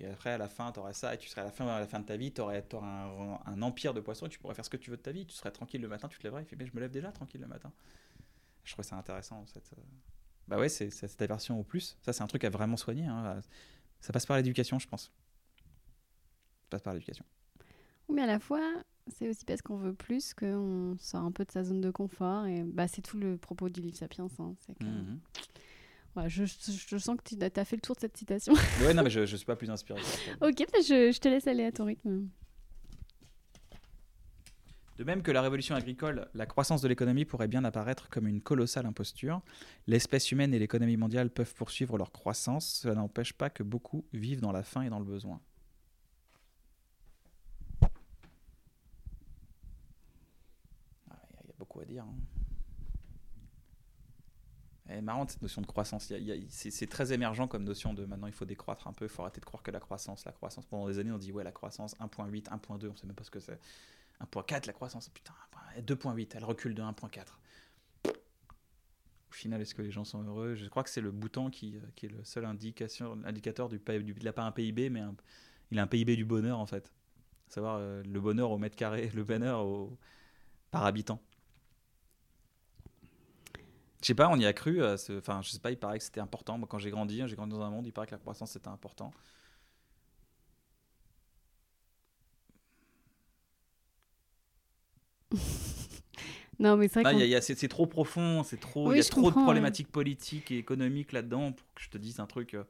[0.00, 1.14] Et après, à la fin, tu auras ça.
[1.14, 3.62] Et tu serais à la fin, à la fin de ta vie, tu aurais, un,
[3.62, 5.24] empire de poissons et tu pourrais faire ce que tu veux de ta vie.
[5.26, 6.42] Tu serais tranquille le matin, tu te lèverais.
[6.42, 7.72] Il fait mais je me lève déjà tranquille le matin.
[8.64, 9.46] Je trouve ça intéressant.
[9.46, 9.82] Cette, euh,
[10.48, 11.96] Bah ouais, c'est cette aversion au plus.
[12.02, 13.06] Ça, c'est un truc à vraiment soigner.
[13.06, 13.40] hein.
[14.00, 15.12] Ça passe par l'éducation, je pense.
[16.68, 17.24] Passe par l'éducation.
[18.08, 21.50] Mais à la fois, c'est aussi parce qu'on veut plus qu'on sort un peu de
[21.50, 22.46] sa zone de confort.
[22.46, 24.28] Et bah, c'est tout le propos du livre Sapiens.
[24.38, 25.20] hein, c'est que- Mhm.
[26.16, 28.52] Ouais, je, je- je sens que tu as fait le tour de cette citation.
[28.92, 30.00] Ouais, non, mais je, je suis pas plus inspiré.
[30.40, 32.28] ok, bah, je, je te laisse aller à ton rythme.
[34.96, 38.40] De même que la révolution agricole, la croissance de l'économie pourrait bien apparaître comme une
[38.40, 39.42] colossale imposture.
[39.88, 42.64] L'espèce humaine et l'économie mondiale peuvent poursuivre leur croissance.
[42.82, 45.40] Cela n'empêche pas que beaucoup vivent dans la faim et dans le besoin.
[51.10, 52.04] Ah, Il y a- il y a beaucoup à dire.
[52.04, 52.14] hein.
[54.86, 56.12] Elle cette notion de croissance.
[56.50, 59.40] C'est, très émergent comme notion de maintenant il faut décroître un peu, il faut arrêter
[59.40, 60.66] de croire que la croissance, la croissance.
[60.66, 63.30] Pendant des années on dit ouais la croissance 1.8, 1.2, on sait même pas ce
[63.30, 63.58] que c'est.
[64.20, 65.32] 1.4 la croissance, putain,
[65.78, 67.24] 2.8, elle recule de 1.4.
[68.06, 70.54] Au final, est-ce que les gens sont heureux?
[70.54, 74.14] Je crois que c'est le bouton qui, euh, est le seul indicateur du, du.
[74.16, 75.02] Il n'a pas un PIB, mais
[75.72, 76.92] il a un PIB du bonheur en fait.
[77.48, 79.66] À savoir euh, le bonheur au mètre carré, le bonheur
[80.70, 81.20] par habitant.
[84.04, 84.82] Je sais pas, on y a cru.
[84.82, 86.58] euh, Enfin, je sais pas, il paraît que c'était important.
[86.58, 88.52] Moi, quand j'ai grandi, hein, j'ai grandi dans un monde, il paraît que la croissance
[88.52, 89.12] c'était important.
[96.58, 99.22] Non, mais c'est Ah, a- c'est trop profond, c'est trop, Oui, il y a trop
[99.22, 102.64] comprends, de problématiques politiques et économiques là-dedans pour que je te dise un truc euh,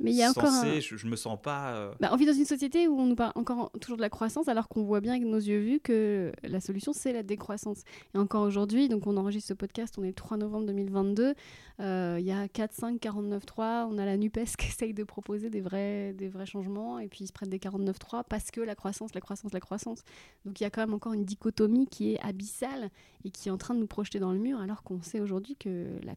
[0.00, 0.80] mais il y a encore un-.
[0.80, 1.74] Je, je me sens pas.
[1.74, 4.10] euh, Bah, on vit dans une société où on nous parle encore toujours de la
[4.10, 7.82] croissance alors qu'on voit bien avec nos yeux vus que la solution c'est la décroissance.
[8.14, 11.34] Et encore aujourd'hui, donc on enregistre ce podcast, on est le 3 novembre 2022,
[11.80, 15.50] euh, il y a 4, 5, 49.3, on a la NUPES qui essaye de proposer
[15.50, 18.74] des vrais, des vrais changements et puis ils se prennent des 49.3 parce que la
[18.74, 20.02] croissance, la croissance, la croissance.
[20.44, 22.90] Donc il y a quand même encore une dichotomie qui est abyssale
[23.24, 25.56] et qui est en train de nous projeter dans le mur alors qu'on sait aujourd'hui
[25.56, 26.14] que la,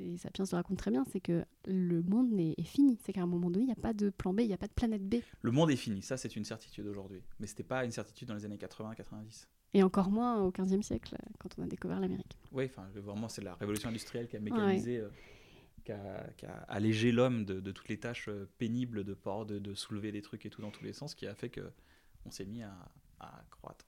[0.00, 2.98] et Sapiens le raconte très bien, c'est que le monde est, est fini.
[3.04, 4.58] C'est qu'à un moment donné, il n'y a pas de plan B, il n'y a
[4.58, 5.16] pas de planète B.
[5.42, 7.22] Le monde est fini, ça c'est une certitude aujourd'hui.
[7.38, 9.46] Mais c'était pas une certitude dans les années 80-90.
[9.74, 12.36] Et encore moins au XVe siècle, euh, quand on a découvert l'Amérique.
[12.50, 15.08] Oui, enfin, vraiment, c'est la révolution industrielle qui a mécanisé, euh,
[15.84, 19.46] qui, a, qui a allégé l'homme de, de toutes les tâches euh, pénibles de port,
[19.46, 21.70] de, de soulever des trucs et tout dans tous les sens, qui a fait que
[22.26, 22.74] on s'est mis à,
[23.20, 23.86] à croître.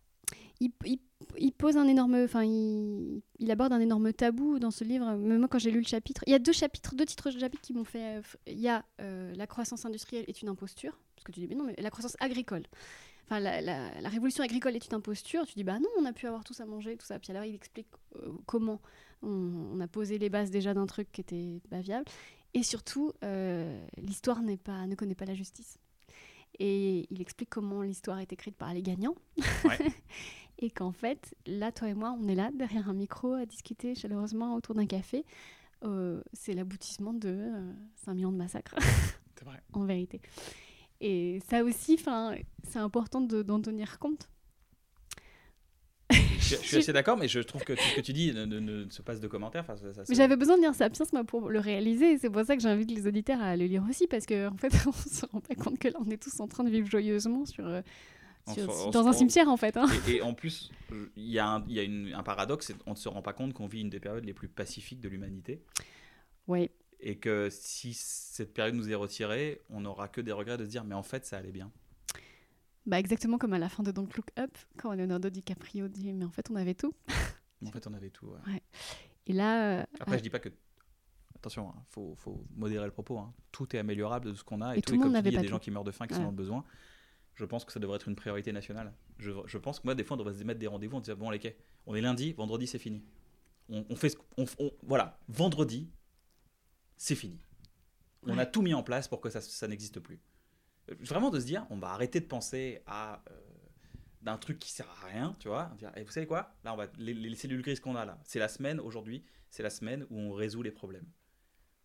[0.60, 5.04] Il, pose un énorme, enfin, il, aborde un énorme tabou dans ce livre.
[5.16, 7.38] Même moi, quand j'ai lu le chapitre, il y a deux chapitres, deux titres de
[7.38, 8.18] chapitre qui m'ont fait.
[8.18, 11.48] euh, Il y a euh, la croissance industrielle est une imposture, parce que tu dis
[11.48, 12.62] mais non, mais la croissance agricole.
[13.24, 15.46] Enfin, la, révolution agricole est une imposture.
[15.46, 17.18] Tu dis bah non, on a pu avoir tous à manger, tout ça.
[17.18, 18.80] Puis alors il explique euh, comment
[19.22, 22.04] on, a posé les bases déjà d'un truc qui était pas viable.
[22.54, 23.12] Et surtout,
[23.96, 25.78] l'histoire n'est pas, ne connaît pas la justice.
[26.64, 29.16] Et il explique comment l'histoire est écrite par les gagnants.
[29.64, 29.78] Ouais.
[30.58, 33.96] et qu'en fait, là, toi et moi, on est là, derrière un micro, à discuter
[33.96, 35.24] chaleureusement autour d'un café.
[35.82, 37.72] Euh, c'est l'aboutissement de euh,
[38.04, 38.76] 5 millions de massacres,
[39.34, 39.60] C'est vrai.
[39.72, 40.20] en vérité.
[41.00, 41.98] Et ça aussi,
[42.62, 44.28] c'est important de- d'en tenir compte.
[46.60, 48.60] Je, suis assez d'accord, mais je trouve que tout ce que tu dis ne, ne-
[48.60, 49.62] ne se passe de commentaires.
[49.62, 52.18] Enfin, ça- ça- Mais J'avais besoin de lire Sapiens moi, pour le réaliser.
[52.18, 54.06] C'est pour ça que j'invite les auditeurs à le lire aussi.
[54.06, 56.48] Parce qu'en en fait, on se rend pas compte que là, on est tous en
[56.48, 57.82] train de vivre joyeusement sur, euh,
[58.46, 59.76] On sur- on dans un on- cimetière, en fait.
[59.76, 59.86] hein.
[60.08, 60.70] Et, et en plus,
[61.16, 63.32] il y a, un, il y a une- un paradoxe, qu'on ne se rend pas
[63.32, 65.62] compte qu'on vit une des périodes les plus pacifiques de l'humanité.
[66.48, 66.70] Ouais.
[67.04, 70.70] Et que si cette période nous est retirée, on n'aura que des regrets de se
[70.70, 71.70] dire, mais en fait, ça allait bien.
[72.86, 76.24] Bah, exactement comme à la fin de Don't Look Up, quand Leonardo DiCaprio dit Mais
[76.24, 76.92] en fait, on avait tout.
[77.64, 78.26] En fait, on avait tout.
[78.26, 78.62] ouais.
[79.26, 80.48] Et là, euh, Après, je dis pas que.
[81.36, 83.18] Attention, il faut, faut modérer le propos.
[83.18, 83.32] hein.
[83.52, 84.74] Tout est améliorable de ce qu'on a.
[84.74, 85.52] Et, Et tout, tout le est monde comme il y a pas des tout.
[85.54, 86.18] gens qui meurent de faim, qui Ouais.
[86.18, 86.64] sont dans le besoin.
[87.34, 88.92] Je pense que ça devrait être une priorité nationale.
[89.18, 90.98] Je, je pense que moi, des fois, on devrait se mettre des rendez-vous.
[91.02, 91.56] Se dit, bon, les quais,
[91.86, 93.02] on est lundi, vendredi, c'est fini.
[93.68, 95.88] On, on fait ce- on- on- voilà, vendredi,
[96.96, 97.40] c'est fini.
[98.24, 98.50] On a Ouais.
[98.50, 100.20] tout mis en place pour que ça, ça n'existe plus.
[100.92, 103.40] Euh, Vraiment de se dire, on va arrêter de penser à euh,
[104.20, 105.72] d'un truc qui sert à rien, tu vois.
[105.78, 106.54] Dire, et vous savez quoi?
[106.64, 109.62] Là, on va les, les cellules grises qu'on a là, c'est la semaine aujourd'hui, c'est
[109.62, 111.06] la semaine où on résout les problèmes.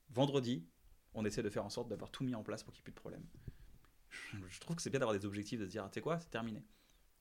[0.10, 0.66] Vendredi,
[1.14, 2.92] on essaie de faire en sorte d'avoir tout mis en place pour qu'il n'y ait
[2.92, 3.26] plus de problème.
[4.10, 6.02] Je, je trouve que c'est bien d'avoir des objectifs, de se dire, ah, tu sais
[6.02, 6.64] quoi, c'est terminé.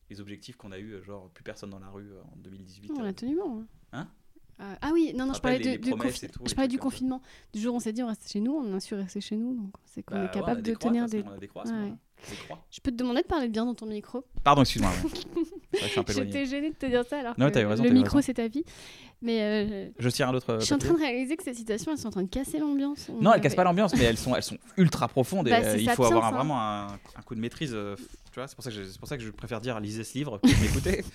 [0.09, 2.93] Les objectifs qu'on a eu, genre plus personne dans la rue euh, en 2018.
[2.93, 3.67] on euh, a tenu bon.
[3.93, 4.09] Hein?
[4.59, 6.79] Euh, ah oui, non, non, je parlais, les- de- les du, tout, je parlais du
[6.79, 7.21] confinement.
[7.53, 9.55] Du jour, on s'est dit on reste chez nous, on a su rester chez nous,
[9.55, 11.23] donc c'est qu'on bah, est capable de croix, tenir des.
[11.27, 11.93] On a des croix, Ouais.
[12.31, 12.65] Des croix.
[12.71, 14.25] Je peux te demander de parler bien dans ton micro.
[14.43, 14.91] Pardon, excuse-moi.
[16.09, 18.33] J'étais gênée de te dire ça alors Non, que t'as eu raison, le micro c'est
[18.35, 18.65] ta vie.
[19.21, 20.57] Mais euh, Je tire un autre.
[20.61, 22.59] je suis en train de réaliser que ces citations elles sont en train de casser
[22.59, 23.09] l'ambiance.
[23.11, 25.59] On Non, elles cassent pas l'ambiance, mais elles sont, elles sont ultra profondes et Bah,
[25.63, 26.31] euh, il faut avoir hein.
[26.33, 26.87] vraiment un,
[27.27, 27.71] coup de maîtrise.
[28.33, 30.03] tu vois, c'est pour ça que je, c'est pour ça que je préfère dire lisez
[30.05, 31.05] ce livre que m'écouter.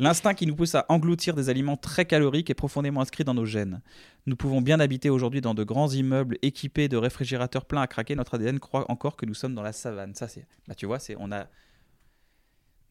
[0.00, 3.44] L'instinct qui nous pousse à engloutir des aliments très caloriques est profondément inscrit dans nos
[3.44, 3.82] gènes.
[4.26, 8.14] Nous pouvons bien habiter aujourd'hui dans de grands immeubles équipés de réfrigérateurs pleins à craquer.
[8.14, 10.14] Notre ADN croit encore que nous sommes dans la savane.
[10.14, 11.48] Ça, c'est, bah, tu c'est, on a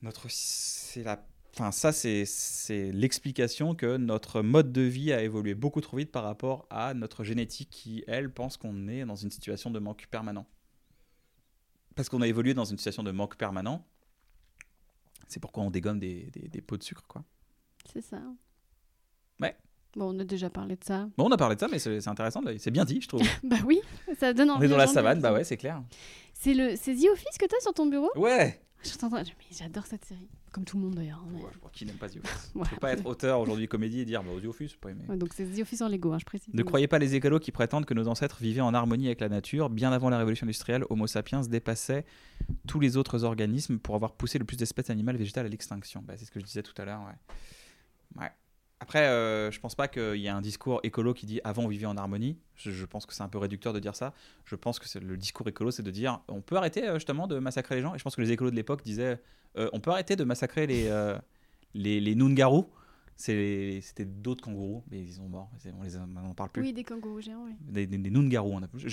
[0.01, 1.26] notre, c'est la,
[1.58, 6.68] enfin, c'est l'explication que notre mode de vie a évolué beaucoup trop vite par rapport
[6.70, 10.45] à notre génétique qui, elle, pense qu'on est dans une situation de manque permanent.
[11.95, 13.86] Parce qu'on a évolué dans une situation de manque permanent.
[15.28, 17.23] C'est pourquoi on dégomme des, des, des pots de sucre, quoi.
[17.91, 18.21] C'est ça.
[19.39, 19.55] Ouais.
[19.95, 21.07] Bon, on a déjà parlé de ça.
[21.17, 22.41] Bon, on a parlé de ça, mais c'est intéressant.
[22.57, 23.21] C'est bien dit, je trouve.
[23.43, 23.80] bah oui,
[24.19, 24.61] ça donne envie.
[24.61, 25.82] on est dans la savane, bah ouais, c'est clair.
[26.34, 28.11] C'est le c'est The Office que t'as sur ton bureau?
[28.15, 28.61] Ouais.
[29.51, 30.28] J'adore cette série.
[30.51, 31.19] Comme tout le monde d'ailleurs.
[31.23, 32.51] hein, mais- Ouais, je crois qui n'aime pas The Office.
[32.63, 35.03] Je peux pas être auteur aujourd'hui comédie et dire bah, The Office, pas aimé.
[35.09, 36.53] Ouais, donc c'est The Office en Lego, hein, je précise.
[36.53, 39.30] Ne croyez pas les écolos qui prétendent que nos ancêtres vivaient en harmonie avec la
[39.30, 39.69] nature.
[39.69, 42.05] Bien avant la révolution industrielle, Homo sapiens dépassait
[42.67, 46.01] tous les autres organismes pour avoir poussé le plus d'espèces animales et végétales à l'extinction.
[46.05, 47.01] Bah, c'est ce que je disais tout à l'heure.
[47.01, 48.21] Ouais.
[48.23, 48.32] Ouais.
[48.80, 51.67] Après, euh, je pense pas qu'il y ait un discours écolo qui dit avant on
[51.67, 52.38] vivait en harmonie.
[52.55, 54.13] Je, je pense que c'est un peu réducteur de dire ça.
[54.45, 57.39] Je pense que le discours écolo, c'est de dire on peut arrêter euh, justement de
[57.39, 57.95] massacrer les gens.
[57.95, 59.19] Et je pense que les écolos de l'époque disaient
[59.57, 61.17] euh, on peut arrêter de massacrer les, euh,
[61.73, 62.15] les, les
[63.82, 65.49] C'était d'autres kangourous, mais ils sont morts.
[65.80, 67.55] On les a- on en parle plus Oui, des kangourous géants, oui.
[67.61, 68.11] des, des, des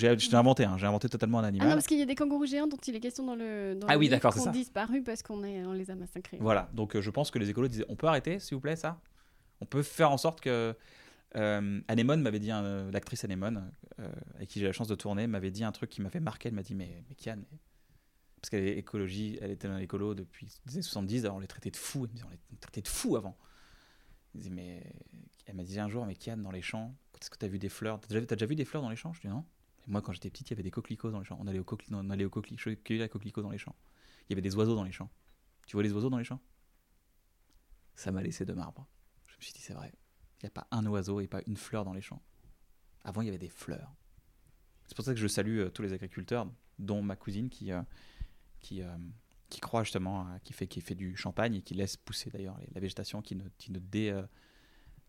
[0.07, 1.67] a- J'ai inventé, hein, j'ai inventé totalement un Ah animal.
[1.69, 3.75] non, parce qu'il y a des kangourous géants dont il est question dans le.
[3.75, 4.57] Dans Ah le oui, d'accord, c'est qui ont ça.
[4.57, 6.37] disparu parce qu'on on les a massacrés.
[6.41, 8.75] Voilà, donc euh, je pense que les écolos disaient on peut arrêter, s'il vous plaît,
[8.75, 8.99] ça?
[9.61, 10.75] On peut faire en sorte que.
[11.35, 15.27] Euh, Anémone m'avait dit, un- l'actrice Anémone, euh, avec qui j'ai la chance de tourner,
[15.27, 16.47] m'avait dit un truc qui m'a fait marquer.
[16.47, 17.39] Elle m'a dit Mais, mais Kian,
[18.41, 21.47] parce qu'elle est écologie, elle était dans l'écolo depuis les années 70, alors on les
[21.47, 22.05] traitait de fous.
[22.05, 23.37] Elle me disait, on les traitait de fous avant.
[24.33, 24.83] Elle,
[25.45, 27.59] elle m'a dit un jour Mais Kian, dans les champs, est-ce que tu as vu
[27.59, 27.99] des fleurs?
[27.99, 29.13] T'as déjà, vu- des fleurs dans les champs?
[29.13, 29.45] Je dis Non.
[29.87, 31.37] Moi, quand j'étais petite, il y avait des coquelicots dans les champs.
[31.39, 33.75] On allait au coqueli- on allait au je coquelicots dans les champs.
[34.27, 35.09] Il y avait des oiseaux dans les champs.
[35.67, 36.39] Tu vois les oiseaux dans les champs?
[37.95, 38.87] Ça m'a laissé de marbre.
[39.45, 39.93] Suis dit, c'est vrai.
[40.41, 42.19] Il n'y a pas un oiseau et pas une fleur dans les champs.
[43.03, 43.93] Avant, il y avait des fleurs.
[44.87, 47.83] C'est pour ça que je salue euh, tous les agriculteurs, dont ma cousine qui, euh,
[48.71, 48.97] euh,
[49.49, 52.81] qui croit justement, qui, fait, qui fait du champagne et qui laisse pousser d'ailleurs la
[52.81, 54.19] végétation qui ne, qui ne, dé-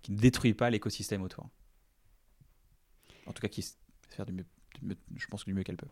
[0.03, 1.49] qui ne détruit pas l'écosystème autour.
[3.25, 3.65] En tout cas, qui
[4.83, 5.89] mieux- je pense du mieux qu'elle peut.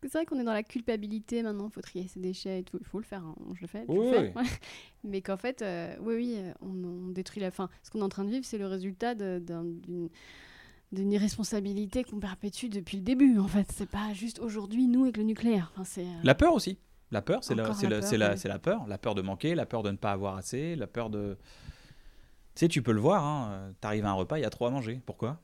[0.00, 2.60] Parce que c'est vrai qu'on est dans la culpabilité maintenant, il faut trier ses déchets
[2.60, 2.78] et tout.
[2.80, 3.34] Il faut le faire, hein.
[3.54, 3.84] je le fais.
[3.88, 4.42] Oui, le fais, oui.
[5.04, 7.68] Mais qu'en fait, euh, oui, oui, euh, on, on détruit la fin.
[7.82, 10.10] Ce qu'on est en train de vivre, c'est le résultat d'une
[10.92, 13.38] irresponsabilité qu'on perpétue depuis le début.
[13.40, 15.72] En fait, c'est pas juste aujourd'hui, nous, avec le nucléaire.
[15.76, 16.78] Enfin, euh, La peur aussi.
[17.10, 18.86] La peur, c'est la, la la, peur, la, la peur.
[18.86, 21.38] La peur de manquer, la peur de ne pas avoir assez, la peur de.
[22.54, 24.66] Tu sais, tu peux le voir, hein, t'arrives à un repas, il y a trop
[24.66, 25.00] à manger.
[25.06, 25.40] Pourquoi?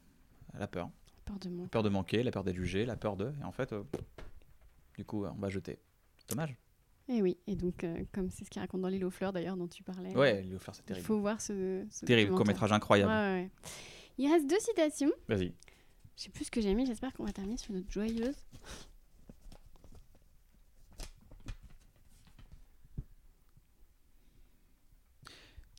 [0.59, 0.91] La peur.
[1.25, 1.71] peur de La manque.
[1.71, 3.33] peur de manquer, la peur d'être jugé, la peur de.
[3.41, 3.83] Et en fait, euh,
[4.97, 5.79] du coup, on va jeter.
[6.29, 6.57] Dommage.
[7.09, 9.57] Et oui, et donc, euh, comme c'est ce qu'il raconte dans l'île aux fleurs d'ailleurs,
[9.59, 10.17] dont tu parlais.
[10.17, 11.07] Ouais, Léo Fleur, c'est Il terrible.
[11.07, 11.85] faut voir ce.
[11.91, 13.11] ce Terrible, court-métrage incroyable.
[13.11, 13.51] Ouais, ouais, ouais.
[14.17, 15.11] Il reste deux citations.
[15.29, 15.53] Vas-y.
[16.17, 18.37] Je sais plus ce que j'ai mis, j'espère qu'on va terminer sur note joyeuse.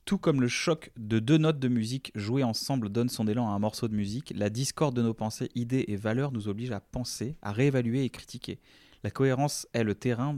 [0.04, 3.52] Tout comme le choc de deux notes de musique jouées ensemble donne son élan à
[3.52, 6.78] un morceau de musique, la discorde de nos pensées, idées et valeurs nous oblige à
[6.80, 8.60] penser, à réévaluer et critiquer.
[9.06, 10.36] La cohérence est le terrain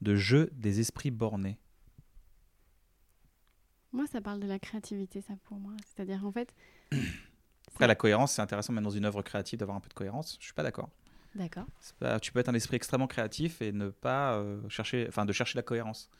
[0.00, 1.56] de jeu des esprits bornés.
[3.92, 5.74] Moi, ça parle de la créativité, ça pour moi.
[5.86, 6.52] C'est-à-dire, en fait.
[7.68, 10.36] Après, la cohérence, c'est intéressant, même dans une œuvre créative, d'avoir un peu de cohérence.
[10.40, 10.90] Je suis pas d'accord.
[11.36, 11.66] D'accord.
[12.20, 15.56] Tu peux être un esprit extrêmement créatif et ne pas euh, chercher, enfin, de chercher
[15.56, 16.10] la cohérence.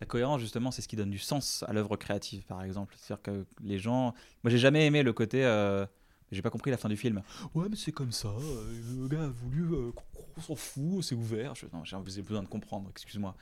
[0.00, 2.94] La cohérence, justement, c'est ce qui donne du sens à l'œuvre créative, par exemple.
[2.96, 4.14] C'est-à-dire que les gens.
[4.44, 5.44] Moi, j'ai jamais aimé le côté.
[5.44, 5.84] euh,
[6.32, 7.22] J'ai pas compris la fin du film.
[7.54, 8.28] Ouais, mais c'est comme ça.
[8.28, 9.74] euh, le gars a voulu.
[9.74, 9.92] euh,
[10.36, 11.54] on s'en fout, c'est ouvert.
[11.54, 11.66] Je...
[11.72, 13.34] Non, j'ai besoin de comprendre, excuse-moi.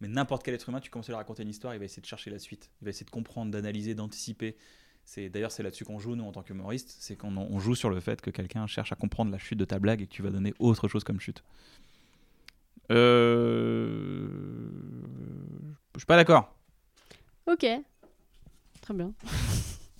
[0.00, 2.00] Mais n'importe quel être humain, tu commences à lui raconter une histoire, il va essayer
[2.00, 2.70] de chercher la suite.
[2.80, 4.56] Il va essayer de comprendre, d'analyser, d'anticiper.
[5.04, 6.94] C'est D'ailleurs, c'est là-dessus qu'on joue, nous, en tant qu'humoriste.
[7.00, 9.64] C'est qu'on on joue sur le fait que quelqu'un cherche à comprendre la chute de
[9.64, 11.42] ta blague et que tu vas donner autre chose comme chute.
[12.90, 14.28] Euh...
[15.94, 16.54] Je suis pas d'accord.
[17.46, 17.66] Ok.
[18.82, 19.12] Très bien.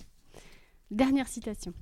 [0.91, 1.73] Dernière citation.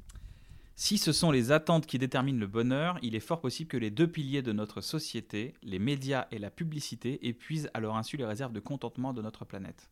[0.80, 3.90] Si ce sont les attentes qui déterminent le bonheur, il est fort possible que les
[3.90, 8.26] deux piliers de notre société, les médias et la publicité, épuisent à leur insu les
[8.26, 9.90] réserves de contentement de notre planète.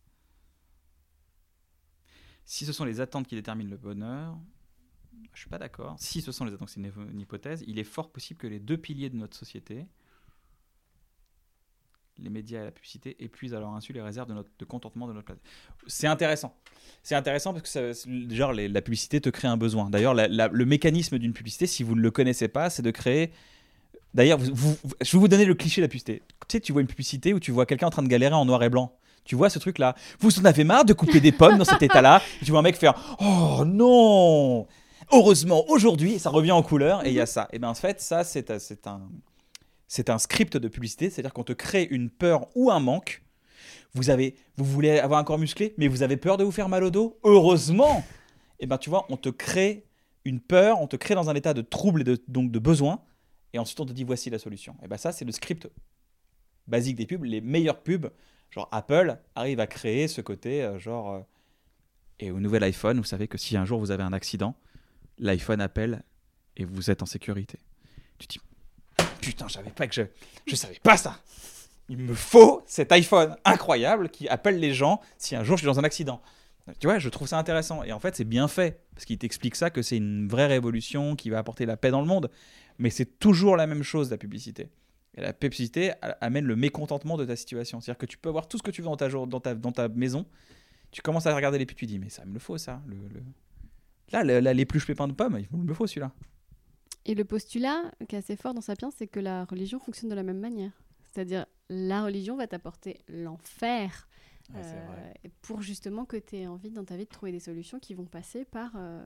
[2.46, 4.38] Si ce sont les attentes qui déterminent le bonheur,
[5.34, 5.96] je suis pas d'accord.
[5.98, 8.78] Si ce sont les attentes, c'est une hypothèse, il est fort possible que les deux
[8.78, 9.88] piliers de notre société,
[12.20, 15.08] les médias et la publicité, épuisent à leur insu les réserves de, notre, de contentement
[15.08, 15.44] de notre planète.
[15.88, 16.54] C'est intéressant.
[17.04, 19.90] C'est intéressant parce que ça, la publicité te crée un besoin.
[19.90, 23.32] D'ailleurs, le mécanisme d'une publicité, si vous ne le connaissez pas, c'est de créer.
[24.14, 24.52] D'ailleurs, je
[25.12, 26.22] vais vous donner le cliché de la publicité.
[26.48, 28.46] Tu sais, tu vois une publicité où tu vois quelqu'un en train de galérer en
[28.46, 28.94] noir et blanc.
[29.26, 29.96] Tu vois ce truc-là.
[30.20, 32.22] Vous en avez marre de couper des pommes dans cet état-là.
[32.44, 34.68] Tu vois un mec faire Oh non
[35.12, 37.48] Heureusement, aujourd'hui, ça revient en couleur et il y a ça.
[37.52, 39.02] Et bien, en fait, ça, c'est un-
[39.88, 41.10] c'est un, script de publicité.
[41.10, 43.24] C'est-à-dire qu'on te crée une peur ou un manque.
[43.94, 46.70] Vous, avez, vous voulez avoir un corps musclé, mais vous avez peur de vous faire
[46.70, 48.04] mal au dos Heureusement
[48.60, 49.86] Et ben tu vois, on te crée
[50.26, 53.02] une peur, on te crée dans un état de trouble et donc de besoin,
[53.54, 54.76] et ensuite on te dit voici la solution.
[54.84, 55.70] Et ben ça, c'est le script
[56.68, 57.24] basique des pubs.
[57.24, 58.12] Les meilleures pubs,
[58.50, 61.14] genre Apple, arrivent à créer ce côté, euh, genre.
[61.14, 61.22] euh,
[62.20, 64.56] et au nouvel iPhone, vous savez que si un jour vous avez un accident,
[65.18, 66.04] l'iPhone appelle
[66.56, 67.60] et vous êtes en sécurité.
[68.18, 68.40] Tu dis
[69.26, 70.02] putain, j'avais pas que je,
[70.46, 71.20] je savais pas ça.
[71.90, 75.68] Il me faut cet iPhone incroyable qui appelle les gens si un jour je suis
[75.68, 76.22] dans un accident.
[76.80, 77.84] Tu vois, je trouve ça intéressant.
[77.84, 78.82] Et en fait, c'est bien fait.
[78.96, 82.02] Parce qu'il t'explique ça, que c'est une vraie révolution qui va apporter la paix dans
[82.02, 82.32] le monde.
[82.80, 84.70] Mais c'est toujours la même chose, la publicité.
[85.16, 87.80] Et la publicité amène le mécontentement de ta situation.
[87.82, 90.26] C'est-à-dire que tu peux avoir tout ce que tu veux dans ta, maison.
[90.92, 92.82] Tu commences à regarder les pubs, tu dis, mais ça me le faut, ça.
[92.88, 93.24] Le, le-
[94.12, 96.12] Là, l'épluche pépin de pomme, il me le faut, celui-là.
[97.06, 100.16] Et le postulat qui est assez fort dans Sapiens, c'est que la religion fonctionne de
[100.16, 100.72] la même manière.
[101.14, 104.08] C'est-à-dire, la religion va t'apporter l'enfer
[104.56, 104.88] euh,
[105.42, 108.06] pour justement que tu aies envie dans ta vie de trouver des solutions qui vont
[108.06, 109.04] passer par euh,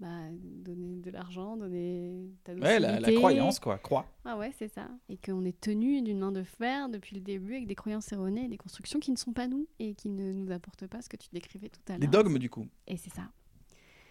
[0.00, 3.78] bah, donner de l'argent, donner ta Ouais, la, la croyance, quoi.
[3.78, 4.06] Croix.
[4.24, 4.88] Ah ouais, c'est ça.
[5.08, 8.44] Et qu'on est tenu d'une main de fer depuis le début avec des croyances erronées
[8.44, 11.08] et des constructions qui ne sont pas nous et qui ne nous apportent pas ce
[11.08, 12.00] que tu décrivais tout à l'heure.
[12.00, 12.66] Les dogmes, du coup.
[12.86, 13.30] Et c'est ça.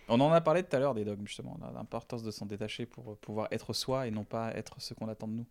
[0.10, 2.86] On en a parlé tout à l'heure des dogmes, justement, la- l'importance de s'en détacher
[2.86, 5.46] pour pouvoir être soi et non pas être ce qu'on attend de nous.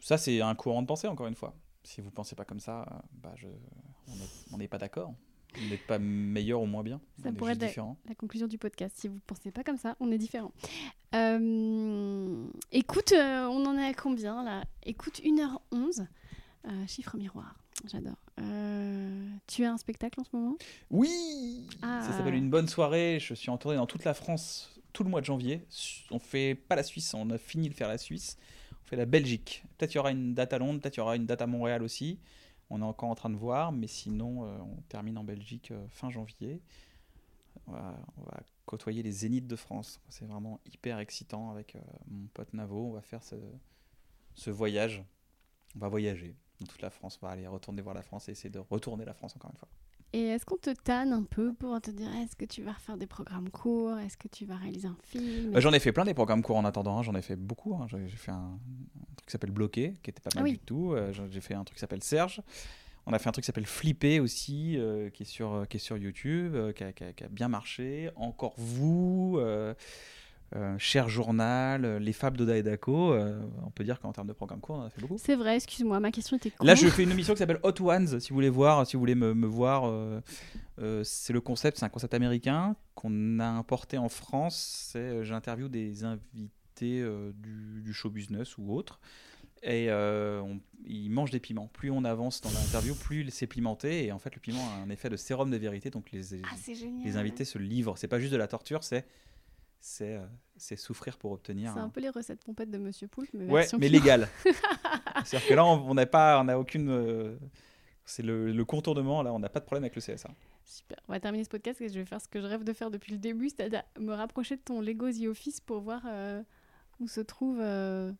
[0.00, 1.54] Ça, c'est un courant de pensée, encore une fois.
[1.82, 3.48] Si vous pensez pas comme ça, euh, bah je...
[4.52, 5.12] on n'est- pas d'accord.
[5.56, 7.00] Vous n'êtes pas meilleur ou moins bien.
[7.22, 7.96] Ça on pourrait être- différent.
[8.08, 8.96] La conclusion du podcast.
[8.98, 10.52] Si vous ne pensez pas comme ça, on est différents.
[11.14, 14.64] Euh, écoute, euh, on en est à combien là?
[14.84, 16.06] Écoute, 1h11.
[16.66, 17.54] Euh, chiffre miroir.
[17.86, 18.16] J'adore.
[18.40, 20.56] Euh, tu as un spectacle en ce moment?
[20.90, 22.02] Oui Ah.
[22.06, 23.18] Ça s'appelle Une bonne soirée.
[23.20, 25.66] Je suis en tournée dans toute la France tout le mois de janvier.
[26.10, 28.38] On fait pas la Suisse, on a fini de faire la Suisse.
[28.72, 29.64] On fait la Belgique.
[29.76, 31.46] Peut-être il y aura une date à Londres, peut-être il y aura une date à
[31.46, 32.20] Montréal aussi.
[32.70, 35.84] On est encore en train de voir, mais sinon, euh, on termine en Belgique euh,
[35.90, 36.62] fin janvier.
[37.66, 40.00] On va, on va côtoyer les Zéniths de France.
[40.08, 41.76] C'est vraiment hyper excitant avec
[42.08, 42.88] mon pote Navo.
[42.88, 43.36] On va faire ce,
[44.34, 45.04] ce voyage.
[45.76, 47.18] On va voyager dans toute la France.
[47.22, 49.58] On va aller retourner voir la France et essayer de retourner la France encore une
[49.58, 49.68] fois.
[50.12, 52.96] Et est-ce qu'on te tanne un peu pour te dire est-ce que tu vas refaire
[52.96, 53.98] des programmes courts?
[53.98, 55.50] Est-ce que tu vas réaliser un film?
[55.52, 57.74] Bah, j'en ai fait plein des programmes courts en attendant, hein, j'en ai fait beaucoup.
[57.74, 57.86] hein.
[57.88, 60.52] J'ai fait un, un truc qui s'appelle Bloqué, qui était pas Ah mal oui.
[60.52, 60.92] du tout.
[60.92, 62.42] Euh, J'ai fait un truc qui s'appelle Serge.
[63.06, 65.78] On a fait un truc qui s'appelle Flipper aussi, euh, qui, est sur, euh, qui
[65.78, 68.08] est sur YouTube, euh, qui, a, qui a- qui a bien marché.
[68.16, 69.38] Encore vous,
[70.56, 73.12] euh, Cher Journal, euh, Les Fables d'Oda et Daco.
[73.12, 75.18] euh, on peut dire qu'en termes de programmes courts, on en a fait beaucoup.
[75.18, 76.64] C'est vrai, excuse-moi, ma question était con.
[76.64, 79.00] Là, je fais une émission qui s'appelle Hot Ones, si vous voulez voir, si vous
[79.00, 79.84] voulez me, me voir.
[79.86, 80.20] euh,
[80.80, 84.88] euh, c'est le concept, c'est un concept américain qu'on a importé en France.
[84.92, 89.00] C'est euh, j'interviewe des invités euh, du, du show business ou autres.
[89.62, 91.70] et euh, on- il mange des piments.
[91.72, 94.04] Plus on avance dans l'interview, plus c'est pimenté.
[94.04, 95.88] Et en fait, le piment a un effet de sérum de vérité.
[95.90, 96.48] Donc les, Ah,
[97.04, 97.96] les invités se livrent.
[97.96, 99.06] C'est pas juste de la torture, c'est
[99.86, 101.72] c'est euh, souffrir pour obtenir.
[101.74, 103.92] C'est un- un peu les recettes pompettes de Monsieur Poulpe, mais Ouais, mais piment.
[103.92, 104.28] légal.
[105.24, 106.88] C'est-à-dire que là, on n'a pas, on n'a aucune.
[106.88, 107.36] euh,
[108.06, 109.22] c'est le, le contournement.
[109.22, 110.30] Là, on n'a pas de problème avec le CSA.
[110.64, 110.98] Super.
[111.08, 112.90] On va terminer ce podcast et je vais faire ce que je rêve de faire
[112.90, 116.42] depuis le début, c'est-à-dire me rapprocher de ton Lego The Office pour voir euh,
[117.00, 117.60] où se trouve.
[117.60, 118.12] euh,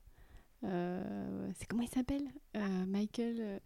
[0.63, 2.27] c'est comment il s'appelle
[2.87, 3.61] Michael.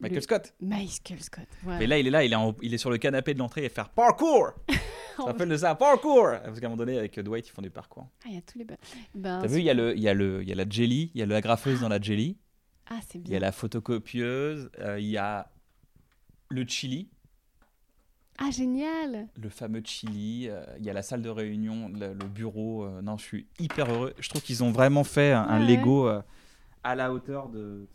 [0.00, 0.54] Michael Scott.
[0.60, 1.46] Michael Scott.
[1.62, 1.78] Voilà.
[1.78, 3.64] Mais là, il est là, il est, en- il est sur le canapé de l'entrée
[3.64, 4.52] et faire parkour.
[5.16, 6.28] Ça rappelle de ça, parkour.
[6.44, 8.08] Parce qu'à un moment donné, avec Dwight, ils font du parkour.
[8.24, 8.64] Ah, il y a tous les.
[8.64, 10.64] Ben, T'as vu, il y a le, il y a le, il y a la
[10.68, 12.38] jelly, il y a la graffeuse dans la jelly,
[12.88, 13.36] Ah, c'est il y bien.
[13.36, 15.50] a la photocopieuse, euh, il y a
[16.48, 17.10] le chili,
[18.38, 22.26] Ah, génial le fameux chili, euh, il y a la salle de réunion, le, le
[22.26, 22.84] bureau.
[22.84, 24.14] euh, non, je suis hyper heureux.
[24.18, 26.22] Je trouve qu'ils ont vraiment fait un, Lego euh,
[26.82, 27.86] à la hauteur de.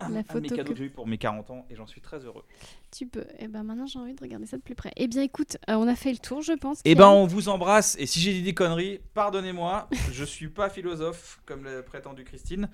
[0.00, 1.76] C'est un- La un de mes cadeaux que j'ai eu pour mes 40 ans et
[1.76, 2.44] j'en suis très heureux.
[2.90, 3.24] Tu peux.
[3.38, 4.90] Et ben maintenant, j'ai envie de regarder ça de plus près.
[4.96, 6.80] Eh bien, écoute, euh, on a fait le tour, je pense.
[6.84, 7.96] Eh ben, on vous embrasse.
[7.98, 9.88] Et si j'ai dit des conneries, pardonnez-moi.
[10.12, 12.68] je suis pas philosophe comme l'a prétendu Christine.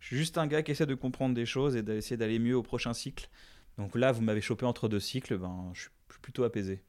[0.00, 2.56] Je suis juste un gars qui essaie de comprendre des choses et d'essayer d'aller mieux
[2.56, 3.28] au prochain cycle.
[3.78, 5.38] Donc là, vous m'avez chopé entre deux cycles.
[5.38, 5.90] Ben, je suis
[6.22, 6.82] plutôt apaisé.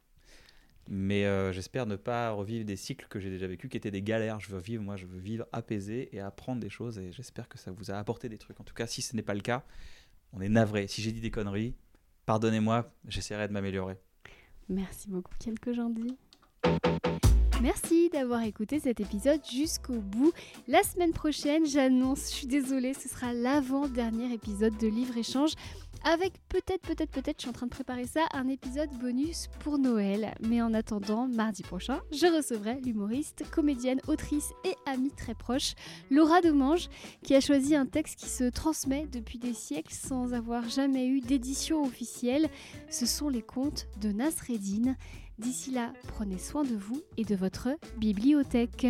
[0.88, 4.04] Mais euh, j'espère ne pas revivre des cycles que j'ai déjà vécus, qui étaient des
[4.04, 4.40] galères.
[4.40, 7.00] Je veux vivre, moi, je veux vivre apaisé et apprendre des choses.
[7.00, 8.60] Et j'espère que ça vous a apporté des trucs.
[8.60, 9.64] En tout cas, si ce n'est pas le cas,
[10.34, 10.88] on est navré.
[10.88, 11.74] Si j'ai dit des conneries,
[12.26, 12.92] pardonnez-moi.
[13.08, 13.98] J'essaierai de m'améliorer.
[14.70, 16.18] Merci beaucoup, Kian Kojandi.
[17.62, 20.34] Merci d'avoir écouté cet épisode jusqu'au bout.
[20.68, 25.54] La semaine prochaine, j'annonce, je suis désolée, ce sera l'avant-dernier épisode de Livre Échange.
[26.08, 29.80] Avec peut-être, peut-être, peut-être, je suis en train de préparer ça, un épisode bonus pour
[29.80, 30.36] Noël.
[30.40, 35.74] Mais en attendant, mardi prochain, je recevrai l'humoriste, comédienne, autrice et amie très proche,
[36.12, 36.90] Laura Domange,
[37.24, 41.22] qui a choisi un texte qui se transmet depuis des siècles sans avoir jamais eu
[41.22, 42.50] d'édition officielle.
[42.88, 44.96] Ce sont les contes de Nasreddin.
[45.40, 48.86] D'ici là, prenez soin de vous et de votre bibliothèque.